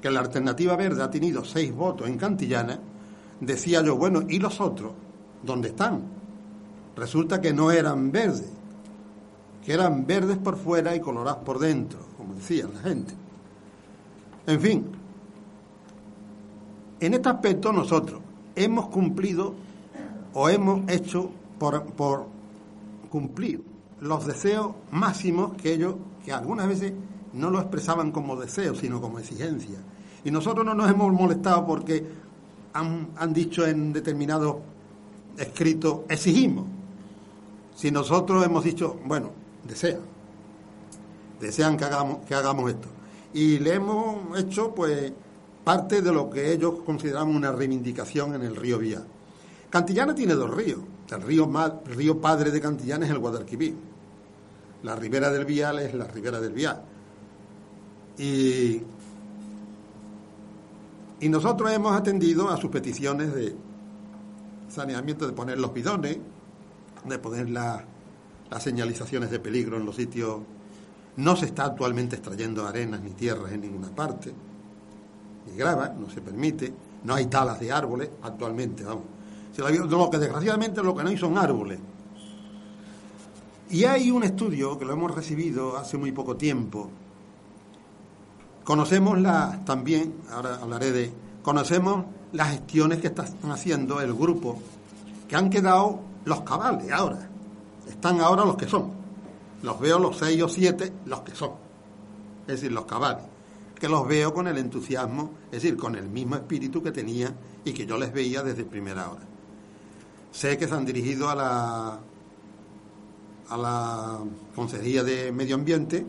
que 0.00 0.10
la 0.10 0.20
alternativa 0.20 0.76
verde 0.76 1.02
ha 1.02 1.10
tenido 1.10 1.44
seis 1.44 1.74
votos 1.74 2.08
en 2.08 2.16
Cantillana, 2.16 2.78
decía 3.40 3.82
yo, 3.82 3.96
bueno, 3.96 4.22
¿y 4.28 4.38
los 4.38 4.60
otros? 4.60 4.92
¿Dónde 5.42 5.68
están? 5.68 6.02
Resulta 6.96 7.40
que 7.40 7.52
no 7.52 7.70
eran 7.70 8.10
verdes, 8.12 8.50
que 9.64 9.72
eran 9.72 10.06
verdes 10.06 10.38
por 10.38 10.56
fuera 10.56 10.94
y 10.94 11.00
colorados 11.00 11.42
por 11.44 11.58
dentro. 11.58 11.98
como 12.16 12.34
decía 12.34 12.68
la 12.72 12.80
gente. 12.80 13.14
En 14.46 14.60
fin, 14.60 14.86
en 17.00 17.14
este 17.14 17.28
aspecto 17.28 17.72
nosotros 17.72 18.20
hemos 18.56 18.88
cumplido 18.88 19.54
o 20.34 20.48
hemos 20.48 20.88
hecho 20.88 21.30
por, 21.58 22.26
cumplir 23.10 23.62
los 24.00 24.26
deseos 24.26 24.72
máximos 24.90 25.54
que 25.54 25.72
ellos, 25.72 25.94
que 26.24 26.32
algunas 26.32 26.68
veces 26.68 26.92
no 27.32 27.50
lo 27.50 27.58
expresaban 27.58 28.12
como 28.12 28.36
deseos, 28.36 28.78
sino 28.78 29.00
como 29.00 29.18
exigencia. 29.18 29.78
Y 30.24 30.30
nosotros 30.30 30.64
no 30.64 30.74
nos 30.74 30.90
hemos 30.90 31.12
molestado 31.12 31.66
porque 31.66 32.04
han, 32.74 33.08
han 33.16 33.32
dicho 33.32 33.66
en 33.66 33.92
determinados 33.92 34.56
escritos, 35.38 36.00
exigimos. 36.08 36.66
Si 37.74 37.90
nosotros 37.90 38.44
hemos 38.44 38.64
dicho, 38.64 38.98
bueno, 39.04 39.30
desean, 39.66 40.00
desean 41.40 41.76
que 41.76 41.84
hagamos, 41.84 42.18
que 42.26 42.34
hagamos 42.34 42.70
esto. 42.70 42.88
Y 43.32 43.58
le 43.58 43.74
hemos 43.74 44.38
hecho, 44.38 44.74
pues, 44.74 45.12
parte 45.64 46.02
de 46.02 46.12
lo 46.12 46.30
que 46.30 46.52
ellos 46.52 46.80
consideraban 46.84 47.34
una 47.34 47.52
reivindicación 47.52 48.34
en 48.34 48.42
el 48.42 48.56
río 48.56 48.78
Vía. 48.78 49.02
Cantillana 49.70 50.14
tiene 50.14 50.34
dos 50.34 50.50
ríos. 50.50 50.80
El 51.10 51.22
río, 51.22 51.50
río 51.86 52.20
padre 52.20 52.50
de 52.50 52.60
Cantillana 52.60 53.06
es 53.06 53.10
el 53.10 53.18
Guadalquivir. 53.18 53.74
La 54.82 54.94
ribera 54.94 55.30
del 55.30 55.44
Vial 55.44 55.78
es 55.78 55.94
la 55.94 56.06
ribera 56.06 56.40
del 56.40 56.52
Vial. 56.52 56.82
Y, 58.18 58.82
y 61.20 61.28
nosotros 61.28 61.72
hemos 61.72 61.92
atendido 61.92 62.48
a 62.50 62.56
sus 62.56 62.70
peticiones 62.70 63.34
de 63.34 63.56
saneamiento, 64.68 65.26
de 65.26 65.32
poner 65.32 65.58
los 65.58 65.72
bidones, 65.72 66.18
de 67.04 67.18
poner 67.18 67.48
las 67.48 67.84
señalizaciones 68.60 69.30
de 69.30 69.40
peligro 69.40 69.78
en 69.78 69.86
los 69.86 69.96
sitios. 69.96 70.40
No 71.16 71.36
se 71.36 71.46
está 71.46 71.64
actualmente 71.64 72.16
extrayendo 72.16 72.66
arenas 72.66 73.00
ni 73.00 73.10
tierras 73.10 73.50
en 73.52 73.62
ninguna 73.62 73.88
parte, 73.88 74.32
ni 75.46 75.56
grava, 75.56 75.88
no 75.88 76.10
se 76.10 76.20
permite. 76.20 76.72
No 77.02 77.14
hay 77.14 77.26
talas 77.26 77.58
de 77.58 77.72
árboles 77.72 78.10
actualmente, 78.22 78.84
vamos. 78.84 79.17
Lo 79.58 80.08
que 80.08 80.18
desgraciadamente 80.18 80.82
lo 80.84 80.94
que 80.94 81.02
no 81.02 81.10
hay 81.10 81.18
son 81.18 81.36
árboles. 81.36 81.80
Y 83.70 83.84
hay 83.84 84.10
un 84.10 84.22
estudio 84.22 84.78
que 84.78 84.84
lo 84.84 84.92
hemos 84.92 85.14
recibido 85.14 85.76
hace 85.76 85.98
muy 85.98 86.12
poco 86.12 86.36
tiempo. 86.36 86.88
Conocemos 88.62 89.18
la, 89.18 89.62
también, 89.64 90.14
ahora 90.30 90.60
hablaré 90.62 90.92
de, 90.92 91.12
conocemos 91.42 92.04
las 92.32 92.52
gestiones 92.52 93.00
que 93.00 93.08
están 93.08 93.26
haciendo 93.50 94.00
el 94.00 94.14
grupo, 94.14 94.58
que 95.28 95.34
han 95.34 95.50
quedado 95.50 96.00
los 96.24 96.42
cabales 96.42 96.92
ahora. 96.92 97.28
Están 97.88 98.20
ahora 98.20 98.44
los 98.44 98.56
que 98.56 98.68
son. 98.68 98.92
Los 99.62 99.80
veo 99.80 99.98
los 99.98 100.18
seis 100.18 100.40
o 100.40 100.48
siete, 100.48 100.92
los 101.04 101.20
que 101.22 101.34
son. 101.34 101.50
Es 102.42 102.60
decir, 102.60 102.70
los 102.70 102.84
cabales. 102.84 103.24
Que 103.74 103.88
los 103.88 104.06
veo 104.06 104.32
con 104.32 104.46
el 104.46 104.56
entusiasmo, 104.56 105.32
es 105.46 105.62
decir, 105.62 105.76
con 105.76 105.96
el 105.96 106.08
mismo 106.08 106.36
espíritu 106.36 106.80
que 106.80 106.92
tenía 106.92 107.34
y 107.64 107.72
que 107.72 107.86
yo 107.86 107.98
les 107.98 108.12
veía 108.12 108.42
desde 108.42 108.64
primera 108.64 109.10
hora. 109.10 109.37
Sé 110.38 110.56
que 110.56 110.68
se 110.68 110.74
han 110.74 110.84
dirigido 110.84 111.28
a 111.28 111.34
la 111.34 111.98
a 113.48 113.56
la 113.56 114.20
Consejería 114.54 115.02
de 115.02 115.32
Medio 115.32 115.56
Ambiente 115.56 116.06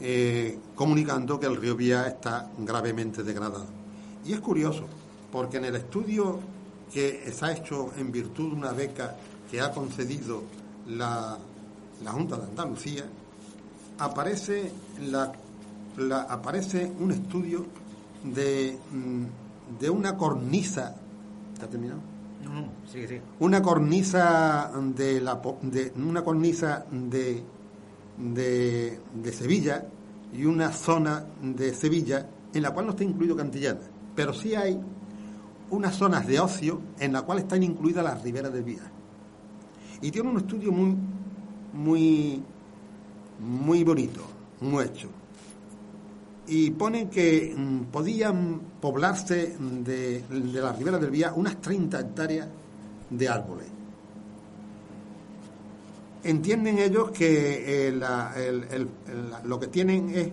eh, 0.00 0.58
comunicando 0.74 1.38
que 1.38 1.44
el 1.44 1.56
río 1.56 1.76
Vía 1.76 2.06
está 2.06 2.50
gravemente 2.56 3.22
degradado. 3.22 3.66
Y 4.24 4.32
es 4.32 4.40
curioso, 4.40 4.86
porque 5.30 5.58
en 5.58 5.66
el 5.66 5.76
estudio 5.76 6.40
que 6.90 7.30
se 7.30 7.44
ha 7.44 7.52
hecho 7.52 7.90
en 7.98 8.10
virtud 8.10 8.52
de 8.52 8.56
una 8.56 8.72
beca 8.72 9.14
que 9.50 9.60
ha 9.60 9.72
concedido 9.72 10.44
la, 10.86 11.36
la 12.02 12.12
Junta 12.12 12.38
de 12.38 12.44
Andalucía, 12.44 13.04
aparece, 13.98 14.72
la, 15.02 15.34
aparece 16.22 16.90
un 16.98 17.12
estudio 17.12 17.66
de, 18.24 18.78
mm, 18.90 19.78
de 19.78 19.90
una 19.90 20.16
cornisa. 20.16 20.96
¿Está 21.52 21.66
terminado? 21.66 22.16
Una 23.40 23.62
cornisa 23.62 24.70
de 24.94 25.20
la 25.20 25.40
de, 25.62 25.92
una 25.96 26.22
cornisa 26.22 26.86
de, 26.90 27.42
de, 28.16 29.00
de 29.14 29.32
Sevilla 29.32 29.86
y 30.32 30.44
una 30.44 30.72
zona 30.72 31.24
de 31.42 31.74
Sevilla 31.74 32.28
en 32.52 32.62
la 32.62 32.70
cual 32.72 32.86
no 32.86 32.92
está 32.92 33.04
incluido 33.04 33.36
Cantillana, 33.36 33.80
pero 34.14 34.32
sí 34.32 34.54
hay 34.54 34.80
unas 35.70 35.96
zonas 35.96 36.26
de 36.26 36.40
ocio 36.40 36.80
en 36.98 37.12
la 37.12 37.22
cual 37.22 37.40
están 37.40 37.62
incluidas 37.62 38.04
las 38.04 38.22
riberas 38.22 38.52
del 38.52 38.64
Vía. 38.64 38.90
Y 40.00 40.10
tiene 40.10 40.30
un 40.30 40.38
estudio 40.38 40.72
muy 40.72 40.96
muy 41.72 42.42
muy 43.38 43.84
bonito, 43.84 44.22
muy 44.60 44.84
hecho. 44.84 45.08
Y 46.48 46.70
ponen 46.70 47.10
que 47.10 47.54
mm, 47.56 47.84
podían 47.84 48.60
poblarse 48.80 49.56
de, 49.58 50.22
de 50.22 50.60
las 50.60 50.78
riberas 50.78 51.00
del 51.00 51.10
Vía 51.10 51.32
unas 51.34 51.60
30 51.60 52.00
hectáreas 52.00 52.48
de 53.10 53.28
árboles. 53.28 53.66
Entienden 56.24 56.78
ellos 56.78 57.10
que 57.10 57.88
eh, 57.88 58.86
lo 59.44 59.60
que 59.60 59.68
tienen 59.68 60.10
es 60.10 60.28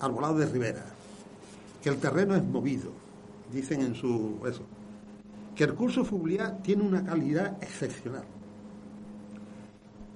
arbolado 0.00 0.38
de 0.38 0.46
ribera, 0.46 0.84
que 1.82 1.88
el 1.88 1.96
terreno 1.98 2.36
es 2.36 2.44
movido, 2.44 2.92
dicen 3.52 3.82
en 3.82 3.94
su 3.94 4.38
eso, 4.48 4.62
que 5.54 5.64
el 5.64 5.74
curso 5.74 6.04
fluvial 6.04 6.60
tiene 6.62 6.84
una 6.84 7.04
calidad 7.04 7.60
excepcional, 7.60 8.24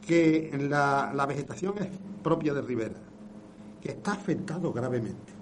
que 0.06 0.56
la, 0.70 1.12
la 1.12 1.26
vegetación 1.26 1.74
es 1.78 1.88
propia 2.22 2.54
de 2.54 2.62
ribera, 2.62 3.00
que 3.82 3.90
está 3.90 4.12
afectado 4.12 4.72
gravemente. 4.72 5.32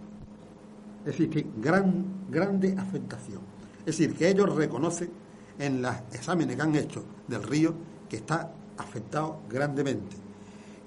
Es 1.00 1.06
decir, 1.06 1.30
que 1.30 1.46
gran, 1.60 2.26
grande 2.30 2.74
afectación. 2.76 3.40
Es 3.80 3.98
decir, 3.98 4.14
que 4.14 4.28
ellos 4.28 4.54
reconocen 4.54 5.10
en 5.58 5.82
los 5.82 5.94
exámenes 6.12 6.56
que 6.56 6.62
han 6.62 6.74
hecho 6.74 7.04
del 7.28 7.42
río 7.42 7.74
que 8.08 8.16
está 8.16 8.52
afectado 8.76 9.40
grandemente, 9.48 10.16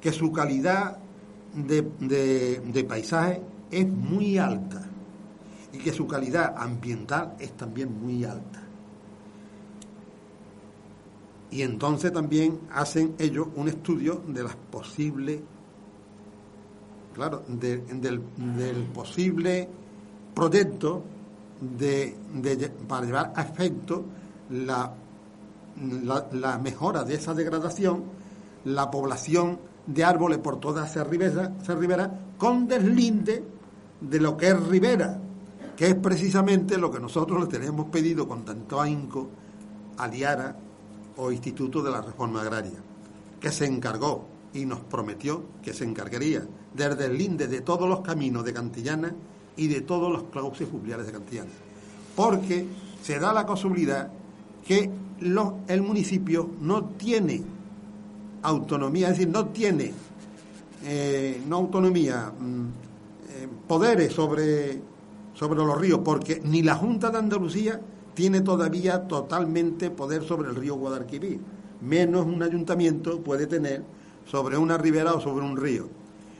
que 0.01 0.11
su 0.11 0.31
calidad 0.31 0.97
de, 1.53 2.85
paisaje 2.87 3.41
es 3.71 3.87
muy 3.87 4.37
alta 4.37 4.83
y 5.71 5.77
que 5.77 5.91
su 5.91 6.07
calidad 6.07 6.55
ambiental 6.57 7.35
es 7.39 7.53
también 7.53 7.99
muy 8.01 8.23
alta. 8.23 8.61
Y 11.51 11.61
entonces 11.61 12.11
también 12.11 12.61
hacen 12.71 13.15
ellos 13.19 13.47
un 13.55 13.67
estudio 13.67 14.23
de 14.27 14.43
las 14.43 14.55
posibles, 14.55 15.39
claro, 17.13 17.43
del, 17.47 18.21
posible 18.93 19.69
proyecto 20.33 21.03
de, 21.61 22.15
para 22.87 23.05
llevar 23.05 23.33
a 23.35 23.43
efecto 23.43 24.03
la, 24.49 24.93
la, 26.31 26.57
mejora 26.57 27.03
de 27.03 27.15
esa 27.15 27.33
degradación, 27.33 28.03
la 28.65 28.89
población 28.91 29.59
de 29.85 30.03
árboles 30.03 30.39
por 30.39 30.59
toda 30.59 30.85
esa 30.85 31.03
ribera, 31.03 32.19
con 32.37 32.67
deslinde 32.67 33.43
de 34.01 34.19
lo 34.19 34.35
que 34.35 34.49
es 34.49 34.67
ribera, 34.67 35.19
que 35.77 35.87
es 35.87 35.95
precisamente 35.95 36.77
lo 36.77 36.91
que 36.91 36.99
nosotros 36.99 37.41
le 37.41 37.47
tenemos 37.47 37.87
pedido 37.87 38.27
con 38.27 38.43
tanto 38.43 38.81
ahínco 38.81 39.29
a 39.97 40.07
Liara 40.07 40.55
o 41.17 41.31
Instituto 41.31 41.81
de 41.81 41.91
la 41.91 42.01
Reforma 42.01 42.41
Agraria, 42.41 42.79
que 43.39 43.51
se 43.51 43.65
encargó 43.65 44.32
y 44.53 44.65
nos 44.65 44.79
prometió 44.79 45.43
que 45.63 45.73
se 45.73 45.83
encargaría 45.83 46.45
del 46.73 46.97
deslinde 46.97 47.47
de 47.47 47.61
todos 47.61 47.87
los 47.87 48.01
caminos 48.01 48.45
de 48.45 48.53
Cantillana 48.53 49.13
y 49.55 49.67
de 49.67 49.81
todos 49.81 50.11
los 50.11 50.23
clauses 50.23 50.67
fluviales 50.67 51.05
de 51.05 51.11
Cantillana. 51.11 51.49
Porque 52.15 52.65
se 53.01 53.19
da 53.19 53.33
la 53.33 53.45
posibilidad 53.45 54.11
que 54.65 54.89
el 55.67 55.81
municipio 55.81 56.49
no 56.61 56.85
tiene 56.85 57.41
autonomía, 58.43 59.07
es 59.07 59.17
decir, 59.17 59.29
no 59.29 59.47
tiene 59.47 59.93
eh, 60.85 61.41
no 61.47 61.57
autonomía, 61.57 62.33
mm, 62.37 62.65
eh, 63.29 63.47
poderes 63.67 64.11
sobre, 64.11 64.81
sobre 65.33 65.59
los 65.59 65.79
ríos, 65.79 66.01
porque 66.03 66.41
ni 66.43 66.61
la 66.61 66.75
Junta 66.75 67.09
de 67.09 67.19
Andalucía 67.19 67.79
tiene 68.13 68.41
todavía 68.41 69.07
totalmente 69.07 69.89
poder 69.89 70.23
sobre 70.23 70.49
el 70.49 70.55
río 70.55 70.75
Guadalquivir, 70.75 71.39
menos 71.81 72.25
un 72.25 72.43
ayuntamiento 72.43 73.21
puede 73.21 73.47
tener 73.47 73.81
sobre 74.25 74.57
una 74.57 74.77
ribera 74.77 75.13
o 75.13 75.21
sobre 75.21 75.45
un 75.45 75.57
río. 75.57 75.87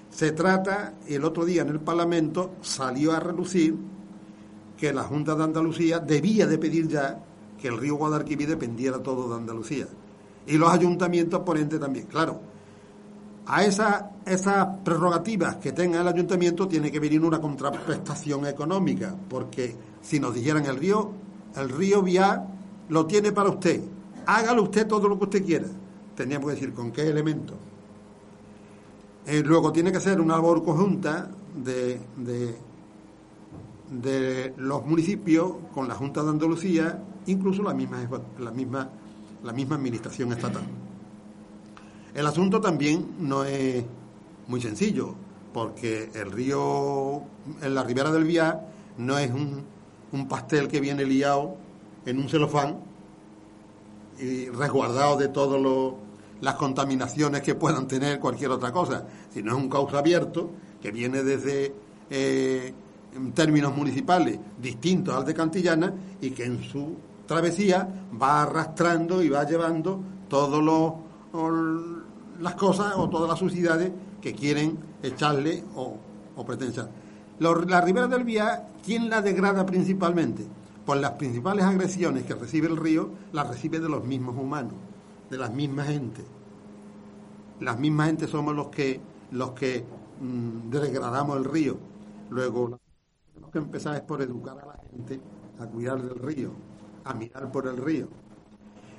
Se 0.09 0.31
trata, 0.31 0.93
el 1.07 1.23
otro 1.23 1.43
día 1.43 1.63
en 1.63 1.69
el 1.69 1.79
Parlamento 1.79 2.55
salió 2.61 3.13
a 3.13 3.19
relucir 3.19 3.75
que 4.77 4.93
la 4.93 5.03
Junta 5.03 5.33
de 5.35 5.43
Andalucía 5.43 5.99
debía 5.99 6.45
de 6.45 6.57
pedir 6.57 6.87
ya 6.87 7.19
que 7.59 7.67
el 7.67 7.77
río 7.77 7.95
Guadalquivir 7.95 8.47
dependiera 8.47 9.01
todo 9.01 9.29
de 9.29 9.35
Andalucía. 9.35 9.87
Y 10.45 10.57
los 10.57 10.71
ayuntamientos 10.71 11.39
ponentes 11.41 11.79
también. 11.79 12.05
Claro, 12.07 12.41
a 13.45 13.63
esa, 13.63 14.11
esas 14.25 14.67
prerrogativas 14.83 15.57
que 15.57 15.71
tenga 15.71 16.01
el 16.01 16.07
ayuntamiento 16.07 16.67
tiene 16.67 16.91
que 16.91 16.99
venir 16.99 17.21
una 17.21 17.41
contraprestación 17.41 18.45
económica, 18.45 19.15
porque 19.29 19.75
si 20.01 20.19
nos 20.19 20.33
dijeran 20.33 20.65
el 20.65 20.77
río, 20.77 21.11
el 21.55 21.69
río 21.69 22.01
Vía 22.01 22.45
lo 22.89 23.05
tiene 23.05 23.31
para 23.31 23.49
usted, 23.49 23.81
hágalo 24.25 24.63
usted 24.63 24.87
todo 24.87 25.07
lo 25.07 25.17
que 25.17 25.23
usted 25.25 25.45
quiera. 25.45 25.67
Teníamos 26.15 26.49
que 26.49 26.55
decir 26.55 26.73
con 26.73 26.91
qué 26.91 27.07
elemento. 27.07 27.55
Eh, 29.25 29.41
luego 29.45 29.71
tiene 29.71 29.91
que 29.91 30.01
ser 30.01 30.19
una 30.19 30.35
labor 30.35 30.63
conjunta 30.63 31.29
de, 31.55 31.99
de, 33.89 34.53
los 34.57 34.85
municipios 34.85 35.53
con 35.73 35.87
la 35.87 35.95
Junta 35.95 36.21
de 36.23 36.29
Andalucía, 36.29 37.01
incluso 37.27 37.63
la 37.63 37.73
misma, 37.73 38.05
la 38.39 38.51
misma, 38.51 38.89
la 39.43 39.53
misma 39.53 39.75
administración 39.75 40.33
estatal. 40.33 40.63
El 42.13 42.27
asunto 42.27 42.59
también 42.59 43.15
no 43.19 43.45
es 43.45 43.85
muy 44.47 44.59
sencillo, 44.61 45.15
porque 45.53 46.09
el 46.13 46.31
río 46.31 47.21
en 47.61 47.75
la 47.75 47.83
ribera 47.83 48.11
del 48.11 48.25
Vía 48.25 48.67
no 48.97 49.17
es 49.17 49.31
un, 49.31 49.63
un 50.11 50.27
pastel 50.27 50.67
que 50.67 50.81
viene 50.81 51.05
liado 51.05 51.55
en 52.05 52.19
un 52.19 52.27
celofán 52.27 52.77
y 54.19 54.49
resguardado 54.49 55.17
de 55.17 55.29
todas 55.29 55.61
las 56.43 56.55
contaminaciones 56.55 57.41
que 57.41 57.55
puedan 57.55 57.87
tener 57.87 58.19
cualquier 58.19 58.51
otra 58.51 58.71
cosa, 58.71 59.05
sino 59.33 59.53
es 59.53 59.57
un 59.57 59.69
cauce 59.69 59.95
abierto 59.95 60.49
que 60.81 60.91
viene 60.91 61.23
desde 61.23 61.73
eh, 62.09 62.73
términos 63.33 63.75
municipales 63.75 64.37
distintos 64.61 65.15
al 65.15 65.23
de 65.23 65.33
Cantillana 65.33 65.93
y 66.19 66.31
que 66.31 66.43
en 66.43 66.61
su 66.61 66.97
travesía 67.25 67.87
va 68.21 68.41
arrastrando 68.41 69.23
y 69.23 69.29
va 69.29 69.45
llevando 69.45 70.01
todas 70.27 70.61
las 72.41 72.55
cosas 72.55 72.93
o 72.97 73.09
todas 73.09 73.29
las 73.29 73.39
suciedades 73.39 73.91
que 74.21 74.33
quieren 74.33 74.77
echarle 75.01 75.63
o, 75.75 75.95
o 76.35 76.45
pretenden 76.45 76.87
La 77.39 77.79
ribera 77.79 78.07
del 78.07 78.25
Vía, 78.25 78.67
¿quién 78.83 79.09
la 79.09 79.21
degrada 79.21 79.65
principalmente? 79.65 80.45
Pues 80.85 80.99
las 80.99 81.11
principales 81.11 81.63
agresiones 81.63 82.25
que 82.25 82.35
recibe 82.35 82.67
el 82.67 82.75
río 82.75 83.11
las 83.31 83.47
recibe 83.47 83.79
de 83.79 83.87
los 83.87 84.03
mismos 84.03 84.35
humanos, 84.35 84.73
de 85.33 85.39
las 85.39 85.51
mismas 85.51 85.87
gentes. 85.87 86.25
Las 87.59 87.79
mismas 87.79 88.07
gentes 88.07 88.29
somos 88.29 88.55
los 88.55 88.67
que, 88.67 89.01
los 89.31 89.51
que 89.51 89.83
mm, 90.21 90.69
degradamos 90.69 91.37
el 91.37 91.45
río. 91.45 91.77
Luego, 92.29 92.79
tenemos 93.33 93.51
que 93.51 93.57
empezar 93.57 93.95
es 93.95 94.01
por 94.01 94.21
educar 94.21 94.59
a 94.59 94.65
la 94.67 94.79
gente 94.91 95.19
a 95.59 95.65
cuidar 95.65 95.99
del 96.03 96.19
río, 96.19 96.51
a 97.03 97.15
mirar 97.15 97.51
por 97.51 97.67
el 97.67 97.77
río. 97.77 98.07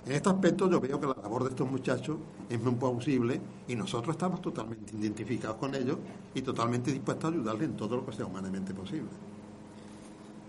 En 0.06 0.12
este 0.12 0.28
aspecto 0.28 0.68
yo 0.68 0.80
veo 0.80 1.00
que 1.00 1.06
la 1.06 1.14
labor 1.14 1.44
de 1.44 1.50
estos 1.50 1.70
muchachos 1.70 2.18
es 2.50 2.60
muy 2.60 2.74
plausible 2.74 3.40
y 3.68 3.76
nosotros 3.76 4.16
estamos 4.16 4.42
totalmente 4.42 4.96
identificados 4.96 5.56
con 5.56 5.72
ellos 5.74 5.98
y 6.34 6.42
totalmente 6.42 6.90
dispuestos 6.90 7.30
a 7.30 7.32
ayudarles 7.32 7.68
en 7.70 7.76
todo 7.76 7.96
lo 7.96 8.04
que 8.04 8.12
sea 8.12 8.26
humanamente 8.26 8.74
posible. 8.74 9.08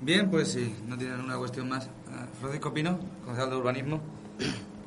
Bien, 0.01 0.31
pues 0.31 0.51
sí, 0.51 0.75
no 0.87 0.97
tienen 0.97 1.21
una 1.21 1.37
cuestión 1.37 1.69
más. 1.69 1.85
Eh, 1.85 1.89
Francisco 2.39 2.73
Pino, 2.73 2.97
concejal 3.23 3.51
de 3.51 3.55
urbanismo. 3.55 4.01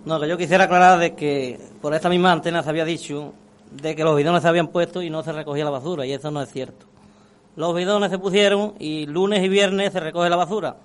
No, 0.08 0.18
que 0.18 0.26
yo 0.26 0.38
quisiera 0.38 0.64
aclarar 0.64 0.98
de 0.98 1.14
que 1.14 1.60
por 1.82 1.92
esta 1.92 2.08
misma 2.08 2.32
antena 2.32 2.62
se 2.62 2.70
había 2.70 2.86
dicho 2.86 3.34
de 3.70 3.94
que 3.94 4.02
los 4.04 4.16
bidones 4.16 4.40
se 4.40 4.48
habían 4.48 4.68
puesto 4.68 5.02
y 5.02 5.10
no 5.10 5.22
se 5.22 5.32
recogía 5.32 5.66
la 5.66 5.70
basura, 5.70 6.06
y 6.06 6.14
eso 6.14 6.30
no 6.30 6.40
es 6.40 6.50
cierto. 6.50 6.86
Los 7.56 7.76
bidones 7.76 8.10
se 8.10 8.18
pusieron 8.18 8.72
y 8.78 9.04
lunes 9.04 9.44
y 9.44 9.50
viernes 9.50 9.92
se 9.92 10.00
recoge 10.00 10.30
la 10.30 10.36
basura, 10.36 10.76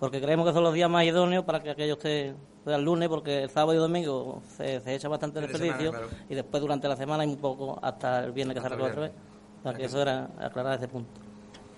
porque 0.00 0.20
creemos 0.20 0.48
que 0.48 0.52
son 0.52 0.64
los 0.64 0.74
días 0.74 0.90
más 0.90 1.04
idóneos 1.04 1.44
para 1.44 1.62
que 1.62 1.70
aquello 1.70 1.94
esté 1.94 2.34
el 2.66 2.82
lunes, 2.82 3.08
porque 3.08 3.44
el 3.44 3.50
sábado 3.50 3.72
y 3.72 3.76
domingo 3.76 4.42
se, 4.56 4.82
echa 4.92 5.06
bastante 5.06 5.40
desperdicio 5.40 5.92
y 6.28 6.34
después 6.34 6.60
durante 6.60 6.88
la 6.88 6.96
semana 6.96 7.22
hay 7.22 7.28
un 7.28 7.36
poco 7.36 7.78
hasta 7.80 8.24
el 8.24 8.32
viernes 8.32 8.56
que 8.56 8.62
se 8.62 8.68
recoge 8.68 8.90
otra 8.90 9.02
vez. 9.02 9.12
O 9.60 9.62
sea, 9.62 9.74
que 9.74 9.84
eso 9.84 10.02
era 10.02 10.28
aclarar 10.40 10.76
ese 10.76 10.88
punto. 10.88 11.20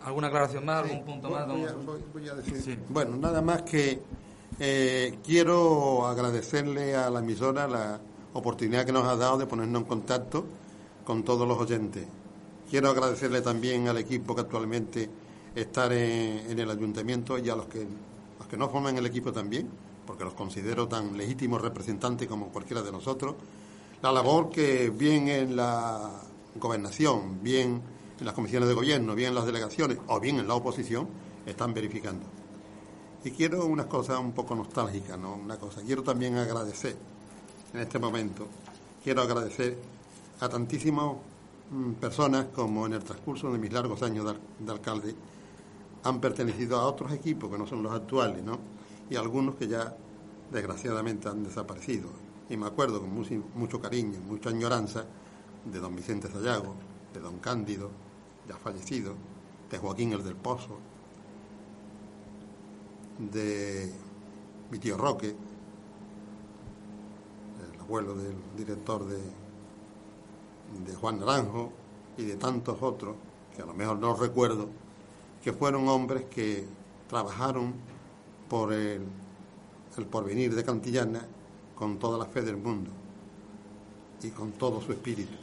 ¿Alguna 0.07 0.29
aclaración 0.29 0.65
más? 0.65 0.85
¿Algún 0.85 1.05
punto 1.05 1.29
más? 1.29 1.47
Bueno, 2.89 3.17
nada 3.17 3.43
más 3.43 3.61
que 3.61 4.01
eh, 4.59 5.19
quiero 5.25 6.07
agradecerle 6.07 6.97
a 6.97 7.11
la 7.11 7.21
emisora 7.21 7.69
la 7.69 8.01
oportunidad 8.33 8.85
que 8.85 8.93
nos 8.93 9.05
ha 9.05 9.17
dado 9.17 9.39
de 9.39 9.47
ponernos 9.47 9.83
en 9.83 9.89
contacto 9.89 10.45
con 11.05 11.23
todos 11.23 11.47
los 11.47 11.59
oyentes. 11.59 12.07
Quiero 12.69 12.91
agradecerle 12.91 13.41
también 13.41 13.89
al 13.89 13.99
equipo 13.99 14.35
que 14.35 14.43
actualmente 14.43 15.09
está 15.55 15.87
en, 15.87 16.59
el 16.59 16.71
ayuntamiento 16.71 17.39
y 17.39 17.49
a 17.49 17.57
los 17.57 17.67
que 17.67 17.87
no 18.57 18.69
forman 18.69 18.97
el 18.99 19.07
equipo 19.07 19.33
también, 19.33 19.69
porque 20.07 20.25
los 20.25 20.35
considero 20.35 20.89
tan 20.89 21.17
legítimos 21.17 21.61
representantes 21.61 22.27
como 22.27 22.49
cualquiera 22.49 22.83
de 22.83 22.91
nosotros. 22.93 23.35
La 24.03 24.13
labor 24.13 24.51
que 24.51 24.91
bien 24.91 25.29
en 25.29 25.57
la 25.57 26.11
gobernación, 26.55 27.43
bien 27.43 27.83
en 28.19 28.25
las 28.25 28.35
comisiones 28.35 28.69
de 28.69 28.75
gobierno, 28.75 29.15
bien 29.15 29.31
en 29.31 29.35
las 29.35 29.47
delegaciones 29.47 29.99
o 30.07 30.19
bien 30.19 30.39
en 30.39 30.49
la 30.49 30.55
oposición, 30.55 31.09
están 31.47 31.75
verificando. 31.75 32.38
Y 33.25 33.33
quiero 33.33 33.67
unas 33.67 33.87
cosas 33.87 34.21
un 34.21 34.33
poco 34.33 34.55
nostálgicas, 34.55 35.19
¿no? 35.19 35.35
Una 35.35 35.57
cosa. 35.57 35.83
Quiero 35.83 36.03
también 36.03 36.37
agradecer 36.37 36.97
en 37.75 37.81
este 37.81 37.99
momento, 37.99 38.47
quiero 39.03 39.23
agradecer 39.23 39.77
a 40.41 40.49
tantísimas 40.49 41.13
mm, 41.71 41.93
personas 41.95 42.47
como 42.55 42.87
en 42.87 42.95
el 42.95 43.05
transcurso 43.05 43.53
de 43.53 43.59
mis 43.59 43.73
largos 43.73 44.03
años 44.03 44.35
de, 44.59 44.73
alcalde 44.73 45.15
han 46.05 46.21
pertenecido 46.21 46.79
a 46.79 46.87
otros 46.87 47.13
equipos 47.13 47.51
que 47.51 47.59
no 47.59 47.67
son 47.67 47.83
los 47.83 47.93
actuales, 47.93 48.43
¿no? 48.43 48.59
Y 49.11 49.17
algunos 49.17 49.57
que 49.57 49.67
ya 49.67 49.95
desgraciadamente 50.51 51.29
han 51.29 51.43
desaparecido. 51.43 52.09
Y 52.49 52.57
me 52.57 52.67
acuerdo 52.67 53.01
con 53.01 53.13
mucho, 53.13 53.35
mucho 53.55 53.81
cariño, 53.81 54.21
mucha 54.27 54.51
añoranza 54.51 55.05
de 55.65 55.79
don 55.79 55.95
Vicente 55.95 56.29
Sayago, 56.29 56.75
de 57.13 57.21
don 57.21 57.39
Cándido, 57.39 57.91
ya 58.49 58.57
fallecido, 58.57 59.15
de 59.71 59.77
Joaquín 59.77 60.13
el 60.13 60.25
del 60.25 60.37
Pozo, 60.37 60.79
de 63.19 63.93
mi 64.71 64.79
tío 64.79 64.97
Roque, 64.97 65.35
el 67.73 67.81
abuelo 67.81 68.15
del 68.15 68.35
director 68.57 69.05
de, 69.07 69.19
de 70.85 70.95
Juan 70.95 71.21
Naranjo 71.21 71.73
y 72.17 72.25
de 72.25 72.37
tantos 72.37 72.79
otros, 72.81 73.17
que 73.55 73.63
a 73.63 73.67
lo 73.67 73.75
mejor 73.75 73.99
no 73.99 74.15
recuerdo, 74.15 74.69
que 75.43 75.53
fueron 75.53 75.89
hombres 75.89 76.25
que 76.27 76.67
trabajaron 77.09 77.75
por 78.49 78.73
el, 78.73 79.03
el 79.97 80.07
porvenir 80.07 80.55
de 80.55 80.65
Cantillana 80.65 81.27
con 81.75 81.99
toda 81.99 82.19
la 82.19 82.27
fe 82.27 82.43
del 82.43 82.57
mundo 82.57 82.91
y 84.23 84.31
con 84.31 84.53
todo 84.53 84.81
su 84.81 84.93
espíritu 84.93 85.35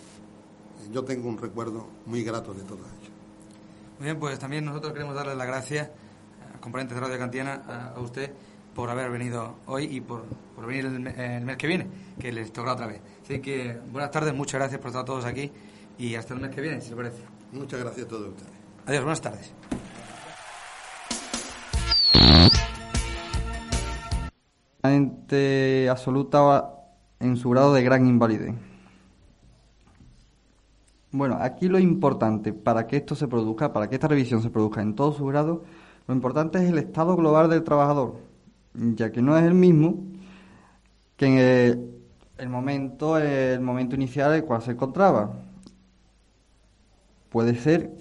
yo 0.92 1.04
tengo 1.04 1.30
un 1.30 1.38
recuerdo 1.38 1.88
muy 2.06 2.24
grato 2.24 2.54
de 2.54 2.64
todo 2.64 2.80
ello. 2.80 3.12
Muy 4.00 4.06
bien, 4.06 4.20
pues 4.20 4.38
también 4.40 4.66
nosotros 4.66 4.94
queremos 4.94 5.16
darle 5.16 5.36
las 5.36 5.48
gracias, 5.48 5.90
componentes 6.66 6.96
de 6.96 7.02
Radio 7.02 7.20
Cantiana, 7.20 7.94
a, 7.96 8.00
usted 8.00 8.32
por 8.74 8.90
haber 8.90 9.12
venido 9.12 9.58
hoy 9.68 9.84
y 9.86 10.02
por, 10.02 10.24
por 10.56 10.66
venir 10.66 10.86
el, 10.86 11.46
mes 11.46 11.58
que 11.58 11.68
viene, 11.68 11.88
que 12.20 12.32
les 12.32 12.52
tocará 12.52 12.74
otra 12.74 12.88
vez. 12.88 13.02
Así 13.24 13.40
que 13.40 13.78
buenas 13.92 14.10
tardes, 14.10 14.34
muchas 14.34 14.60
gracias 14.60 14.82
por 14.82 14.90
estar 14.90 15.06
todos 15.06 15.26
aquí 15.26 15.52
y 16.00 16.16
hasta 16.16 16.34
el 16.34 16.40
mes 16.42 16.50
que 16.50 16.62
viene, 16.62 16.82
si 16.82 16.90
les 16.90 16.98
parece. 16.98 17.22
Muchas 17.54 17.80
gracias 17.80 18.08
a 18.08 18.10
todos 18.10 18.30
ustedes. 18.30 18.52
Adiós, 18.88 19.04
buenas 19.04 19.22
tardes. 19.22 19.54
absoluta 25.90 26.72
en 27.20 27.38
su 27.38 27.50
grado 27.52 27.74
de 27.74 27.84
gran 27.84 28.08
invalidez. 28.08 28.56
Bueno, 31.12 31.38
aquí 31.40 31.70
lo 31.70 31.80
importante 31.80 32.52
para 32.52 32.88
que 32.88 32.98
esto 32.98 33.16
se 33.16 33.28
produzca, 33.28 33.72
para 33.72 33.88
que 33.88 33.96
esta 33.96 34.08
revisión 34.08 34.42
se 34.42 34.50
produzca 34.50 34.82
en 34.82 34.96
todo 34.96 35.14
su 35.14 35.26
grado, 35.26 35.64
lo 36.08 36.14
importante 36.14 36.64
es 36.64 36.70
el 36.70 36.78
estado 36.78 37.16
global 37.16 37.50
del 37.50 37.64
trabajador, 37.64 38.16
ya 38.74 39.12
que 39.12 39.22
no 39.22 39.38
es 39.38 39.44
el 39.44 39.54
mismo 39.54 40.04
que 41.18 41.26
en 41.26 41.92
el, 42.38 42.50
momento, 42.50 43.18
el 43.18 43.62
momento 43.62 43.96
inicial 43.96 44.32
en 44.32 44.38
el 44.38 44.46
cual 44.46 44.62
se 44.62 44.72
encontraba. 44.72 45.34
Puede 47.30 47.56
ser 47.56 47.92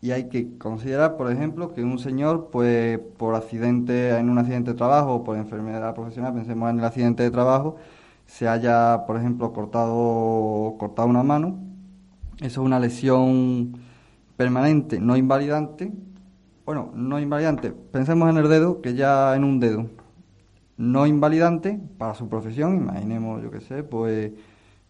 y 0.00 0.10
hay 0.10 0.28
que 0.28 0.58
considerar, 0.58 1.16
por 1.16 1.30
ejemplo, 1.30 1.72
que 1.74 1.84
un 1.84 1.98
señor, 1.98 2.48
pues 2.50 2.98
por 3.18 3.34
accidente, 3.34 4.16
en 4.16 4.30
un 4.30 4.38
accidente 4.38 4.72
de 4.72 4.76
trabajo 4.76 5.14
o 5.16 5.24
por 5.24 5.36
enfermedad 5.36 5.94
profesional, 5.94 6.34
pensemos 6.34 6.70
en 6.70 6.78
el 6.78 6.84
accidente 6.84 7.22
de 7.22 7.30
trabajo, 7.30 7.76
se 8.26 8.48
haya, 8.48 9.04
por 9.06 9.16
ejemplo, 9.16 9.52
cortado, 9.52 10.76
cortado 10.78 11.08
una 11.08 11.22
mano 11.22 11.72
eso 12.42 12.60
es 12.60 12.66
una 12.66 12.80
lesión 12.80 13.76
permanente, 14.36 15.00
no 15.00 15.16
invalidante. 15.16 15.92
Bueno, 16.64 16.92
no 16.94 17.18
invalidante. 17.18 17.72
Pensemos 17.72 18.30
en 18.30 18.36
el 18.36 18.48
dedo, 18.48 18.80
que 18.80 18.94
ya 18.94 19.34
en 19.34 19.44
un 19.44 19.58
dedo. 19.58 19.86
No 20.76 21.06
invalidante 21.06 21.80
para 21.98 22.14
su 22.14 22.28
profesión, 22.28 22.76
imaginemos, 22.76 23.42
yo 23.42 23.50
qué 23.50 23.60
sé, 23.60 23.82
pues 23.82 24.32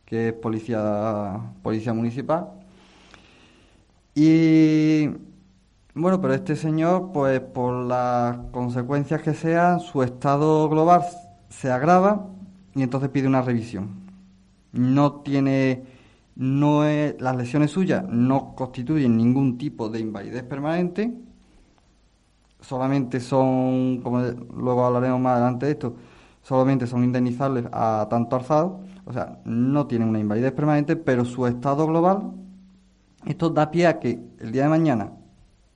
que 0.05 0.29
es 0.29 0.35
policía, 0.35 1.41
policía 1.63 1.95
municipal. 1.95 2.49
Y 4.15 5.09
bueno, 5.95 6.21
pero 6.21 6.35
este 6.35 6.57
señor, 6.57 7.11
pues 7.13 7.41
por 7.41 7.75
las 7.87 8.37
consecuencias 8.53 9.23
que 9.23 9.35
sean, 9.35 9.81
su 9.81 10.03
estado 10.03 10.69
global 10.69 11.03
se 11.49 11.71
agrava 11.71 12.29
y 12.75 12.83
entonces 12.83 13.09
pide 13.11 13.27
una 13.29 13.43
revisión. 13.43 14.03
No 14.73 15.23
tiene 15.23 15.85
no 16.37 16.85
es, 16.85 17.21
las 17.21 17.37
lesiones 17.37 17.71
suyas 17.71 18.05
no 18.09 18.55
constituyen 18.55 19.17
ningún 19.17 19.59
tipo 19.59 19.89
de 19.89 20.01
invalidez 20.01 20.43
permanente, 20.45 21.13
solamente 22.63 23.21
son, 23.21 24.01
como 24.03 24.21
luego 24.21 24.87
hablaremos 24.87 25.21
más 25.21 25.35
adelante 25.35 25.67
de 25.67 25.73
esto, 25.73 25.95
solamente 26.43 26.87
son 26.87 27.05
indemnizables 27.05 27.67
a 27.73 28.07
tanto 28.09 28.37
alzado, 28.37 28.81
o 29.05 29.13
sea, 29.13 29.41
no 29.45 29.87
tienen 29.87 30.09
una 30.09 30.21
invalidez 30.21 30.53
permanente, 30.53 30.97
pero 30.97 31.25
su 31.25 31.47
estado 31.47 31.87
global 31.87 32.33
Esto 33.27 33.51
da 33.51 33.71
pie 33.71 33.87
a 33.87 34.01
que 34.01 34.21
el 34.41 34.53
día 34.53 34.65
de 34.65 34.69
mañana 34.69 35.13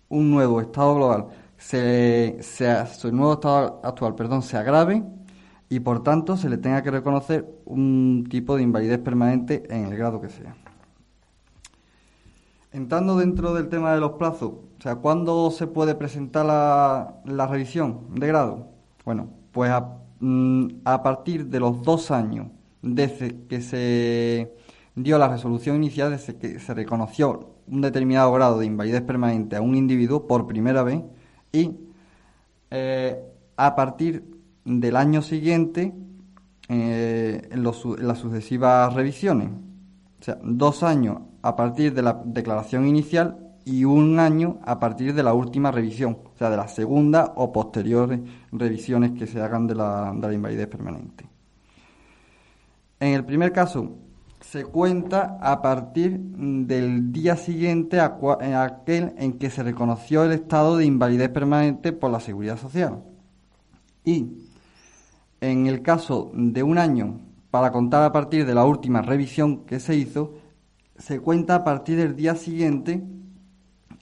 un 0.09 0.30
nuevo 0.30 0.61
estado 0.61 0.95
global, 0.97 1.26
se, 1.57 2.39
se, 2.41 2.87
su 2.87 3.12
nuevo 3.12 3.34
estado 3.34 3.80
actual, 3.84 4.14
perdón, 4.14 4.43
se 4.43 4.57
agrave 4.57 5.03
y 5.68 5.80
por 5.80 6.03
tanto 6.03 6.37
se 6.37 6.49
le 6.49 6.59
tenga 6.59 6.82
que 6.82 6.91
reconocer 6.91 7.47
un 7.64 8.26
tipo 8.30 8.57
de 8.57 8.62
invalidez 8.62 8.99
permanente 8.99 9.64
en 9.68 9.87
el 9.87 9.97
grado 9.97 10.20
que 10.20 10.28
sea. 10.28 10.55
Entrando 12.72 13.16
dentro 13.16 13.55
del 13.55 13.68
tema 13.68 13.95
de 13.95 14.01
los 14.01 14.12
plazos, 14.12 14.53
sea, 14.87 14.97
¿cuándo 14.97 15.51
se 15.51 15.66
puede 15.66 15.95
presentar 15.95 16.47
la, 16.47 17.47
revisión 17.47 18.14
de 18.14 18.26
grado? 18.28 18.68
Bueno, 19.05 19.30
pues 19.53 19.70
a, 19.70 19.99
mm, 20.20 20.68
a 20.84 21.03
partir 21.03 21.47
de 21.47 21.61
los 21.61 21.82
dos 21.82 22.11
años 22.11 22.49
desde 22.82 23.47
que 23.49 23.61
se 23.61 24.55
dio 24.95 25.18
la 25.18 25.28
resolución 25.28 25.76
inicial, 25.76 26.11
desde 26.11 26.37
que 26.37 26.61
se 26.61 26.72
reconoció 26.72 27.57
un 27.66 27.80
determinado 27.80 28.32
grado 28.32 28.61
de 28.61 28.66
invalidez 28.66 29.03
permanente 29.03 29.57
a 29.57 29.61
un 29.61 29.74
individuo 29.74 30.26
por 30.26 30.47
primera 30.47 30.82
vez 30.82 31.03
y 31.53 31.72
eh, 32.70 33.20
a 33.57 33.74
partir 33.74 34.24
del 34.64 34.97
año 34.97 35.22
siguiente 35.22 35.95
eh, 36.68 37.49
en, 37.51 37.64
las 37.64 38.18
sucesivas 38.18 38.95
revisiones. 38.95 39.49
O 40.20 40.24
sea, 40.24 40.39
dos 40.43 40.82
años 40.82 41.18
a 41.43 41.57
partir 41.57 41.93
de 41.95 42.03
la 42.03 42.20
declaración 42.24 42.87
inicial 42.87 43.45
y 43.67 43.85
un 43.85 44.21
año 44.21 44.61
a 44.64 44.79
partir 44.79 45.12
de 45.12 45.25
la 45.25 45.35
última 45.35 45.73
revisión, 45.73 46.19
o 46.33 46.39
sea, 46.39 46.51
de 46.51 46.57
la 46.57 46.69
segunda 46.69 47.33
o 47.35 47.53
posteriores 47.53 48.21
revisiones 48.53 49.11
que 49.19 49.27
se 49.27 49.43
hagan 49.43 49.67
de 49.67 49.75
la, 49.75 50.14
de 50.14 50.29
la 50.29 50.33
invalidez 50.33 50.69
permanente. 50.69 51.29
En 53.01 53.12
el 53.12 53.25
primer 53.25 53.53
caso, 53.53 53.97
se 54.41 54.64
cuenta 54.64 55.37
a 55.43 55.61
partir 55.62 56.17
del 56.17 57.11
día 57.11 57.37
siguiente 57.37 57.99
a 57.99 58.17
aquel 58.62 59.14
en 59.19 59.37
que 59.37 59.51
se 59.51 59.64
reconoció 59.64 60.23
el 60.23 60.31
estado 60.31 60.77
de 60.77 60.85
invalidez 60.85 61.31
permanente 61.31 61.93
por 61.93 62.12
la 62.12 62.21
Seguridad 62.21 62.59
Social. 62.59 63.03
Y 64.05 64.47
en 65.41 65.67
el 65.67 65.83
caso 65.83 66.31
de 66.35 66.62
un 66.62 66.79
año, 66.79 67.19
para 67.51 67.73
contar 67.73 68.05
a 68.05 68.12
partir 68.12 68.47
de 68.47 68.55
la 68.55 68.64
última 68.64 69.03
revisión 69.03 69.64
que 69.64 69.81
se 69.81 69.97
hizo, 69.97 70.35
se 70.97 71.19
cuenta 71.19 71.57
a 71.57 71.64
partir 71.64 71.99
del 71.99 72.14
día 72.14 72.37
siguiente 72.37 73.03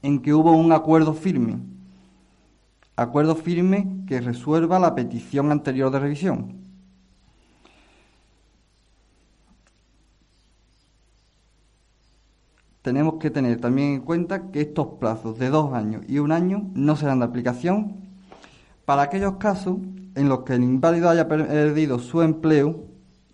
en 0.04 0.20
que 0.20 0.34
hubo 0.34 0.52
un 0.52 0.70
acuerdo 0.72 1.14
firme. 1.14 1.58
Acuerdo 2.94 3.34
firme 3.34 4.04
que 4.06 4.20
resuelva 4.20 4.78
la 4.78 4.94
petición 4.94 5.50
anterior 5.50 5.90
de 5.90 5.98
revisión. 5.98 6.64
tenemos 12.82 13.14
que 13.14 13.30
tener 13.30 13.62
también 13.62 13.94
en 13.94 14.00
cuenta 14.02 14.50
que 14.50 14.60
estos 14.60 14.98
plazos 15.00 15.38
de 15.38 15.48
dos 15.48 15.72
años 15.72 16.02
y 16.06 16.18
un 16.18 16.32
año 16.32 16.70
no 16.74 16.96
serán 16.96 17.20
de 17.20 17.24
aplicación 17.24 17.96
para 18.84 19.00
aquellos 19.00 19.36
casos 19.36 19.78
en 20.14 20.28
los 20.28 20.40
que 20.40 20.52
el 20.52 20.64
inválido 20.64 21.08
haya 21.08 21.26
perdido 21.26 21.98
su 21.98 22.20
empleo 22.20 22.84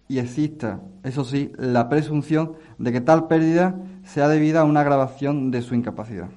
y 0.07 0.21
exista, 0.21 0.81
eso 1.03 1.25
sí, 1.25 1.51
la 1.59 1.89
presunción 1.89 2.53
de 2.79 2.93
que 2.93 3.01
tal 3.01 3.27
pérdida 3.27 3.75
sea 4.05 4.29
debida 4.29 4.61
a 4.61 4.65
una 4.65 4.83
agravación 4.83 5.51
de 5.51 5.63
su 5.63 5.75
incapacidad. 5.75 6.29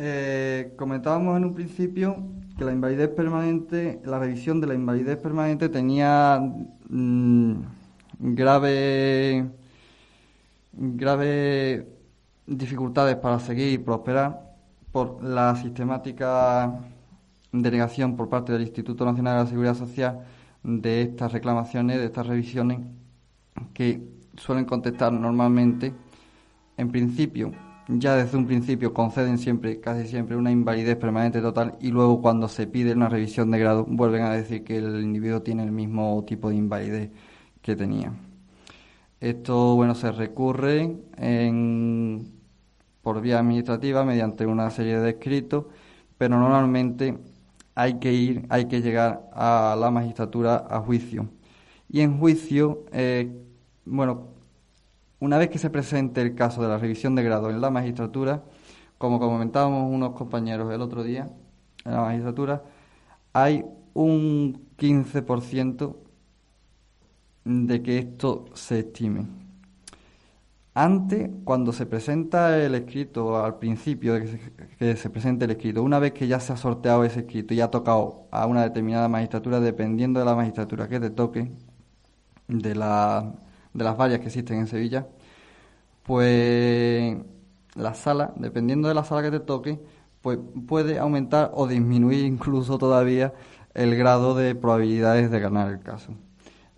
Eh, 0.00 0.74
comentábamos 0.76 1.36
en 1.36 1.44
un 1.44 1.54
principio 1.54 2.16
que 2.56 2.64
la 2.64 2.72
invalidez 2.72 3.08
permanente, 3.08 4.00
la 4.04 4.20
revisión 4.20 4.60
de 4.60 4.68
la 4.68 4.74
invalidez 4.74 5.18
permanente 5.18 5.68
tenía 5.68 6.40
mm, 6.88 7.52
grave 8.20 9.50
graves 10.72 11.84
dificultades 12.46 13.16
para 13.16 13.40
seguir 13.40 13.72
y 13.72 13.78
prosperar 13.78 14.40
por 14.92 15.22
la 15.22 15.56
sistemática 15.56 16.78
denegación 17.50 18.16
por 18.16 18.28
parte 18.28 18.52
del 18.52 18.62
Instituto 18.62 19.04
Nacional 19.04 19.38
de 19.38 19.44
la 19.44 19.50
Seguridad 19.50 19.74
Social 19.74 20.20
de 20.62 21.02
estas 21.02 21.32
reclamaciones, 21.32 21.98
de 21.98 22.04
estas 22.06 22.26
revisiones, 22.26 22.80
que 23.74 24.00
suelen 24.36 24.64
contestar 24.64 25.12
normalmente, 25.12 25.92
en 26.76 26.90
principio, 26.92 27.52
ya 27.88 28.16
desde 28.16 28.36
un 28.36 28.46
principio 28.46 28.92
conceden 28.92 29.38
siempre, 29.38 29.80
casi 29.80 30.06
siempre, 30.08 30.36
una 30.36 30.50
invalidez 30.50 30.96
permanente 30.96 31.40
total 31.40 31.76
y 31.80 31.90
luego 31.90 32.20
cuando 32.20 32.48
se 32.48 32.66
pide 32.66 32.92
una 32.92 33.08
revisión 33.08 33.50
de 33.50 33.58
grado 33.58 33.84
vuelven 33.88 34.22
a 34.22 34.32
decir 34.32 34.64
que 34.64 34.76
el 34.78 35.00
individuo 35.02 35.42
tiene 35.42 35.64
el 35.64 35.72
mismo 35.72 36.24
tipo 36.26 36.50
de 36.50 36.56
invalidez 36.56 37.10
que 37.62 37.76
tenía. 37.76 38.12
Esto, 39.20 39.74
bueno, 39.74 39.94
se 39.94 40.12
recurre 40.12 40.96
en, 41.16 42.32
por 43.02 43.20
vía 43.20 43.38
administrativa 43.40 44.04
mediante 44.04 44.46
una 44.46 44.70
serie 44.70 44.98
de 45.00 45.10
escritos, 45.10 45.66
pero 46.18 46.38
normalmente 46.38 47.18
hay 47.74 47.98
que 48.00 48.12
ir, 48.12 48.46
hay 48.48 48.66
que 48.66 48.82
llegar 48.82 49.28
a 49.32 49.76
la 49.78 49.90
magistratura 49.90 50.66
a 50.70 50.80
juicio. 50.80 51.28
Y 51.88 52.00
en 52.02 52.18
juicio, 52.18 52.84
eh, 52.92 53.30
bueno, 53.84 54.37
una 55.20 55.38
vez 55.38 55.50
que 55.50 55.58
se 55.58 55.70
presente 55.70 56.20
el 56.22 56.34
caso 56.34 56.62
de 56.62 56.68
la 56.68 56.78
revisión 56.78 57.14
de 57.14 57.22
grado 57.22 57.50
en 57.50 57.60
la 57.60 57.70
magistratura, 57.70 58.44
como 58.98 59.18
comentábamos 59.20 59.92
unos 59.92 60.12
compañeros 60.14 60.72
el 60.72 60.80
otro 60.80 61.02
día 61.02 61.28
en 61.84 61.92
la 61.92 62.00
magistratura, 62.02 62.64
hay 63.32 63.64
un 63.94 64.68
15% 64.76 65.96
de 67.44 67.82
que 67.82 67.98
esto 67.98 68.46
se 68.54 68.80
estime. 68.80 69.26
Antes, 70.74 71.28
cuando 71.42 71.72
se 71.72 71.86
presenta 71.86 72.56
el 72.64 72.74
escrito, 72.76 73.42
al 73.44 73.58
principio 73.58 74.14
de 74.14 74.38
que 74.78 74.96
se, 74.96 75.10
presente 75.10 75.44
el 75.44 75.50
escrito, 75.50 75.82
una 75.82 75.98
vez 75.98 76.12
que 76.12 76.28
ya 76.28 76.38
se 76.38 76.52
ha 76.52 76.56
sorteado 76.56 77.04
ese 77.04 77.20
escrito 77.20 77.52
y 77.52 77.60
ha 77.60 77.68
tocado 77.68 78.28
a 78.30 78.46
una 78.46 78.62
determinada 78.62 79.08
magistratura, 79.08 79.58
dependiendo 79.58 80.20
de 80.20 80.26
la 80.26 80.36
magistratura 80.36 80.88
que 80.88 81.00
te 81.00 81.10
toque, 81.10 81.50
de, 82.46 82.74
la, 82.76 83.34
de 83.72 83.84
las 83.84 83.96
varias 83.96 84.20
que 84.20 84.26
existen 84.26 84.58
en 84.58 84.66
Sevilla, 84.66 85.06
pues 86.02 87.16
la 87.74 87.94
sala, 87.94 88.32
dependiendo 88.36 88.88
de 88.88 88.94
la 88.94 89.04
sala 89.04 89.22
que 89.22 89.30
te 89.30 89.40
toque, 89.40 89.80
pues 90.22 90.38
puede 90.66 90.98
aumentar 90.98 91.50
o 91.54 91.66
disminuir 91.66 92.24
incluso 92.24 92.78
todavía 92.78 93.32
el 93.74 93.94
grado 93.96 94.34
de 94.34 94.54
probabilidades 94.54 95.30
de 95.30 95.40
ganar 95.40 95.70
el 95.70 95.80
caso. 95.80 96.12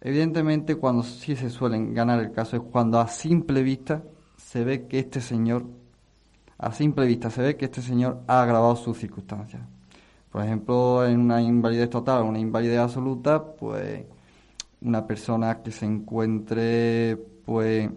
Evidentemente, 0.01 0.77
cuando 0.77 1.03
sí 1.03 1.37
se 1.37 1.51
suelen 1.51 1.95
ganar 1.95 2.21
el 2.21 2.33
caso 2.33 2.57
es 2.57 2.63
cuando 2.63 2.99
a 2.99 3.09
simple 3.09 3.63
vista 3.63 4.03
se 4.37 4.65
ve 4.65 4.87
que 4.87 4.99
este 4.99 5.21
señor, 5.21 5.65
a 6.59 6.73
simple 6.73 7.07
vista 7.07 7.31
se 7.31 7.43
ve 7.43 7.57
que 7.57 7.67
este 7.67 7.83
señor 7.83 8.21
ha 8.27 8.43
agravado 8.43 8.77
sus 8.77 8.99
circunstancias. 8.99 9.63
Por 10.31 10.45
ejemplo, 10.45 11.07
en 11.07 11.21
una 11.21 11.43
invalidez 11.43 11.91
total 11.91 12.23
o 12.23 12.27
una 12.27 12.39
invalidez 12.39 12.79
absoluta, 12.79 13.45
pues 13.45 14.05
una 14.83 15.07
persona 15.07 15.63
que 15.63 15.71
se 15.71 15.87
encuentre, 15.87 17.17
pues 17.45 17.91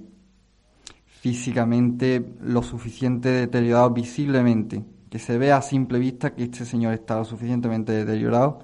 físicamente 1.05 2.33
lo 2.41 2.63
suficiente 2.63 3.29
deteriorado 3.29 3.91
visiblemente, 3.91 4.83
que 5.09 5.19
se 5.19 5.37
vea 5.37 5.57
a 5.57 5.61
simple 5.61 5.99
vista 5.99 6.35
que 6.35 6.43
este 6.43 6.65
señor 6.65 6.93
está 6.93 7.15
lo 7.17 7.25
suficientemente 7.25 7.93
deteriorado 7.93 8.59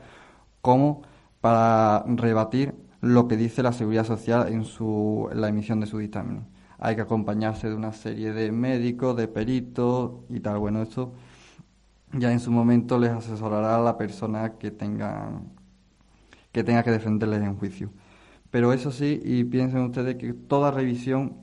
como 0.61 1.03
para 1.41 2.03
rebatir 2.07 2.75
lo 3.01 3.27
que 3.27 3.37
dice 3.37 3.63
la 3.63 3.71
Seguridad 3.71 4.05
Social 4.05 4.51
en, 4.51 4.65
su, 4.65 5.29
la 5.33 5.47
emisión 5.47 5.79
de 5.79 5.87
su 5.87 5.99
dictamen. 5.99 6.47
Hay 6.79 6.95
que 6.95 7.01
acompañarse 7.01 7.69
de 7.69 7.75
una 7.75 7.93
serie 7.93 8.33
de 8.33 8.51
médicos, 8.51 9.15
de 9.15 9.27
peritos 9.27 10.11
y 10.29 10.39
tal. 10.39 10.59
Bueno, 10.59 10.81
esto 10.81 11.13
ya 12.13 12.31
en 12.31 12.39
su 12.39 12.51
momento 12.51 12.97
les 12.97 13.11
asesorará 13.11 13.77
a 13.77 13.81
la 13.81 13.97
persona 13.97 14.57
que 14.57 14.71
tenga 14.71 15.31
que 16.51 16.63
tenga 16.63 16.83
que 16.83 16.91
defenderles 16.91 17.41
en 17.41 17.55
juicio. 17.55 17.91
Pero 18.51 18.73
eso 18.73 18.91
sí, 18.91 19.19
y 19.23 19.43
piensen 19.43 19.81
ustedes 19.81 20.15
que 20.15 20.33
toda 20.33 20.71
revisión, 20.71 21.37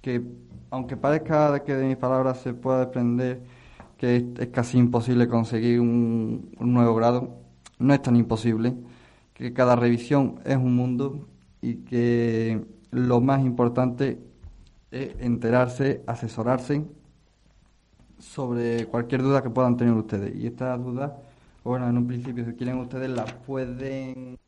que 0.00 0.22
aunque 0.70 0.96
parezca 0.96 1.64
que 1.64 1.74
de 1.74 1.86
mis 1.86 1.96
palabras 1.96 2.40
se 2.40 2.54
pueda 2.54 2.80
desprender 2.80 3.42
que 3.96 4.16
es, 4.38 4.48
casi 4.48 4.78
imposible 4.78 5.28
conseguir 5.28 5.80
un 5.80 6.50
nuevo 6.58 6.94
grado, 6.94 7.40
no 7.78 7.94
es 7.94 8.02
tan 8.02 8.16
imposible 8.16 8.74
que 9.34 9.52
cada 9.52 9.74
revisión 9.74 10.40
es 10.44 10.56
un 10.56 10.76
mundo 10.76 11.26
y 11.60 11.76
que 11.76 12.64
lo 12.90 13.20
más 13.20 13.42
importante 13.42 14.18
es 14.90 15.14
enterarse, 15.20 16.02
asesorarse 16.06 16.84
sobre 18.18 18.86
cualquier 18.86 19.22
duda 19.22 19.42
que 19.42 19.50
puedan 19.50 19.76
tener 19.76 19.94
ustedes. 19.94 20.34
Y 20.36 20.46
estas 20.46 20.82
dudas, 20.82 21.12
bueno, 21.64 21.88
en 21.88 21.96
un 21.96 22.06
principio, 22.06 22.44
si 22.44 22.52
quieren 22.52 22.78
ustedes 22.78 23.10
las 23.10 23.32
pueden 23.32 24.38